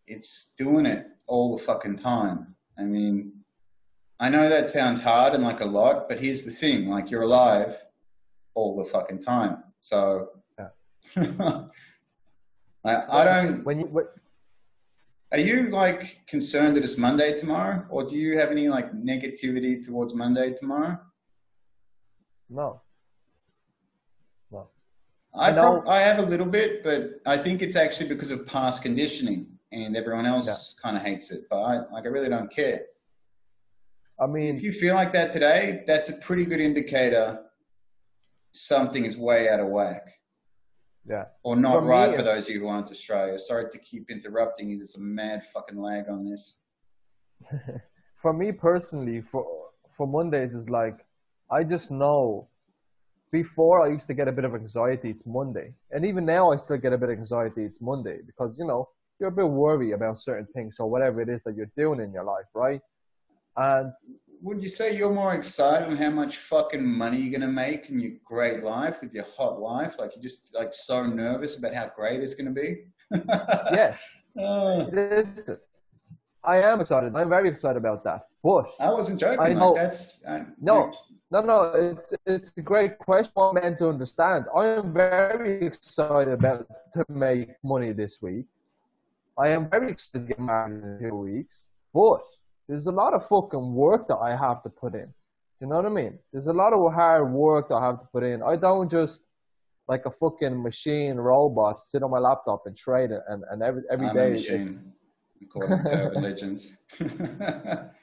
It's 0.07 0.53
doing 0.57 0.86
it 0.86 1.05
all 1.28 1.57
the 1.57 1.64
fucking 1.64 1.97
time. 1.97 2.55
I 2.78 2.84
mean, 2.84 3.34
I 4.20 4.30
know 4.30 4.49
that 4.49 4.67
sounds 4.70 5.01
hard 5.01 5.34
and 5.34 5.43
like 5.43 5.61
a 5.61 5.65
lot, 5.65 6.09
but 6.09 6.20
here's 6.20 6.43
the 6.43 6.51
thing. 6.51 6.88
Like 6.89 7.09
you're 7.09 7.22
alive 7.22 7.82
all 8.53 8.76
the 8.78 8.86
fucking 8.89 9.22
time. 9.24 9.63
So 9.82 10.30
I, 11.15 11.65
I 12.86 13.24
don't 13.24 13.63
When 13.63 13.80
you 13.80 13.86
when, 13.86 14.05
are 15.32 15.39
you 15.39 15.70
like 15.70 16.17
concerned 16.28 16.76
that 16.76 16.84
it's 16.84 16.97
Monday 16.97 17.38
tomorrow? 17.38 17.86
Or 17.89 18.03
do 18.03 18.15
you 18.17 18.38
have 18.39 18.51
any 18.51 18.67
like 18.67 18.91
negativity 18.93 19.84
towards 19.86 20.13
Monday 20.13 20.53
tomorrow? 20.53 20.99
no, 22.49 22.82
no. 24.51 24.67
I, 25.36 25.49
I 25.51 25.53
prob- 25.53 25.88
I 25.88 25.99
have 25.99 26.17
a 26.20 26.24
little 26.24 26.45
bit, 26.47 26.84
but 26.84 27.22
I 27.26 27.38
think 27.38 27.61
it's 27.61 27.76
actually 27.76 28.09
because 28.09 28.32
of 28.32 28.45
past 28.47 28.82
conditioning, 28.82 29.47
and 29.72 29.95
everyone 29.95 30.26
else 30.26 30.47
Yeah. 30.47 30.55
kind 30.82 30.97
of 30.97 31.03
hates 31.03 31.30
it. 31.32 31.41
But 31.49 31.57
I, 31.61 31.76
like, 31.91 32.05
I 32.05 32.07
really 32.07 32.30
don't 32.30 32.51
care. 32.53 32.82
I 34.22 34.28
mean, 34.28 34.57
if 34.57 34.63
you 34.63 34.74
feel 34.74 34.95
like 34.95 35.13
that 35.13 35.32
today, 35.32 35.84
that's 35.88 36.09
a 36.09 36.13
pretty 36.17 36.45
good 36.45 36.59
indicator 36.59 37.39
something 38.51 39.05
is 39.05 39.17
way 39.17 39.49
out 39.49 39.59
of 39.59 39.67
whack. 39.67 40.07
Yeah. 41.05 41.26
Or 41.43 41.55
not 41.55 41.80
For 41.80 41.82
right 41.82 42.11
me, 42.11 42.17
for 42.17 42.24
those 42.24 42.47
of 42.47 42.55
you 42.55 42.59
who 42.61 42.67
aren't 42.67 42.91
Australia. 42.91 43.39
Sorry 43.39 43.65
to 43.72 43.78
keep 43.80 44.09
interrupting 44.09 44.70
you. 44.70 44.78
There's 44.78 44.95
a 44.95 44.99
mad 44.99 45.43
fucking 45.53 45.78
lag 45.78 46.09
on 46.09 46.30
this. 46.30 46.57
for 48.22 48.34
me 48.34 48.51
personally, 48.51 49.22
for 49.22 49.45
for 49.95 50.07
Mondays 50.07 50.53
is 50.53 50.70
like 50.70 51.05
I 51.51 51.63
just 51.63 51.91
know. 51.91 52.47
Before 53.32 53.86
I 53.86 53.89
used 53.89 54.07
to 54.07 54.15
get 54.15 54.28
a 54.28 54.32
bit 54.32 54.43
of 54.43 54.55
anxiety. 54.55 55.11
It's 55.11 55.24
Monday, 55.24 55.76
and 55.91 56.03
even 56.03 56.26
now 56.26 56.51
I 56.51 56.57
still 56.57 56.78
get 56.78 56.93
a 56.93 56.97
bit 56.97 57.09
of 57.09 57.20
anxiety. 57.20 57.63
It's 57.63 57.80
Monday 57.80 58.22
because 58.26 58.57
you 58.57 58.65
know 58.65 58.89
you're 59.20 59.30
a 59.30 59.32
bit 59.32 59.47
worried 59.47 59.93
about 59.93 60.20
certain 60.20 60.47
things 60.47 60.78
or 60.80 60.89
whatever 60.89 61.22
it 61.22 61.30
is 61.30 61.39
that 61.45 61.55
you're 61.55 61.72
doing 61.78 61.99
in 62.01 62.11
your 62.11 62.24
life, 62.24 62.49
right? 62.55 62.82
And 63.60 63.91
Would 64.41 64.62
you 64.62 64.70
say 64.70 64.95
you're 64.95 65.14
more 65.14 65.36
excited 65.36 65.89
on 65.89 65.97
how 65.97 66.10
much 66.10 66.38
fucking 66.38 66.86
money 66.86 67.20
you're 67.20 67.38
gonna 67.38 67.51
make 67.51 67.89
in 67.89 67.99
your 67.99 68.14
great 68.24 68.64
life 68.64 68.97
with 69.01 69.14
your 69.14 69.26
hot 69.36 69.60
life? 69.60 69.95
Like 69.99 70.12
you're 70.16 70.24
just 70.24 70.55
like 70.55 70.74
so 70.74 71.05
nervous 71.05 71.57
about 71.57 71.74
how 71.74 71.91
great 71.93 72.22
it's 72.22 72.36
gonna 72.36 72.51
be? 72.51 72.86
yes, 73.12 74.01
is. 74.36 75.49
I 76.41 76.62
am 76.62 76.80
excited. 76.80 77.14
I'm 77.16 77.28
very 77.28 77.49
excited 77.49 77.78
about 77.78 78.05
that. 78.05 78.28
But 78.41 78.66
I 78.80 78.89
wasn't 78.91 79.20
joking. 79.20 79.41
I 79.41 79.49
like, 79.49 79.57
know- 79.57 79.76
that's 79.76 80.20
uh, 80.26 80.45
No, 80.62 80.93
no, 81.32 81.41
no. 81.41 81.64
It's 81.76 82.14
it's 82.26 82.51
a 82.55 82.62
great 82.62 82.97
question 82.97 83.34
for 83.34 83.51
men 83.51 83.78
to 83.80 83.89
understand. 83.89 84.45
I 84.55 84.68
am 84.68 84.93
very 84.93 85.66
excited 85.66 86.32
about 86.32 86.66
to 86.95 87.05
make 87.10 87.49
money 87.62 87.91
this 87.91 88.22
week. 88.22 88.45
I 89.38 89.49
am 89.49 89.70
very 89.70 89.91
excited 89.91 90.28
to 90.28 90.34
get 90.34 90.39
married 90.39 90.82
in 90.84 90.99
two 91.01 91.16
weeks, 91.16 91.66
but 91.93 92.22
there's 92.70 92.86
a 92.86 92.91
lot 92.91 93.13
of 93.15 93.28
fucking 93.28 93.74
work 93.74 94.07
that 94.07 94.17
I 94.17 94.30
have 94.38 94.61
to 94.61 94.70
put 94.70 94.93
in. 94.93 95.11
You 95.59 95.67
know 95.67 95.78
what 95.78 95.88
I 95.88 95.89
mean? 95.89 96.20
There's 96.32 96.47
a 96.47 96.53
lot 96.53 96.72
of 96.72 96.93
hard 96.93 97.34
work 97.34 97.67
that 97.70 97.76
I 97.76 97.86
have 97.88 97.99
to 97.99 98.07
put 98.13 98.24
in. 98.24 98.41
I 98.43 98.55
don't 98.55 98.89
just 98.89 99.22
like 99.88 100.05
a 100.05 100.11
fucking 100.11 100.61
machine 100.61 101.15
robot 101.17 101.86
sit 101.88 102.03
on 102.03 102.11
my 102.11 102.20
laptop 102.20 102.61
and 102.67 102.78
trade 102.78 103.09
it, 103.09 103.22
and 103.28 103.43
and 103.49 103.63
every 103.63 103.82
every 103.91 104.07
I'm 104.07 104.15
day 104.15 104.32
a 104.34 104.61
it's 104.61 104.78
according 105.41 105.84
to 106.13 106.20
legends. 106.20 106.78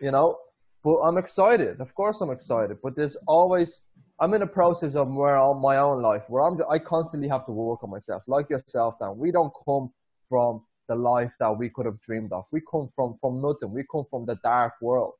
you 0.01 0.11
know. 0.11 0.37
But 0.83 0.99
I'm 1.01 1.19
excited. 1.19 1.81
Of 1.81 1.93
course, 1.95 2.21
I'm 2.21 2.31
excited. 2.31 2.77
But 2.83 2.95
there's 2.95 3.17
always 3.27 3.85
I'm 4.21 4.35
in 4.35 4.43
a 4.43 4.47
process 4.47 4.95
of 4.95 5.09
where 5.09 5.37
on 5.37 5.61
my 5.62 5.77
own 5.79 6.03
life 6.03 6.23
where 6.29 6.43
I'm 6.43 6.61
I 6.71 6.79
constantly 6.79 7.29
have 7.29 7.47
to 7.47 7.53
work 7.53 7.85
on 7.85 7.91
myself, 7.91 8.23
like 8.27 8.51
yourself. 8.51 8.97
Now 9.01 9.12
we 9.12 9.31
don't 9.31 9.53
come 9.64 9.93
from 10.29 10.62
the 10.89 10.95
life 10.95 11.32
that 11.41 11.57
we 11.57 11.68
could 11.70 11.87
have 11.87 12.01
dreamed 12.01 12.32
of. 12.32 12.45
We 12.51 12.61
come 12.70 12.89
from 12.95 13.16
from 13.20 13.41
nothing. 13.43 13.70
We 13.72 13.84
come 13.91 14.05
from 14.11 14.26
the 14.26 14.37
dark 14.43 14.74
world, 14.80 15.14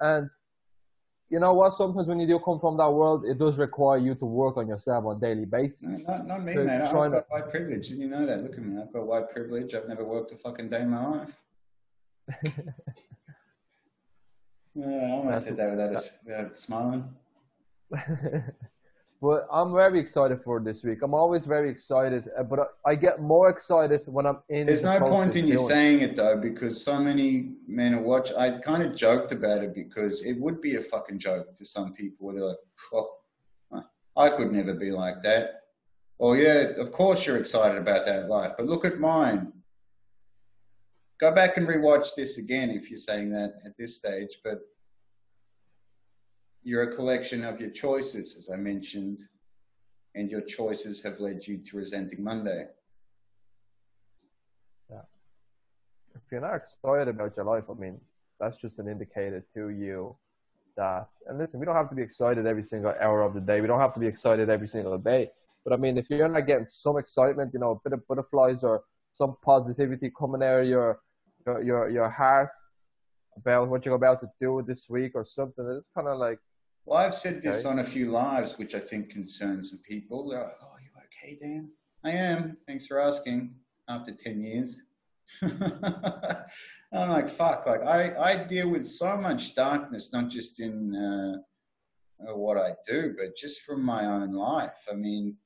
and 0.00 0.28
you 1.28 1.38
know 1.38 1.54
what? 1.54 1.72
Sometimes 1.74 2.08
when 2.08 2.18
you 2.18 2.26
do 2.26 2.40
come 2.44 2.58
from 2.58 2.76
that 2.78 2.90
world, 2.90 3.24
it 3.24 3.38
does 3.38 3.56
require 3.58 3.98
you 3.98 4.14
to 4.16 4.24
work 4.24 4.56
on 4.56 4.66
yourself 4.66 5.04
on 5.04 5.16
a 5.16 5.20
daily 5.20 5.46
No, 5.46 5.58
basis. 5.58 6.06
not, 6.08 6.26
not 6.26 6.42
me, 6.44 6.54
man. 6.54 6.82
I've 6.82 6.92
got 6.92 7.30
white 7.30 7.50
privilege. 7.50 7.88
Didn't 7.88 8.02
you 8.02 8.08
know 8.08 8.26
that? 8.26 8.42
Look 8.42 8.54
at 8.54 8.58
me. 8.64 8.80
I've 8.82 8.92
got 8.92 9.06
white 9.06 9.30
privilege. 9.30 9.72
I've 9.74 9.86
never 9.86 10.04
worked 10.04 10.32
a 10.32 10.36
fucking 10.36 10.68
day 10.70 10.82
in 10.82 10.90
my 10.90 11.06
life. 11.06 11.32
Yeah, 14.72 14.86
I 14.86 15.10
almost 15.10 15.44
That's- 15.44 15.44
said 15.44 15.56
that 15.56 15.70
without, 15.70 15.94
a, 15.94 16.10
without 16.24 16.58
smiling. 16.58 17.04
but 19.20 19.46
I'm 19.52 19.72
very 19.74 20.00
excited 20.00 20.40
for 20.42 20.60
this 20.60 20.82
week. 20.82 21.00
I'm 21.02 21.12
always 21.12 21.44
very 21.44 21.70
excited, 21.70 22.28
uh, 22.38 22.42
but 22.42 22.60
I, 22.60 22.90
I 22.90 22.94
get 22.94 23.20
more 23.20 23.50
excited 23.50 24.02
when 24.06 24.26
I'm 24.26 24.38
in. 24.48 24.66
There's 24.66 24.82
the 24.82 24.98
no 24.98 25.08
point 25.08 25.36
in 25.36 25.46
you 25.46 25.58
saying 25.58 26.00
it 26.00 26.16
though, 26.16 26.38
because 26.38 26.82
so 26.82 26.98
many 26.98 27.52
men 27.66 27.94
are 27.94 28.00
watch. 28.00 28.32
I 28.32 28.58
kind 28.60 28.82
of 28.82 28.94
joked 28.94 29.32
about 29.32 29.62
it 29.62 29.74
because 29.74 30.22
it 30.22 30.40
would 30.40 30.62
be 30.62 30.76
a 30.76 30.82
fucking 30.82 31.18
joke 31.18 31.54
to 31.56 31.64
some 31.64 31.92
people. 31.92 32.26
Where 32.26 32.34
they're 32.34 32.44
like, 32.44 32.58
oh, 32.94 33.10
I 34.16 34.30
could 34.30 34.52
never 34.52 34.74
be 34.74 34.90
like 34.90 35.22
that. 35.22 35.64
Oh 36.18 36.32
yeah, 36.32 36.72
of 36.78 36.90
course 36.90 37.26
you're 37.26 37.38
excited 37.38 37.76
about 37.76 38.06
that 38.06 38.28
life, 38.28 38.52
but 38.56 38.66
look 38.66 38.84
at 38.84 38.98
mine. 38.98 39.52
Go 41.20 41.34
back 41.34 41.58
and 41.58 41.68
rewatch 41.68 42.14
this 42.16 42.38
again 42.38 42.70
if 42.70 42.90
you're 42.90 42.98
saying 42.98 43.30
that 43.32 43.52
at 43.66 43.76
this 43.76 43.98
stage, 43.98 44.38
but 44.42 44.60
you're 46.62 46.90
a 46.90 46.94
collection 46.94 47.44
of 47.44 47.60
your 47.60 47.70
choices, 47.70 48.36
as 48.36 48.50
I 48.52 48.56
mentioned, 48.56 49.22
and 50.14 50.30
your 50.30 50.42
choices 50.42 51.02
have 51.02 51.20
led 51.20 51.46
you 51.46 51.58
to 51.58 51.76
resenting 51.76 52.22
Monday. 52.22 52.66
if 56.14 56.20
you're 56.30 56.40
not 56.40 56.54
excited 56.54 57.08
about 57.08 57.36
your 57.36 57.44
life, 57.44 57.64
I 57.70 57.74
mean, 57.74 58.00
that's 58.38 58.56
just 58.56 58.78
an 58.78 58.88
indicator 58.88 59.44
to 59.54 59.70
you 59.70 60.16
that, 60.76 61.08
and 61.26 61.38
listen, 61.38 61.60
we 61.60 61.66
don't 61.66 61.76
have 61.76 61.90
to 61.90 61.94
be 61.94 62.02
excited 62.02 62.46
every 62.46 62.62
single 62.62 62.94
hour 63.00 63.22
of 63.22 63.34
the 63.34 63.40
day. 63.40 63.60
We 63.60 63.66
don't 63.66 63.80
have 63.80 63.94
to 63.94 64.00
be 64.00 64.06
excited 64.06 64.48
every 64.48 64.68
single 64.68 64.96
day. 64.98 65.30
But 65.64 65.74
I 65.74 65.76
mean, 65.76 65.98
if 65.98 66.08
you're 66.08 66.28
not 66.28 66.46
getting 66.46 66.66
some 66.68 66.98
excitement, 66.98 67.50
you 67.52 67.60
know, 67.60 67.72
a 67.72 67.88
bit 67.88 67.92
of 67.92 68.06
butterflies 68.08 68.62
or 68.64 68.82
some 69.12 69.36
positivity 69.44 70.10
coming 70.18 70.42
out 70.42 70.60
of 70.60 70.68
your, 70.68 71.00
your, 71.46 71.62
your, 71.62 71.90
your 71.90 72.08
heart 72.08 72.50
about 73.36 73.68
what 73.68 73.84
you're 73.84 73.94
about 73.94 74.20
to 74.20 74.28
do 74.40 74.64
this 74.66 74.88
week 74.88 75.12
or 75.14 75.24
something, 75.24 75.66
it's 75.76 75.88
kind 75.94 76.08
of 76.08 76.18
like, 76.18 76.38
Well, 76.84 76.98
I've 76.98 77.14
said 77.14 77.42
this 77.42 77.60
Okay. 77.64 77.68
on 77.68 77.78
a 77.80 77.84
few 77.84 78.10
lives, 78.10 78.58
which 78.58 78.74
I 78.74 78.80
think 78.80 79.10
concerns 79.10 79.70
some 79.70 79.80
people. 79.80 80.28
They're 80.28 80.42
like, 80.42 80.52
oh, 80.62 80.76
you 80.82 80.90
okay, 81.06 81.38
Dan? 81.40 81.70
I 82.04 82.10
am. 82.10 82.56
Thanks 82.66 82.86
for 82.86 82.98
asking. 83.00 83.54
After 83.88 84.12
10 84.14 84.40
years. 84.40 84.80
I'm 85.42 87.08
like, 87.08 87.28
fuck. 87.28 87.66
Like, 87.66 87.82
I, 87.84 88.16
I 88.16 88.44
deal 88.44 88.68
with 88.70 88.84
so 88.86 89.16
much 89.16 89.54
darkness, 89.54 90.12
not 90.12 90.28
just 90.30 90.60
in 90.60 90.94
uh, 90.94 92.28
uh, 92.30 92.36
what 92.36 92.56
I 92.56 92.74
do, 92.88 93.14
but 93.18 93.36
just 93.36 93.62
from 93.62 93.82
my 93.84 94.06
own 94.06 94.32
life. 94.32 94.86
I 94.90 94.94
mean, 94.94 95.36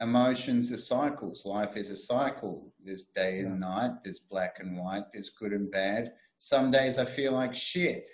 emotions 0.00 0.70
are 0.72 0.76
cycles. 0.76 1.44
Life 1.44 1.76
is 1.76 1.90
a 1.90 1.96
cycle. 1.96 2.72
There's 2.84 3.04
day 3.04 3.40
and 3.40 3.60
night, 3.60 3.92
there's 4.04 4.20
black 4.20 4.56
and 4.60 4.78
white, 4.78 5.04
there's 5.12 5.30
good 5.30 5.52
and 5.52 5.70
bad. 5.70 6.12
Some 6.38 6.70
days 6.70 6.98
I 6.98 7.04
feel 7.04 7.32
like 7.32 7.54
shit. 7.54 8.08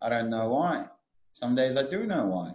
I 0.00 0.08
don't 0.08 0.30
know 0.30 0.50
why. 0.50 0.86
Some 1.32 1.54
days 1.54 1.76
I 1.76 1.82
do 1.82 2.04
know 2.04 2.26
why. 2.26 2.52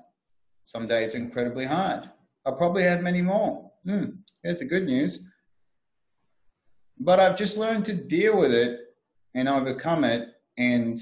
Some 0.65 0.87
days 0.87 1.13
incredibly 1.13 1.65
hard. 1.65 2.09
I'll 2.45 2.55
probably 2.55 2.83
have 2.83 3.01
many 3.01 3.21
more. 3.21 3.71
Hmm, 3.85 4.05
here's 4.41 4.59
the 4.59 4.65
good 4.65 4.85
news. 4.85 5.25
But 6.99 7.19
I've 7.19 7.37
just 7.37 7.57
learned 7.57 7.85
to 7.85 7.93
deal 7.93 8.37
with 8.37 8.53
it 8.53 8.79
and 9.35 9.49
overcome 9.49 10.03
it 10.03 10.29
and 10.57 10.99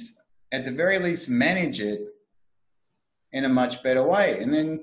at 0.52 0.66
the 0.66 0.72
very 0.72 1.00
least 1.00 1.30
manage 1.30 1.80
it 1.80 2.02
in 3.34 3.46
a 3.46 3.50
much 3.50 3.84
better 3.84 4.04
way. 4.04 4.42
And 4.42 4.54
then, 4.54 4.80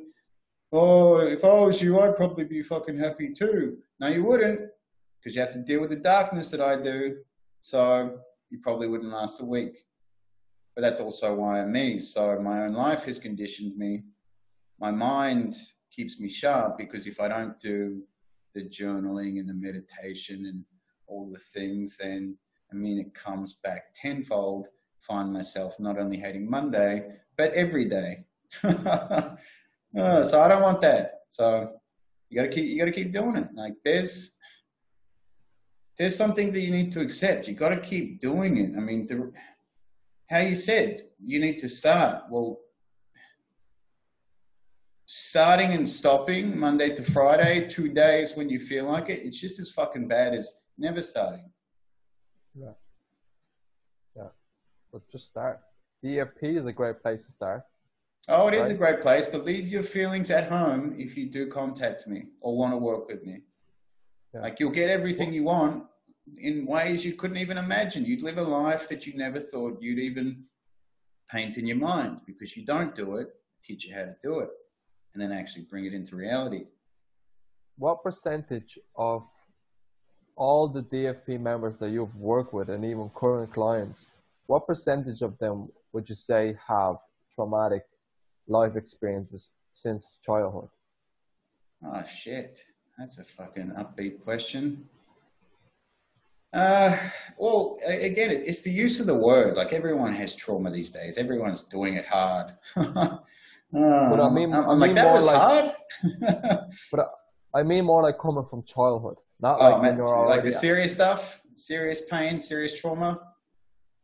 oh, 0.73 1.19
if 1.19 1.45
I 1.45 1.53
was 1.61 1.83
you, 1.83 2.01
I'd 2.01 2.17
probably 2.17 2.45
be 2.45 2.63
fucking 2.63 2.99
happy 2.99 3.33
too. 3.33 3.79
No, 4.01 4.09
you 4.09 4.25
wouldn't 4.25 4.61
because 5.19 5.35
you 5.35 5.41
have 5.41 5.53
to 5.53 5.59
deal 5.59 5.81
with 5.81 5.91
the 5.91 5.97
darkness 5.97 6.51
that 6.51 6.61
I 6.61 6.81
do. 6.81 7.17
So 7.63 8.19
you 8.51 8.61
probably 8.63 8.89
wouldn't 8.89 9.13
last 9.13 9.41
a 9.41 9.45
week 9.45 9.77
but 10.79 10.83
that's 10.83 11.01
also 11.01 11.35
why 11.35 11.61
I'm 11.61 11.73
me. 11.73 11.99
So 11.99 12.39
my 12.39 12.63
own 12.63 12.73
life 12.73 13.07
has 13.07 13.19
conditioned 13.19 13.77
me. 13.77 14.05
My 14.79 14.93
mind 14.93 15.57
keeps 15.91 16.21
me 16.21 16.29
sharp 16.29 16.79
because 16.79 17.09
if 17.09 17.21
I 17.21 17.27
don't 17.27 17.59
do 17.59 18.01
the 18.55 18.63
journaling 18.63 19.41
and 19.41 19.49
the 19.49 19.55
meditation 19.55 20.47
and 20.47 20.65
all 21.09 21.29
the 21.33 21.41
things, 21.41 21.97
then 21.99 22.37
I 22.71 22.77
mean, 22.77 22.97
it 23.01 23.13
comes 23.13 23.55
back 23.55 23.93
tenfold. 24.01 24.69
Find 25.01 25.33
myself 25.33 25.75
not 25.81 25.99
only 25.99 26.17
hating 26.17 26.49
Monday, 26.49 27.09
but 27.37 27.53
every 27.55 27.87
day. 27.87 28.25
Uh, 28.63 29.33
so 30.23 30.41
I 30.41 30.47
don't 30.47 30.63
want 30.63 30.81
that. 30.83 31.23
So 31.31 31.73
you 32.31 32.37
gotta 32.37 32.55
keep, 32.55 32.67
you 32.67 32.79
gotta 32.79 32.93
keep 32.93 33.11
doing 33.11 33.35
it. 33.35 33.49
Like 33.53 33.75
there's, 33.85 34.31
there's 35.99 36.15
something 36.15 36.53
that 36.53 36.61
you 36.61 36.71
need 36.71 36.93
to 36.93 37.01
accept. 37.01 37.49
You 37.49 37.55
gotta 37.55 37.81
keep 37.81 38.21
doing 38.21 38.59
it. 38.59 38.77
I 38.77 38.81
mean, 38.81 39.09
the, 39.09 39.33
how 40.29 40.41
you 40.41 40.55
said 40.55 41.05
you 41.25 41.41
need 41.41 41.59
to 41.59 41.69
start. 41.69 42.25
Well, 42.31 42.59
starting 45.07 45.73
and 45.73 45.89
stopping 45.89 46.59
Monday 46.59 46.95
to 46.95 47.03
Friday, 47.03 47.67
two 47.67 47.89
days 47.89 48.37
when 48.37 48.49
you 48.49 48.61
feel 48.61 48.87
like 48.87 49.09
it, 49.09 49.23
it's 49.25 49.41
just 49.41 49.59
as 49.59 49.71
fucking 49.71 50.07
bad 50.07 50.35
as 50.35 50.53
never 50.77 51.01
starting. 51.01 51.51
Yeah. 52.55 52.73
Yeah. 54.15 54.29
But 54.93 55.09
just 55.11 55.27
start. 55.27 55.61
DFP 56.05 56.59
is 56.59 56.67
a 56.67 56.73
great 56.73 57.03
place 57.03 57.27
to 57.27 57.33
start. 57.33 57.63
Oh, 58.29 58.47
it 58.47 58.55
is 58.55 58.69
a 58.69 58.75
great 58.75 59.01
place, 59.01 59.27
but 59.27 59.47
leave 59.47 59.67
your 59.67 59.83
feelings 59.83 60.31
at 60.31 60.51
home 60.51 60.95
if 60.99 61.17
you 61.17 61.31
do 61.31 61.47
contact 61.47 62.07
me 62.07 62.25
or 62.43 62.59
want 62.59 62.75
to 62.75 62.77
work 62.77 63.09
with 63.09 63.25
me. 63.25 63.41
Yeah. 64.35 64.43
Like 64.43 64.61
you'll 64.61 64.71
get 64.71 64.91
everything 64.91 65.33
you 65.33 65.45
want 65.45 65.85
in 66.39 66.67
ways 66.67 67.05
you 67.05 67.15
couldn't 67.15 67.39
even 67.39 67.59
imagine. 67.59 68.05
You'd 68.05 68.23
live 68.23 68.39
a 68.39 68.43
life 68.43 68.89
that 68.89 69.07
you 69.07 69.17
never 69.17 69.41
thought 69.41 69.81
you'd 69.81 69.99
even 69.99 70.45
paint 71.31 71.57
in 71.59 71.67
your 71.67 71.77
mind 71.77 72.21
because 72.27 72.57
you 72.57 72.65
don't 72.65 72.95
do 72.95 73.17
it, 73.17 73.29
teach 73.63 73.87
you 73.87 73.95
how 73.95 74.03
to 74.03 74.17
do 74.23 74.41
it, 74.41 74.51
and 75.15 75.23
then 75.23 75.33
actually 75.33 75.65
bring 75.71 75.85
it 75.85 75.95
into 75.95 76.17
reality. 76.17 76.65
What 77.77 78.03
percentage 78.03 78.79
of 78.97 79.23
all 80.37 80.69
the 80.69 80.83
DFP 80.83 81.41
members 81.41 81.77
that 81.79 81.91
you've 81.91 82.15
worked 82.17 82.55
with 82.55 82.71
and 82.71 82.85
even 82.85 83.11
current 83.15 83.53
clients 83.53 84.07
what 84.49 84.67
percentage 84.67 85.21
of 85.21 85.39
them 85.39 85.69
would 85.93 86.09
you 86.09 86.15
say 86.15 86.57
have 86.67 86.97
traumatic 87.35 87.83
life 88.49 88.77
experiences 88.77 89.51
since 89.75 90.07
childhood? 90.25 90.69
Oh 91.85 92.03
shit, 92.11 92.59
that's 92.99 93.19
a 93.19 93.25
fucking 93.25 93.73
upbeat 93.79 94.25
question. 94.25 94.89
Uh, 96.53 96.97
well, 97.37 97.79
again, 97.85 98.31
it's 98.31 98.63
the 98.63 98.71
use 98.71 99.01
of 99.01 99.07
the 99.07 99.15
word. 99.15 99.57
Like 99.57 99.73
everyone 99.73 100.15
has 100.15 100.35
trauma 100.35 100.71
these 100.71 100.91
days. 100.91 101.19
Everyone's 101.19 101.63
doing 101.63 101.95
it 101.95 102.07
hard. 102.07 102.55
uh, 102.77 102.85
but 103.73 104.21
I 104.21 104.31
mean, 104.31 104.55
I'm, 104.55 104.65
I 104.65 104.71
mean 104.71 104.81
like 104.81 104.95
that 104.95 105.13
was 105.13 105.27
like, 105.27 105.37
hard. 105.37 105.75
but 106.91 107.11
I 107.55 107.63
mean 107.63 107.85
more 107.85 108.03
like 108.03 108.19
coming 108.19 108.45
from 108.45 108.63
childhood, 108.63 109.17
not 109.41 109.61
oh, 109.61 109.71
like 109.71 109.83
man, 109.83 109.99
like 109.99 110.45
the 110.45 110.53
serious 110.53 110.95
stuff, 110.95 111.41
serious 111.55 112.01
pain, 112.11 112.41
serious 112.41 112.81
trauma. 112.81 113.21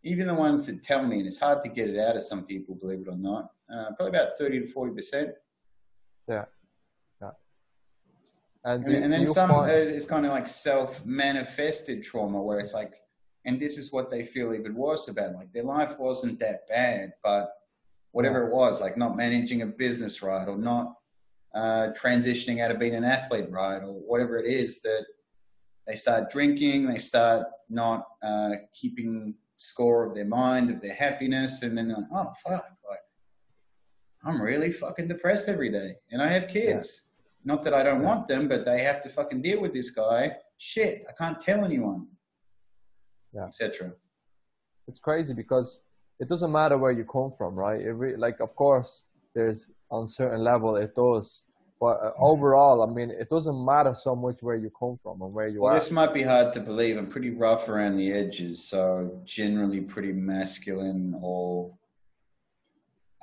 Even 0.02 0.26
the 0.26 0.34
ones 0.34 0.66
that 0.66 0.82
tell 0.82 1.02
me, 1.02 1.18
and 1.18 1.26
it's 1.26 1.40
hard 1.40 1.62
to 1.62 1.68
get 1.70 1.88
it 1.88 1.98
out 1.98 2.14
of 2.14 2.22
some 2.22 2.44
people, 2.44 2.74
believe 2.74 3.00
it 3.00 3.08
or 3.08 3.16
not. 3.16 3.50
Uh, 3.74 3.86
probably 3.96 4.18
about 4.18 4.32
thirty 4.36 4.60
to 4.60 4.66
forty 4.66 4.94
percent. 4.94 5.30
yeah. 6.28 6.44
And, 8.64 8.84
And, 8.84 8.84
do- 8.86 8.92
and 8.96 9.04
do 9.04 9.10
then 9.10 9.26
some 9.26 9.50
uh, 9.50 9.66
find- 9.66 9.70
it's 9.72 10.06
kind 10.06 10.24
of 10.26 10.32
like 10.32 10.46
self-manifested 10.46 12.02
trauma, 12.02 12.40
where 12.42 12.58
it's 12.60 12.74
like, 12.74 12.94
and 13.44 13.60
this 13.60 13.76
is 13.76 13.92
what 13.92 14.10
they 14.10 14.24
feel 14.24 14.54
even 14.54 14.74
worse 14.74 15.08
about. 15.08 15.34
Like 15.34 15.52
their 15.52 15.64
life 15.64 15.98
wasn't 15.98 16.38
that 16.40 16.66
bad, 16.68 17.12
but 17.22 17.50
whatever 18.12 18.46
it 18.46 18.54
was, 18.54 18.80
like 18.80 18.96
not 18.96 19.16
managing 19.16 19.62
a 19.62 19.66
business 19.66 20.22
right, 20.22 20.48
or 20.48 20.56
not 20.56 20.94
uh, 21.54 21.88
transitioning 22.02 22.60
out 22.62 22.70
of 22.70 22.78
being 22.78 22.94
an 22.94 23.04
athlete 23.04 23.50
right, 23.50 23.78
or 23.82 23.92
whatever 23.92 24.38
it 24.38 24.46
is 24.50 24.80
that 24.82 25.04
they 25.86 25.94
start 25.94 26.30
drinking, 26.30 26.86
they 26.86 26.98
start 26.98 27.46
not 27.68 28.06
uh, 28.22 28.50
keeping 28.72 29.34
score 29.56 30.06
of 30.06 30.14
their 30.14 30.24
mind, 30.24 30.70
of 30.70 30.80
their 30.80 30.94
happiness, 30.94 31.62
and 31.62 31.76
then 31.76 31.88
they're 31.88 31.98
like, 31.98 32.06
oh 32.12 32.32
fuck, 32.42 32.64
like 32.88 33.00
I'm 34.24 34.40
really 34.40 34.72
fucking 34.72 35.08
depressed 35.08 35.48
every 35.48 35.70
day, 35.70 35.96
and 36.10 36.22
I 36.22 36.28
have 36.28 36.48
kids. 36.48 37.02
Not 37.44 37.62
that 37.64 37.74
I 37.74 37.82
don't 37.82 38.02
want 38.02 38.26
them, 38.28 38.48
but 38.48 38.64
they 38.64 38.82
have 38.82 39.02
to 39.02 39.08
fucking 39.08 39.42
deal 39.42 39.60
with 39.60 39.72
this 39.72 39.90
guy. 39.90 40.32
Shit, 40.58 41.04
I 41.08 41.12
can't 41.12 41.40
tell 41.40 41.64
anyone. 41.64 42.06
Yeah. 43.34 43.46
Etc. 43.46 43.92
it's 44.86 45.00
crazy 45.00 45.34
because 45.34 45.80
it 46.20 46.28
doesn't 46.28 46.52
matter 46.52 46.78
where 46.78 46.92
you 46.92 47.04
come 47.04 47.32
from, 47.36 47.56
right? 47.56 47.80
It 47.80 47.92
re- 47.92 48.16
like, 48.16 48.38
of 48.40 48.54
course, 48.54 49.02
there's 49.34 49.70
on 49.90 50.08
certain 50.08 50.44
level 50.44 50.76
it 50.76 50.94
does, 50.94 51.42
but 51.80 51.96
uh, 52.00 52.12
overall, 52.16 52.88
I 52.88 52.94
mean, 52.94 53.10
it 53.10 53.28
doesn't 53.28 53.64
matter 53.64 53.92
so 53.98 54.14
much 54.14 54.36
where 54.40 54.54
you 54.54 54.70
come 54.78 55.00
from 55.02 55.20
and 55.22 55.34
where 55.34 55.48
you 55.48 55.62
Well, 55.62 55.72
are. 55.74 55.80
this 55.80 55.90
might 55.90 56.14
be 56.14 56.22
hard 56.22 56.52
to 56.52 56.60
believe. 56.60 56.96
I'm 56.96 57.08
pretty 57.08 57.30
rough 57.30 57.68
around 57.68 57.96
the 57.96 58.12
edges, 58.12 58.68
so 58.68 59.20
generally 59.24 59.80
pretty 59.80 60.12
masculine 60.12 61.18
or 61.20 61.74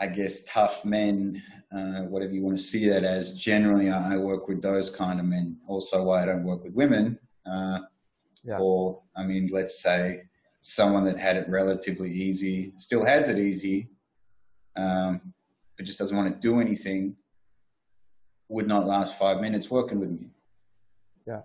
I 0.01 0.07
guess 0.07 0.43
tough 0.45 0.83
men, 0.83 1.41
uh, 1.75 2.01
whatever 2.13 2.33
you 2.33 2.43
want 2.43 2.57
to 2.57 2.63
see 2.63 2.89
that 2.89 3.03
as. 3.03 3.35
Generally, 3.49 3.87
I 3.91 4.15
I 4.15 4.17
work 4.17 4.47
with 4.49 4.61
those 4.61 4.89
kind 4.89 5.19
of 5.21 5.25
men. 5.35 5.57
Also, 5.67 5.95
why 6.03 6.23
I 6.23 6.25
don't 6.25 6.43
work 6.43 6.63
with 6.65 6.73
women. 6.73 7.05
Uh, 7.45 7.79
Yeah. 8.43 8.57
Or, 8.59 9.03
I 9.15 9.21
mean, 9.29 9.43
let's 9.57 9.75
say 9.87 10.23
someone 10.61 11.03
that 11.07 11.17
had 11.27 11.35
it 11.41 11.47
relatively 11.47 12.11
easy, 12.11 12.73
still 12.77 13.03
has 13.05 13.29
it 13.29 13.37
easy, 13.37 13.77
um, 14.83 15.11
but 15.75 15.85
just 15.85 15.99
doesn't 15.99 16.17
want 16.17 16.29
to 16.33 16.39
do 16.49 16.59
anything, 16.65 17.01
would 18.53 18.67
not 18.67 18.87
last 18.95 19.11
five 19.23 19.37
minutes 19.45 19.69
working 19.77 19.99
with 20.03 20.09
me. 20.09 20.25
Yeah. 21.29 21.43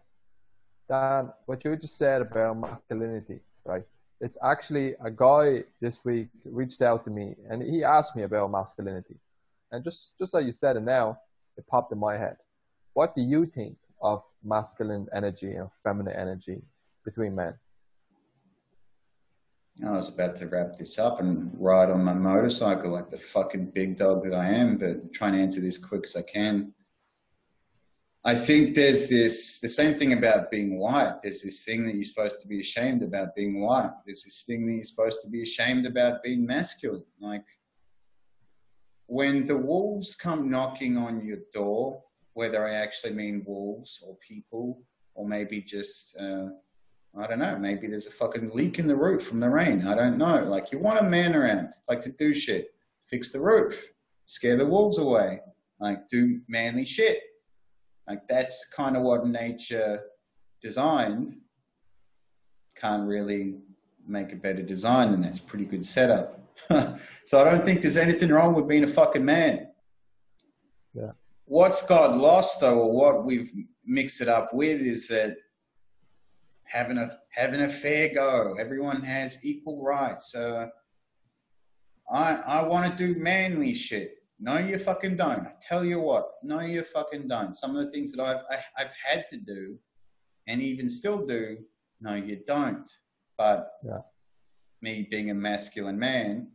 Dan, 0.89 1.33
what 1.47 1.59
you 1.65 1.77
just 1.77 1.97
said 1.99 2.23
about 2.23 2.53
masculinity, 2.59 3.41
right? 3.71 3.87
It's 4.21 4.39
actually 4.43 4.95
a 5.05 5.11
guy 5.11 5.65
this 5.81 6.01
week 6.05 6.29
reached 6.45 6.81
out 6.81 7.05
to 7.05 7.11
me 7.11 7.35
and 7.51 7.63
he 7.63 7.85
asked 7.85 8.17
me 8.17 8.23
about 8.23 8.51
masculinity. 8.51 9.17
And 9.73 9.85
just, 9.85 10.15
just 10.19 10.33
like 10.33 10.47
you 10.47 10.53
said 10.53 10.77
it 10.77 10.83
now, 10.83 11.19
it 11.57 11.67
popped 11.67 11.93
in 11.93 11.99
my 11.99 12.17
head. 12.17 12.37
What 12.95 13.15
do 13.15 13.21
you 13.21 13.47
think 13.47 13.77
of 14.01 14.23
masculine 14.43 15.07
energy 15.15 15.53
and 15.53 15.69
feminine 15.85 16.17
energy 16.17 16.63
between 17.05 17.35
men? 17.35 17.55
I 19.85 19.91
was 19.91 20.09
about 20.09 20.37
to 20.37 20.47
wrap 20.47 20.79
this 20.79 20.99
up 20.99 21.21
and 21.21 21.55
ride 21.59 21.91
on 21.91 22.03
my 22.03 22.15
motorcycle 22.15 22.93
like 22.93 23.11
the 23.11 23.19
fucking 23.19 23.73
big 23.75 23.99
dog 23.99 24.25
that 24.25 24.35
I 24.35 24.49
am, 24.49 24.79
but 24.79 25.13
trying 25.13 25.35
to 25.35 25.41
answer 25.41 25.61
this 25.61 25.77
quick 25.77 26.05
as 26.05 26.17
I 26.17 26.23
can. 26.23 26.73
I 28.27 28.35
think 28.35 28.75
there's 28.75 29.09
this, 29.09 29.61
the 29.61 29.69
same 29.69 29.95
thing 29.95 30.13
about 30.13 30.51
being 30.51 30.81
white. 30.81 31.23
There's 31.23 31.43
this 31.43 31.63
thing 31.63 31.87
that 31.87 31.95
you're 31.95 32.03
supposed 32.03 32.41
to 32.41 32.49
be 32.49 32.59
ashamed 32.59 33.05
about 33.05 33.37
being 33.37 33.61
white. 33.61 33.93
There's 34.05 34.25
this 34.25 34.43
thing 34.45 34.67
that 34.67 34.73
you're 34.73 34.83
supposed 34.83 35.23
to 35.23 35.29
be 35.29 35.45
ashamed 35.45 35.87
about 35.87 36.25
being 36.25 36.45
masculine. 36.45 37.05
Like, 37.21 37.45
when 39.07 39.47
the 39.47 39.57
wolves 39.57 40.17
come 40.17 40.51
knocking 40.51 40.97
on 40.97 41.25
your 41.25 41.39
door, 41.55 42.03
whether 42.33 42.67
I 42.67 42.75
actually 42.75 43.13
mean 43.13 43.45
wolves 43.47 44.01
or 44.05 44.17
people, 44.17 44.83
or 45.15 45.25
maybe 45.25 45.63
just, 45.63 46.17
uh, 46.19 46.49
I 47.17 47.29
don't 47.29 47.39
know, 47.39 47.57
maybe 47.57 47.87
there's 47.87 48.09
a 48.09 48.11
fucking 48.11 48.51
leak 48.53 48.81
in 48.81 48.89
the 48.89 48.97
roof 48.97 49.23
from 49.25 49.39
the 49.39 49.49
rain. 49.49 49.87
I 49.87 49.95
don't 49.95 50.19
know. 50.19 50.43
Like, 50.43 50.73
you 50.73 50.81
want 50.81 50.99
a 50.99 51.05
man 51.09 51.37
around, 51.37 51.75
like 51.89 52.01
to 52.01 52.11
do 52.11 52.35
shit, 52.35 52.75
fix 53.05 53.31
the 53.31 53.41
roof, 53.41 53.87
scare 54.25 54.57
the 54.57 54.67
wolves 54.67 54.99
away, 54.99 55.43
like 55.79 56.09
do 56.09 56.41
manly 56.49 56.85
shit. 56.85 57.21
Like, 58.09 58.29
that's 58.29 58.69
kind 58.75 58.97
of 58.97 59.03
what 59.03 59.27
nature 59.27 60.01
designed. 60.63 61.37
Can't 62.77 63.07
really 63.07 63.57
make 64.07 64.33
a 64.33 64.37
better 64.37 64.63
design 64.63 65.11
than 65.11 65.23
that's 65.23 65.39
pretty 65.39 65.65
good 65.65 65.85
setup. 65.85 66.41
so 67.27 67.41
I 67.41 67.45
don't 67.45 67.65
think 67.65 67.83
there's 67.83 67.97
anything 67.97 68.31
wrong 68.31 68.55
with 68.55 68.69
being 68.69 68.85
a 68.85 68.89
fucking 68.89 69.25
man. 69.25 69.69
Yeah. 70.95 71.13
What's 71.45 71.87
got 71.87 72.17
lost 72.17 72.61
though, 72.61 72.79
or 72.79 72.93
what 72.93 73.25
we've 73.25 73.53
mixed 73.85 74.21
it 74.21 74.29
up 74.29 74.53
with, 74.53 74.81
is 74.81 75.09
that 75.09 75.37
having 76.65 76.99
a 76.99 77.19
having 77.31 77.61
a 77.61 77.69
fair 77.69 78.13
go. 78.13 78.57
Everyone 78.59 79.03
has 79.03 79.39
equal 79.45 79.83
rights. 79.83 80.35
Uh, 80.35 80.67
I 82.11 82.35
I 82.35 82.63
want 82.63 82.97
to 82.97 83.15
do 83.15 83.21
manly 83.21 83.75
shit. 83.75 84.15
No, 84.39 84.59
you 84.59 84.79
fucking 84.79 85.17
don't. 85.17 85.47
I 85.47 85.53
tell 85.67 85.85
you 85.85 86.01
what. 86.01 86.33
No, 86.43 86.61
you 86.61 86.85
fucking 86.85 87.27
don't. 87.29 87.57
Some 87.57 87.75
of 87.75 87.85
the 87.85 87.91
things 87.91 88.13
that 88.13 88.23
I've 88.23 88.43
I, 88.51 88.59
I've 88.79 88.93
had 89.05 89.25
to 89.31 89.39
do, 89.39 89.79
and 90.47 90.61
even 90.61 90.91
still 90.91 91.25
do. 91.27 91.59
No, 92.01 92.15
you 92.15 92.41
don't. 92.47 92.89
But 93.39 93.71
Yeah. 93.85 94.01
me 94.83 95.09
being 95.11 95.31
a 95.31 95.35
masculine 95.35 95.99
man, 95.99 96.49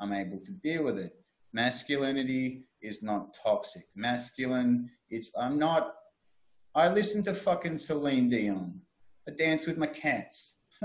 I'm 0.00 0.12
able 0.12 0.38
to 0.44 0.50
deal 0.52 0.84
with 0.84 0.98
it. 0.98 1.14
Masculinity 1.54 2.66
is 2.82 3.02
not 3.02 3.34
toxic. 3.42 3.84
Masculine, 3.94 4.90
it's 5.08 5.32
I'm 5.38 5.58
not. 5.58 5.94
I 6.74 6.88
listen 6.88 7.22
to 7.24 7.34
fucking 7.34 7.78
Celine 7.78 8.28
Dion. 8.28 8.80
I 9.26 9.30
dance 9.32 9.66
with 9.66 9.78
my 9.78 9.86
cats. 9.86 10.60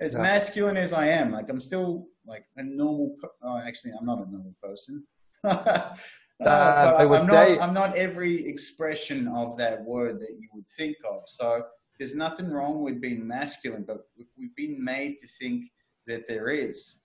as 0.00 0.12
Yeah. 0.12 0.18
masculine 0.20 0.76
as 0.76 0.92
I 0.92 1.06
am, 1.06 1.32
like 1.32 1.48
I'm 1.48 1.60
still 1.60 2.08
like 2.26 2.44
a 2.58 2.62
normal. 2.62 3.16
Oh, 3.42 3.56
actually, 3.58 3.92
I'm 3.98 4.04
not 4.04 4.18
a 4.18 4.30
normal 4.30 4.54
person. 4.62 5.06
Uh, 6.40 6.94
I 6.96 7.04
would 7.04 7.22
I'm 7.22 7.26
say- 7.26 7.56
not. 7.56 7.62
I'm 7.68 7.74
not 7.74 7.96
every 7.96 8.46
expression 8.46 9.26
of 9.26 9.56
that 9.56 9.82
word 9.82 10.20
that 10.20 10.36
you 10.38 10.48
would 10.54 10.68
think 10.68 10.96
of. 11.04 11.22
So 11.26 11.64
there's 11.98 12.14
nothing 12.14 12.52
wrong 12.52 12.82
with 12.82 13.00
being 13.00 13.26
masculine, 13.26 13.84
but 13.84 14.06
we've 14.36 14.54
been 14.54 14.82
made 14.82 15.18
to 15.18 15.26
think 15.40 15.64
that 16.06 16.28
there 16.28 16.48
is. 16.48 17.00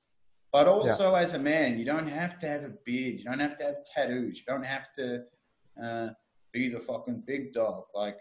But 0.51 0.67
also, 0.67 1.15
as 1.15 1.33
a 1.33 1.39
man, 1.39 1.79
you 1.79 1.85
don't 1.85 2.07
have 2.07 2.39
to 2.41 2.47
have 2.47 2.63
a 2.63 2.73
beard. 2.85 3.17
You 3.17 3.25
don't 3.25 3.39
have 3.39 3.57
to 3.57 3.65
have 3.65 3.75
tattoos. 3.95 4.37
You 4.37 4.43
don't 4.47 4.63
have 4.65 4.93
to 4.99 5.23
uh, 5.83 6.09
be 6.51 6.69
the 6.69 6.79
fucking 6.79 7.23
big 7.25 7.53
dog. 7.53 7.85
Like 7.95 8.19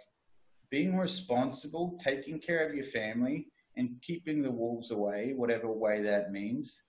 being 0.71 0.97
responsible, 0.97 1.99
taking 2.03 2.39
care 2.41 2.67
of 2.67 2.75
your 2.75 2.85
family, 2.85 3.49
and 3.77 4.01
keeping 4.01 4.41
the 4.41 4.51
wolves 4.51 4.93
away, 4.93 5.35
whatever 5.37 5.71
way 5.71 6.01
that 6.05 6.33
means. 6.33 6.81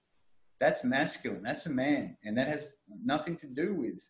That's 0.62 0.86
masculine. 0.86 1.44
That's 1.44 1.66
a 1.66 1.72
man, 1.72 2.16
and 2.24 2.38
that 2.38 2.48
has 2.48 2.76
nothing 3.04 3.36
to 3.38 3.48
do 3.48 3.74
with 3.74 4.08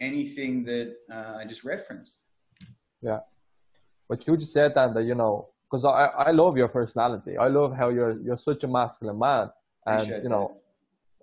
anything 0.00 0.64
that 0.64 0.94
uh, 1.10 1.38
I 1.40 1.44
just 1.46 1.64
referenced. 1.64 2.22
Yeah. 3.02 3.20
But 4.08 4.26
you 4.26 4.36
just 4.36 4.52
said 4.52 4.72
that, 4.74 5.02
you 5.04 5.14
know, 5.14 5.48
because 5.70 5.84
I, 5.84 6.28
I 6.28 6.30
love 6.30 6.56
your 6.56 6.68
personality. 6.68 7.36
I 7.36 7.48
love 7.48 7.74
how 7.76 7.88
you're 7.88 8.20
you're 8.20 8.38
such 8.38 8.62
a 8.62 8.68
masculine 8.68 9.18
man. 9.18 9.50
And 9.84 10.08
you 10.22 10.28
know, 10.28 10.58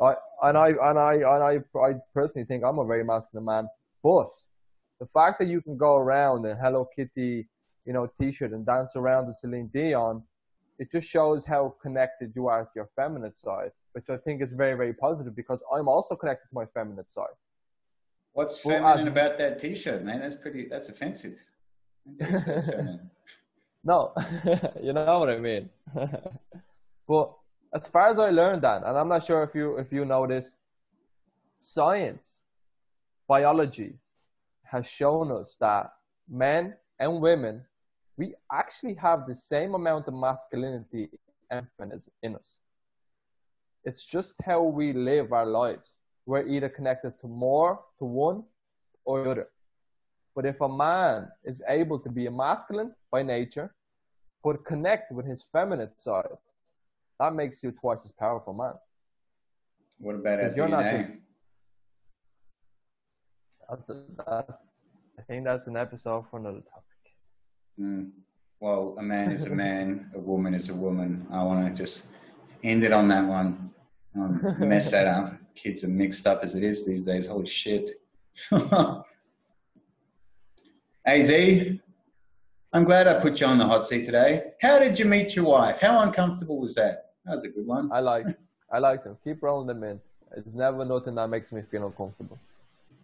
I 0.01 0.15
and 0.41 0.57
I 0.57 0.69
and 0.69 0.99
I 0.99 1.13
and 1.13 1.43
I 1.43 1.79
I 1.79 1.93
personally 2.13 2.45
think 2.45 2.63
I'm 2.63 2.79
a 2.79 2.85
very 2.85 3.03
masculine 3.03 3.45
man. 3.45 3.67
But 4.01 4.29
the 4.99 5.07
fact 5.13 5.39
that 5.39 5.47
you 5.47 5.61
can 5.61 5.77
go 5.77 5.95
around 5.95 6.45
in 6.45 6.57
Hello 6.57 6.87
Kitty, 6.95 7.47
you 7.85 7.93
know, 7.93 8.09
t-shirt 8.19 8.51
and 8.51 8.65
dance 8.65 8.95
around 8.95 9.27
to 9.27 9.33
Celine 9.33 9.69
Dion, 9.73 10.23
it 10.79 10.91
just 10.91 11.07
shows 11.07 11.45
how 11.45 11.75
connected 11.81 12.33
you 12.35 12.47
are 12.47 12.63
to 12.63 12.71
your 12.75 12.89
feminine 12.95 13.35
side, 13.35 13.71
which 13.93 14.09
I 14.09 14.17
think 14.17 14.41
is 14.41 14.51
very 14.51 14.75
very 14.75 14.93
positive 14.93 15.35
because 15.35 15.61
I'm 15.73 15.87
also 15.87 16.15
connected 16.15 16.47
to 16.49 16.55
my 16.55 16.65
feminine 16.73 17.09
side. 17.09 17.35
What's 18.33 18.63
Well, 18.65 18.75
feminine 18.77 19.07
as- 19.07 19.11
about 19.13 19.37
that 19.37 19.61
T-shirt, 19.61 20.03
man? 20.03 20.19
That's 20.21 20.35
pretty. 20.35 20.67
That's 20.67 20.89
offensive. 20.89 21.35
I 22.07 22.11
don't 22.11 22.17
think 22.31 22.39
so, 22.43 22.51
it's 22.57 22.65
feminine. 22.67 23.11
No, 23.85 24.13
you 24.81 24.93
know 24.93 25.19
what 25.19 25.29
I 25.29 25.37
mean. 25.37 25.69
but 27.07 27.33
as 27.73 27.85
far 27.87 28.07
as 28.09 28.17
I 28.19 28.29
learned 28.29 28.61
that, 28.63 28.83
and 28.85 28.97
I'm 28.97 29.09
not 29.09 29.25
sure 29.25 29.43
if 29.43 29.53
you 29.53 29.77
if 29.77 29.91
you 29.91 30.05
know 30.05 30.25
this, 30.27 30.53
science, 31.59 32.41
biology, 33.27 33.93
has 34.63 34.87
shown 34.87 35.31
us 35.31 35.55
that 35.59 35.91
men 36.29 36.73
and 36.99 37.21
women, 37.21 37.63
we 38.17 38.33
actually 38.51 38.95
have 38.95 39.27
the 39.27 39.35
same 39.35 39.75
amount 39.75 40.07
of 40.07 40.13
masculinity 40.13 41.09
and 41.51 41.67
feminism 41.77 42.11
in 42.23 42.35
us. 42.35 42.59
It's 43.85 44.03
just 44.05 44.35
how 44.45 44.61
we 44.63 44.93
live 44.93 45.33
our 45.33 45.45
lives. 45.45 45.97
We're 46.25 46.47
either 46.47 46.69
connected 46.69 47.19
to 47.21 47.27
more 47.27 47.79
to 47.99 48.05
one 48.05 48.43
or 49.05 49.23
the 49.23 49.31
other. 49.31 49.47
But 50.35 50.45
if 50.45 50.61
a 50.61 50.69
man 50.69 51.29
is 51.43 51.61
able 51.67 51.99
to 51.99 52.09
be 52.09 52.25
a 52.25 52.31
masculine 52.31 52.93
by 53.11 53.23
nature, 53.23 53.73
but 54.43 54.65
connect 54.65 55.11
with 55.11 55.25
his 55.25 55.43
feminine 55.51 55.91
side, 55.97 56.27
that 57.19 57.33
makes 57.35 57.61
you 57.63 57.71
twice 57.71 58.03
as 58.05 58.11
powerful 58.11 58.53
man. 58.53 58.73
What 59.99 60.15
about 60.15 60.39
our 60.39 60.51
You're 60.55 60.67
not 60.67 60.85
just- 60.85 61.09
That's, 63.69 63.89
a, 63.89 64.03
that's 64.17 64.51
I 65.19 65.21
think 65.27 65.45
that's 65.45 65.67
an 65.67 65.77
episode 65.77 66.25
for 66.29 66.39
another 66.39 66.61
topic. 66.61 66.83
Mm. 67.79 68.11
Well, 68.59 68.95
a 68.97 69.03
man 69.03 69.31
is 69.31 69.45
a 69.45 69.55
man, 69.63 70.09
a 70.15 70.19
woman 70.19 70.53
is 70.53 70.69
a 70.69 70.73
woman. 70.75 71.27
I 71.31 71.43
want 71.43 71.65
to 71.67 71.83
just 71.83 72.05
end 72.63 72.83
it 72.83 72.91
on 72.91 73.07
that 73.09 73.25
one. 73.27 73.62
Um, 74.15 74.55
mess 74.59 74.91
that 74.91 75.07
up. 75.07 75.33
Kids 75.55 75.83
are 75.83 75.89
mixed 75.89 76.25
up 76.27 76.43
as 76.43 76.55
it 76.55 76.63
is 76.63 76.85
these 76.85 77.03
days. 77.03 77.25
Holy 77.25 77.47
shit. 77.47 78.01
AZ, 81.05 81.31
I'm 82.71 82.85
glad 82.85 83.07
I 83.07 83.19
put 83.19 83.39
you 83.39 83.47
on 83.47 83.57
the 83.57 83.65
hot 83.65 83.85
seat 83.85 84.05
today. 84.05 84.53
How 84.61 84.79
did 84.79 84.97
you 84.97 85.05
meet 85.05 85.35
your 85.35 85.45
wife? 85.45 85.79
How 85.79 85.99
uncomfortable 85.99 86.59
was 86.59 86.73
that? 86.75 87.11
That 87.25 87.33
was 87.33 87.43
a 87.43 87.49
good 87.49 87.67
one. 87.67 87.91
I 87.91 87.99
like 87.99 88.25
I 88.71 88.79
like 88.79 89.03
them. 89.03 89.17
Keep 89.23 89.43
rolling 89.43 89.67
them 89.67 89.83
in. 89.83 89.99
It's 90.35 90.47
never 90.53 90.83
nothing 90.83 91.15
that 91.15 91.27
makes 91.27 91.51
me 91.51 91.61
feel 91.69 91.85
uncomfortable. 91.85 92.39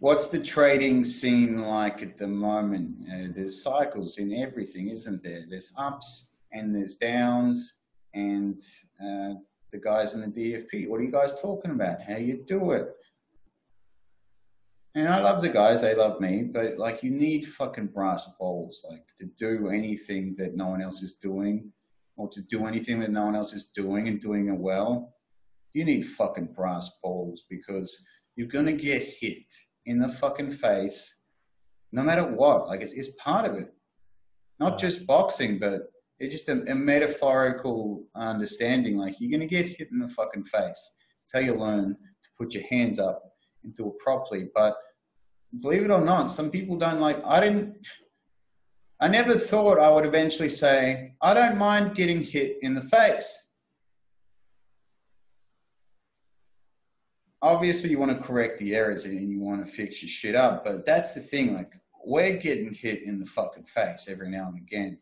What's 0.00 0.28
the 0.28 0.42
trading 0.42 1.04
scene 1.04 1.60
like 1.62 2.02
at 2.02 2.18
the 2.18 2.26
moment? 2.26 3.06
Uh, 3.06 3.28
there's 3.34 3.62
cycles 3.62 4.18
in 4.18 4.34
everything, 4.34 4.88
isn't 4.88 5.22
there? 5.22 5.44
There's 5.48 5.70
ups 5.76 6.30
and 6.52 6.74
there's 6.74 6.96
downs, 6.96 7.74
and 8.14 8.60
uh, 9.00 9.34
the 9.72 9.78
guys 9.78 10.14
in 10.14 10.20
the 10.20 10.26
DFP. 10.26 10.88
What 10.88 11.00
are 11.00 11.04
you 11.04 11.12
guys 11.12 11.40
talking 11.40 11.70
about? 11.70 12.02
How 12.02 12.16
you 12.16 12.44
do 12.46 12.72
it? 12.72 12.88
And 14.94 15.08
I 15.08 15.20
love 15.20 15.40
the 15.40 15.48
guys; 15.48 15.80
they 15.80 15.94
love 15.94 16.20
me. 16.20 16.42
But 16.42 16.78
like, 16.78 17.02
you 17.02 17.10
need 17.10 17.46
fucking 17.46 17.88
brass 17.88 18.28
balls, 18.38 18.84
like 18.88 19.04
to 19.20 19.26
do 19.38 19.68
anything 19.68 20.34
that 20.38 20.56
no 20.56 20.68
one 20.68 20.82
else 20.82 21.02
is 21.02 21.16
doing, 21.16 21.72
or 22.16 22.28
to 22.30 22.40
do 22.42 22.66
anything 22.66 22.98
that 23.00 23.10
no 23.10 23.24
one 23.24 23.36
else 23.36 23.52
is 23.52 23.66
doing 23.66 24.08
and 24.08 24.20
doing 24.20 24.48
it 24.48 24.58
well. 24.58 25.14
You 25.72 25.84
need 25.84 26.02
fucking 26.02 26.54
brass 26.56 26.90
balls 27.02 27.44
because 27.48 28.04
you're 28.34 28.48
gonna 28.48 28.72
get 28.72 29.02
hit 29.02 29.44
in 29.86 30.00
the 30.00 30.08
fucking 30.08 30.50
face, 30.50 31.20
no 31.92 32.02
matter 32.02 32.24
what. 32.24 32.66
Like 32.66 32.82
it's, 32.82 32.92
it's 32.92 33.10
part 33.10 33.48
of 33.48 33.56
it. 33.56 33.72
Not 34.58 34.78
just 34.78 35.06
boxing, 35.06 35.58
but 35.58 35.90
it's 36.20 36.34
just 36.34 36.48
a, 36.48 36.62
a 36.70 36.74
metaphorical 36.74 38.04
understanding. 38.14 38.96
Like 38.96 39.16
you're 39.18 39.30
gonna 39.30 39.48
get 39.48 39.66
hit 39.66 39.88
in 39.90 39.98
the 39.98 40.08
fucking 40.08 40.44
face. 40.44 40.96
It's 41.24 41.32
how 41.32 41.40
you 41.40 41.54
learn 41.54 41.96
to 41.96 42.28
put 42.38 42.54
your 42.54 42.64
hands 42.70 42.98
up 42.98 43.22
and 43.64 43.74
do 43.74 43.88
it 43.88 43.98
properly. 43.98 44.48
But 44.54 44.76
believe 45.60 45.84
it 45.84 45.90
or 45.90 46.00
not, 46.00 46.30
some 46.30 46.50
people 46.50 46.76
don't 46.76 47.00
like. 47.00 47.20
I 47.24 47.40
didn't. 47.40 47.74
I 49.00 49.08
never 49.08 49.34
thought 49.34 49.78
I 49.78 49.88
would 49.88 50.04
eventually 50.04 50.50
say 50.50 51.14
I 51.22 51.32
don't 51.34 51.56
mind 51.56 51.96
getting 51.96 52.22
hit 52.22 52.58
in 52.62 52.74
the 52.74 52.82
face. 52.82 53.50
obviously 57.42 57.90
you 57.90 57.98
want 57.98 58.16
to 58.16 58.26
correct 58.26 58.58
the 58.58 58.74
errors 58.74 59.04
and 59.04 59.30
you 59.30 59.40
want 59.40 59.64
to 59.64 59.72
fix 59.72 60.02
your 60.02 60.10
shit 60.10 60.34
up, 60.34 60.64
but 60.64 60.84
that's 60.84 61.12
the 61.12 61.20
thing. 61.20 61.54
Like 61.54 61.72
we're 62.04 62.36
getting 62.36 62.72
hit 62.72 63.02
in 63.02 63.18
the 63.18 63.26
fucking 63.26 63.64
face 63.64 64.06
every 64.08 64.30
now 64.30 64.48
and 64.48 64.58
again, 64.58 64.98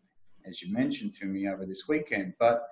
as 0.49 0.63
you 0.63 0.73
mentioned 0.73 1.15
to 1.15 1.27
me 1.27 1.49
over 1.49 1.67
this 1.67 1.85
weekend. 1.89 2.35
But 2.39 2.63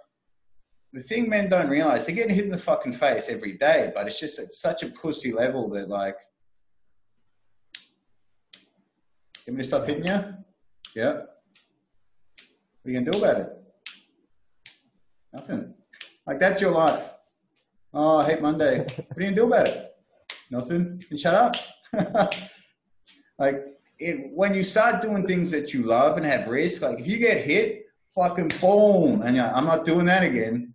the 0.93 1.03
thing 1.03 1.29
men 1.29 1.49
don't 1.49 1.69
realize, 1.69 2.07
they're 2.07 2.15
getting 2.15 2.35
hit 2.35 2.45
in 2.45 2.51
the 2.51 2.59
fucking 2.59 2.95
face 2.95 3.29
every 3.29 3.57
day, 3.59 3.93
but 3.95 4.07
it's 4.07 4.19
just 4.19 4.39
at 4.39 4.55
such 4.55 4.83
a 4.83 4.89
pussy 4.89 5.33
level 5.33 5.69
that 5.71 5.89
like, 5.89 6.17
you 9.47 9.53
want 9.53 9.59
me 9.59 9.63
to 9.63 9.69
stop 9.69 9.87
hitting 9.87 10.07
you? 10.07 10.25
Yeah. 10.95 11.13
What 11.13 12.87
are 12.87 12.91
you 12.91 12.99
gonna 13.01 13.11
do 13.11 13.19
about 13.19 13.41
it? 13.41 13.53
Nothing. 15.33 15.75
Like 16.27 16.41
that's 16.41 16.61
your 16.61 16.73
life. 16.73 17.05
Oh, 17.93 18.19
I 18.19 18.27
hate 18.27 18.43
Monday. 18.43 18.79
What 18.79 19.17
are 19.17 19.21
you 19.21 19.27
gonna 19.27 19.37
do 19.37 19.47
about 19.47 19.69
it? 19.69 19.95
Nothing. 20.51 21.03
And 21.11 21.21
shut 21.21 21.35
up. 21.35 21.57
like 23.39 23.76
it, 23.99 24.31
when 24.33 24.55
you 24.55 24.63
start 24.63 25.01
doing 25.03 25.27
things 25.27 25.51
that 25.51 25.73
you 25.73 25.83
love 25.85 26.17
and 26.17 26.27
have 26.27 26.49
risk, 26.49 26.83
like 26.83 27.01
if 27.01 27.07
you 27.07 27.19
get 27.19 27.45
hit, 27.45 27.87
fucking 28.15 28.49
boom, 28.61 29.23
and 29.23 29.37
you're 29.37 29.45
like, 29.45 29.55
I'm 29.55 29.65
not 29.67 29.85
doing 29.85 30.07
that 30.07 30.23
again. 30.23 30.75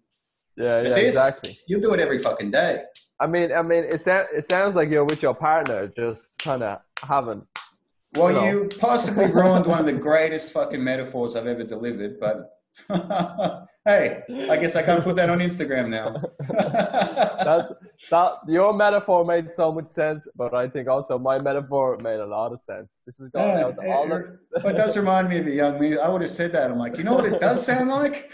Yeah, 0.57 0.81
But 0.81 0.89
yeah, 0.89 0.95
this, 0.95 1.15
exactly. 1.15 1.57
You 1.67 1.79
do 1.81 1.93
it 1.93 1.99
every 1.99 2.19
fucking 2.19 2.51
day. 2.51 2.83
I 3.19 3.27
mean, 3.27 3.51
I 3.51 3.61
mean, 3.61 3.83
it, 3.83 4.01
sa- 4.01 4.25
it 4.33 4.45
sounds 4.45 4.75
like 4.75 4.89
you're 4.89 5.05
with 5.05 5.21
your 5.21 5.35
partner, 5.35 5.87
just 5.87 6.37
kind 6.39 6.63
of 6.63 6.79
having. 7.01 7.43
Well, 8.15 8.29
You 8.29 8.33
know. 8.33 8.45
you 8.63 8.69
possibly 8.79 9.25
ruined 9.31 9.65
one 9.67 9.79
of 9.79 9.85
the 9.85 9.93
greatest 9.93 10.51
fucking 10.51 10.83
metaphors 10.83 11.35
I've 11.35 11.47
ever 11.47 11.63
delivered, 11.63 12.19
but 12.19 12.49
hey, 13.85 14.23
I 14.49 14.57
guess 14.57 14.75
I 14.75 14.83
can't 14.83 15.03
put 15.03 15.15
that 15.15 15.29
on 15.29 15.39
Instagram 15.39 15.89
now. 15.89 16.21
That's 16.49 17.73
that. 18.09 18.33
Your 18.47 18.73
metaphor 18.73 19.25
made 19.25 19.49
so 19.55 19.71
much 19.71 19.91
sense, 19.93 20.27
but 20.35 20.53
I 20.53 20.67
think 20.69 20.87
also 20.87 21.17
my 21.17 21.39
metaphor 21.39 21.97
made 21.97 22.19
a 22.19 22.25
lot 22.25 22.51
of 22.53 22.59
sense. 22.67 22.87
This 23.05 23.15
is 23.19 23.29
going 23.31 23.57
Yeah, 23.57 23.65
out 23.65 23.75
to 23.81 23.91
all 23.91 24.07
the. 24.07 24.37
it, 24.55 24.65
it 24.65 24.73
does 24.73 24.95
remind 24.97 25.29
me 25.29 25.39
of 25.39 25.47
a 25.47 25.51
young 25.51 25.79
me. 25.79 25.97
I 25.97 26.07
would 26.07 26.21
have 26.21 26.29
said 26.29 26.51
that. 26.53 26.69
I'm 26.71 26.77
like, 26.77 26.97
you 26.97 27.03
know 27.03 27.13
what 27.13 27.25
it 27.25 27.39
does 27.39 27.65
sound 27.65 27.89
like? 27.89 28.31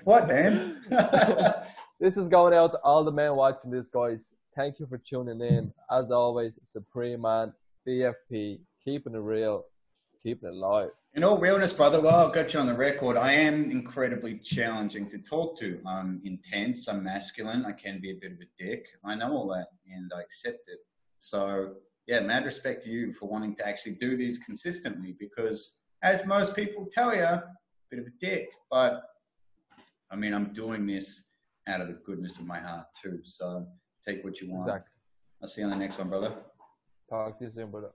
what, 0.04 0.28
man? 0.28 0.82
this 2.00 2.16
is 2.16 2.28
going 2.28 2.54
out 2.54 2.72
to 2.72 2.78
all 2.78 3.04
the 3.04 3.12
men 3.12 3.34
watching 3.36 3.70
this, 3.70 3.88
guys. 3.88 4.30
Thank 4.56 4.80
you 4.80 4.86
for 4.86 4.98
tuning 4.98 5.40
in. 5.40 5.72
As 5.90 6.10
always, 6.10 6.52
Supreme 6.66 7.20
Man, 7.22 7.52
DFP, 7.86 8.58
keeping 8.84 9.14
it 9.14 9.18
real, 9.18 9.64
keeping 10.22 10.48
it 10.48 10.54
live. 10.54 10.90
In 11.14 11.24
all 11.24 11.38
realness, 11.38 11.72
brother, 11.72 12.00
well, 12.00 12.24
I've 12.24 12.32
got 12.32 12.54
you 12.54 12.60
on 12.60 12.66
the 12.66 12.74
record. 12.74 13.16
I 13.16 13.32
am 13.32 13.68
incredibly 13.72 14.38
challenging 14.38 15.08
to 15.08 15.18
talk 15.18 15.58
to. 15.58 15.80
I'm 15.84 16.20
intense. 16.24 16.86
I'm 16.86 17.02
masculine. 17.02 17.64
I 17.66 17.72
can 17.72 18.00
be 18.00 18.12
a 18.12 18.14
bit 18.14 18.30
of 18.30 18.38
a 18.38 18.64
dick. 18.64 18.86
I 19.04 19.16
know 19.16 19.32
all 19.32 19.48
that, 19.48 19.70
and 19.92 20.12
I 20.16 20.20
accept 20.20 20.68
it. 20.68 20.78
So, 21.18 21.72
yeah, 22.06 22.20
mad 22.20 22.44
respect 22.44 22.84
to 22.84 22.90
you 22.90 23.12
for 23.12 23.28
wanting 23.28 23.56
to 23.56 23.66
actually 23.66 23.94
do 23.94 24.16
these 24.16 24.38
consistently. 24.38 25.16
Because, 25.18 25.80
as 26.04 26.24
most 26.26 26.54
people 26.54 26.86
tell 26.88 27.12
you, 27.12 27.22
a 27.22 27.42
bit 27.90 27.98
of 27.98 28.06
a 28.06 28.12
dick. 28.20 28.48
But 28.70 29.02
I 30.12 30.16
mean, 30.16 30.32
I'm 30.32 30.52
doing 30.52 30.86
this 30.86 31.24
out 31.66 31.80
of 31.80 31.88
the 31.88 31.98
goodness 32.06 32.38
of 32.38 32.46
my 32.46 32.60
heart 32.60 32.86
too. 33.02 33.18
So, 33.24 33.66
take 34.06 34.22
what 34.22 34.40
you 34.40 34.52
want. 34.52 34.68
Exactly. 34.68 34.92
I'll 35.42 35.48
see 35.48 35.62
you 35.62 35.66
on 35.66 35.70
the 35.70 35.76
next 35.76 35.98
one, 35.98 36.08
brother. 36.08 36.34
Talk 37.08 37.36
to 37.40 37.46
you 37.46 37.50
soon, 37.50 37.72
brother. 37.72 37.90